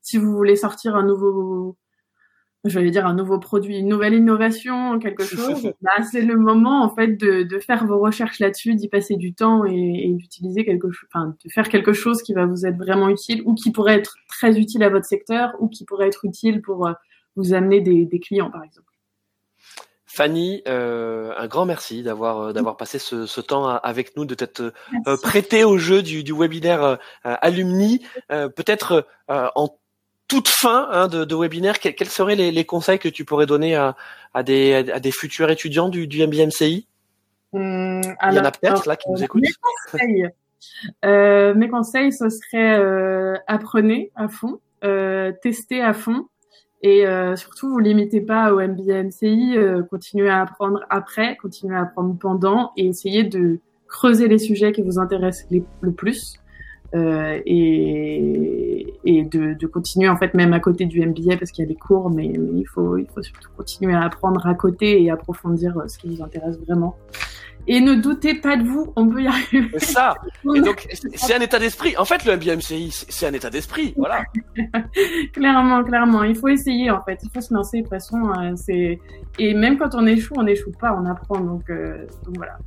si 0.02 0.18
vous 0.18 0.32
voulez 0.32 0.56
sortir 0.56 0.96
un 0.96 1.04
nouveau 1.04 1.76
je 2.64 2.78
vais 2.78 2.90
dire 2.90 3.06
un 3.06 3.14
nouveau 3.14 3.38
produit, 3.38 3.78
une 3.78 3.88
nouvelle 3.88 4.14
innovation, 4.14 4.98
quelque 4.98 5.24
chose, 5.24 5.72
bah, 5.82 6.02
c'est 6.10 6.22
le 6.22 6.36
moment 6.36 6.84
en 6.84 6.94
fait 6.94 7.16
de, 7.16 7.42
de 7.42 7.58
faire 7.58 7.86
vos 7.86 7.98
recherches 7.98 8.38
là-dessus, 8.38 8.74
d'y 8.74 8.88
passer 8.88 9.16
du 9.16 9.34
temps 9.34 9.64
et, 9.64 10.04
et 10.06 10.12
d'utiliser 10.12 10.64
quelque 10.64 10.90
chose, 10.90 11.08
enfin 11.12 11.34
de 11.44 11.50
faire 11.50 11.68
quelque 11.68 11.92
chose 11.92 12.22
qui 12.22 12.34
va 12.34 12.46
vous 12.46 12.64
être 12.64 12.76
vraiment 12.76 13.08
utile 13.08 13.42
ou 13.46 13.54
qui 13.54 13.72
pourrait 13.72 13.96
être 13.96 14.16
très 14.28 14.58
utile 14.58 14.82
à 14.84 14.90
votre 14.90 15.06
secteur 15.06 15.52
ou 15.58 15.68
qui 15.68 15.84
pourrait 15.84 16.06
être 16.06 16.24
utile 16.24 16.62
pour 16.62 16.86
euh, 16.86 16.92
vous 17.36 17.54
amener 17.54 17.80
des, 17.80 18.04
des 18.04 18.20
clients 18.20 18.50
par 18.50 18.62
exemple. 18.62 18.92
Fanny, 20.14 20.62
euh, 20.68 21.32
un 21.38 21.46
grand 21.46 21.64
merci 21.64 22.02
d'avoir 22.02 22.38
euh, 22.40 22.52
d'avoir 22.52 22.76
passé 22.76 22.98
ce, 22.98 23.24
ce, 23.24 23.40
temps 23.40 23.66
avec 23.66 24.14
nous, 24.14 24.26
de 24.26 24.34
t'être 24.34 24.74
euh, 25.06 25.16
prêté 25.22 25.64
au 25.64 25.78
jeu 25.78 26.02
du, 26.02 26.22
du 26.22 26.34
webinaire 26.34 26.98
alumni. 27.24 28.02
Peut-être 28.28 29.06
en 29.28 29.68
toute 30.32 30.48
fin 30.48 30.88
hein, 30.90 31.08
de, 31.08 31.26
de, 31.26 31.34
webinaire, 31.34 31.78
quels, 31.78 32.08
seraient 32.08 32.36
les, 32.36 32.50
les, 32.50 32.64
conseils 32.64 32.98
que 32.98 33.10
tu 33.10 33.26
pourrais 33.26 33.44
donner 33.44 33.76
à, 33.76 33.96
à, 34.32 34.42
des, 34.42 34.72
à 34.90 34.98
des, 34.98 35.10
futurs 35.10 35.50
étudiants 35.50 35.90
du, 35.90 36.06
du 36.06 36.26
MBMCI 36.26 36.86
hum, 37.52 38.00
Il 38.02 38.34
y 38.34 38.40
en 38.40 38.44
a 38.44 38.50
peut-être 38.50 38.86
là 38.86 38.96
qui 38.96 39.10
nous 39.10 39.22
écoutent. 39.22 39.42
Mes 39.42 39.50
conseils, 39.60 40.28
euh, 41.04 41.52
mes 41.54 41.68
conseils 41.68 42.12
ce 42.12 42.30
serait 42.30 42.78
euh, 42.78 43.36
apprenez 43.46 44.10
à 44.16 44.28
fond, 44.28 44.58
euh, 44.84 45.32
testez 45.42 45.82
à 45.82 45.92
fond 45.92 46.28
et 46.80 47.06
euh, 47.06 47.36
surtout 47.36 47.68
vous 47.68 47.78
limitez 47.78 48.22
pas 48.22 48.54
au 48.54 48.60
MBMCI, 48.60 49.58
euh, 49.58 49.82
continuez 49.82 50.30
à 50.30 50.40
apprendre 50.40 50.80
après, 50.88 51.36
continuez 51.36 51.76
à 51.76 51.82
apprendre 51.82 52.16
pendant 52.18 52.72
et 52.78 52.86
essayez 52.86 53.22
de 53.22 53.58
creuser 53.86 54.28
les 54.28 54.38
sujets 54.38 54.72
qui 54.72 54.80
vous 54.80 54.98
intéressent 54.98 55.46
le 55.50 55.92
plus. 55.92 56.41
Euh, 56.94 57.40
et, 57.46 58.94
et 59.04 59.24
de, 59.24 59.54
de, 59.54 59.66
continuer 59.66 60.10
en 60.10 60.16
fait 60.18 60.34
même 60.34 60.52
à 60.52 60.60
côté 60.60 60.84
du 60.84 61.00
MBA 61.00 61.38
parce 61.38 61.50
qu'il 61.50 61.64
y 61.64 61.66
a 61.66 61.68
des 61.68 61.74
cours, 61.74 62.10
mais, 62.10 62.28
mais, 62.38 62.60
il 62.60 62.66
faut 62.66 62.98
il 62.98 63.06
faut 63.06 63.22
surtout 63.22 63.48
continuer 63.56 63.94
à 63.94 64.02
apprendre 64.02 64.46
à 64.46 64.54
côté 64.54 65.02
et 65.02 65.10
approfondir 65.10 65.78
euh, 65.78 65.88
ce 65.88 65.96
qui 65.96 66.14
vous 66.14 66.22
intéresse 66.22 66.58
vraiment. 66.58 66.96
Et 67.66 67.80
ne 67.80 67.94
doutez 67.94 68.34
pas 68.34 68.56
de 68.56 68.64
vous, 68.64 68.92
on 68.96 69.08
peut 69.08 69.22
y 69.22 69.26
arriver. 69.26 69.70
C'est 69.78 69.92
ça. 69.92 70.16
Et 70.54 70.60
donc 70.60 70.86
c'est 71.14 71.34
un 71.34 71.40
état 71.40 71.58
d'esprit. 71.58 71.96
En 71.96 72.04
fait, 72.04 72.26
le 72.26 72.36
MBA 72.36 72.56
MCI, 72.56 73.06
c'est 73.08 73.26
un 73.26 73.32
état 73.32 73.48
d'esprit, 73.48 73.94
voilà. 73.96 74.24
clairement, 75.32 75.82
clairement, 75.84 76.24
il 76.24 76.34
faut 76.34 76.48
essayer 76.48 76.90
en 76.90 77.00
fait, 77.02 77.20
il 77.22 77.30
faut 77.30 77.40
se 77.40 77.54
lancer 77.54 77.78
de 77.78 77.82
toute 77.84 77.90
façon. 77.90 78.18
Euh, 78.38 78.52
c'est 78.56 78.98
et 79.38 79.54
même 79.54 79.78
quand 79.78 79.94
on 79.94 80.06
échoue, 80.06 80.34
on 80.36 80.42
n'échoue 80.42 80.72
pas, 80.72 80.94
on 80.94 81.06
apprend. 81.06 81.40
Donc, 81.40 81.70
euh, 81.70 82.04
donc 82.26 82.36
voilà. 82.36 82.58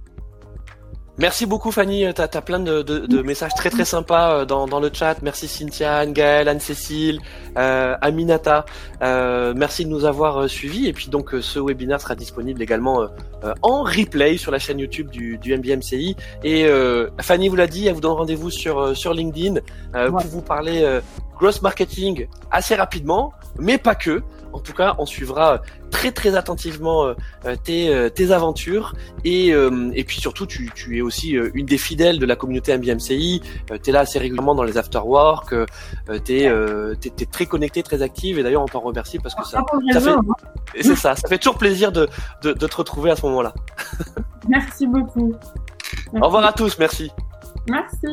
Merci 1.17 1.45
beaucoup 1.45 1.71
Fanny, 1.71 2.05
tu 2.13 2.21
as, 2.21 2.27
plein 2.41 2.59
de, 2.59 2.81
de, 2.81 3.05
de, 3.05 3.21
messages 3.21 3.53
très 3.55 3.69
très 3.69 3.85
sympas 3.85 4.39
euh, 4.39 4.45
dans, 4.45 4.67
dans 4.67 4.81
le 4.81 4.89
chat. 4.91 5.15
Merci 5.21 5.47
Cynthia, 5.47 5.95
Anne-Gaëlle, 5.99 6.49
Anne-Cécile, 6.49 7.21
euh, 7.57 7.95
Aminata. 8.01 8.65
Euh, 9.01 9.53
merci 9.55 9.85
de 9.85 9.89
nous 9.89 10.03
avoir 10.03 10.41
euh, 10.41 10.47
suivis. 10.49 10.87
Et 10.87 10.93
puis 10.93 11.07
donc 11.07 11.33
ce 11.39 11.57
webinaire 11.59 12.01
sera 12.01 12.15
disponible 12.15 12.61
également 12.61 13.07
en 13.61 13.83
replay 13.83 14.35
sur 14.35 14.51
la 14.51 14.59
chaîne 14.59 14.79
YouTube 14.79 15.09
du, 15.09 15.37
du 15.37 15.57
MBMCI. 15.57 16.17
Et 16.43 16.67
Fanny 17.21 17.47
vous 17.47 17.55
l'a 17.55 17.67
dit, 17.67 17.87
elle 17.87 17.93
vous 17.93 18.01
donne 18.01 18.11
rendez-vous 18.11 18.49
sur, 18.49 18.95
sur 18.97 19.13
LinkedIn 19.13 19.61
pour 19.93 20.19
vous 20.19 20.41
parler 20.41 20.99
gross 21.37 21.61
marketing 21.61 22.27
assez 22.51 22.75
rapidement, 22.75 23.33
mais 23.57 23.77
pas 23.77 23.95
que. 23.95 24.21
En 24.55 24.59
tout 24.59 24.71
cas, 24.71 24.95
on 24.99 25.05
suivra 25.05 25.61
très 25.91 26.13
très 26.13 26.35
attentivement 26.37 27.03
euh, 27.03 27.13
euh, 27.45 27.57
tes, 27.61 27.93
euh, 27.93 28.09
tes 28.09 28.31
aventures 28.31 28.95
et, 29.25 29.49
et 29.49 30.03
puis 30.05 30.19
surtout, 30.21 30.45
tu, 30.45 30.71
tu 30.73 30.97
es 30.97 31.01
aussi 31.01 31.31
une 31.31 31.65
des 31.65 31.77
fidèles 31.77 32.19
de 32.19 32.25
la 32.25 32.37
communauté 32.37 32.77
MBMCI. 32.77 33.41
tu 33.83 33.89
es 33.89 33.93
là 33.93 33.99
assez 34.01 34.17
régulièrement 34.17 34.55
dans 34.55 34.63
les 34.63 34.77
afterwork. 34.77 35.53
tu 36.23 36.33
es, 36.33 36.45
es, 36.45 37.25
très 37.29 37.45
connecté, 37.45 37.83
très 37.83 38.01
active 38.01 38.39
et 38.39 38.43
d'ailleurs, 38.43 38.61
on 38.61 38.67
t'en 38.67 38.79
remercie 38.79 39.19
parce 39.19 39.35
que 39.35 39.43
ça, 39.45 39.61
ça 39.91 39.99
fait, 39.99 40.09
hein. 40.11 40.21
c'est 40.81 40.95
ça, 40.95 41.15
ça 41.15 41.27
fait 41.27 41.37
toujours 41.37 41.57
plaisir 41.57 41.91
de, 41.91 42.07
de, 42.43 42.53
de 42.53 42.67
te 42.67 42.75
retrouver 42.77 43.11
à 43.11 43.17
ce 43.17 43.25
moment-là. 43.25 43.53
Merci 44.47 44.87
beaucoup. 44.87 45.33
Au 46.13 46.25
revoir 46.25 46.45
à 46.45 46.53
tous, 46.53 46.79
merci. 46.79 47.11
Merci. 47.67 48.07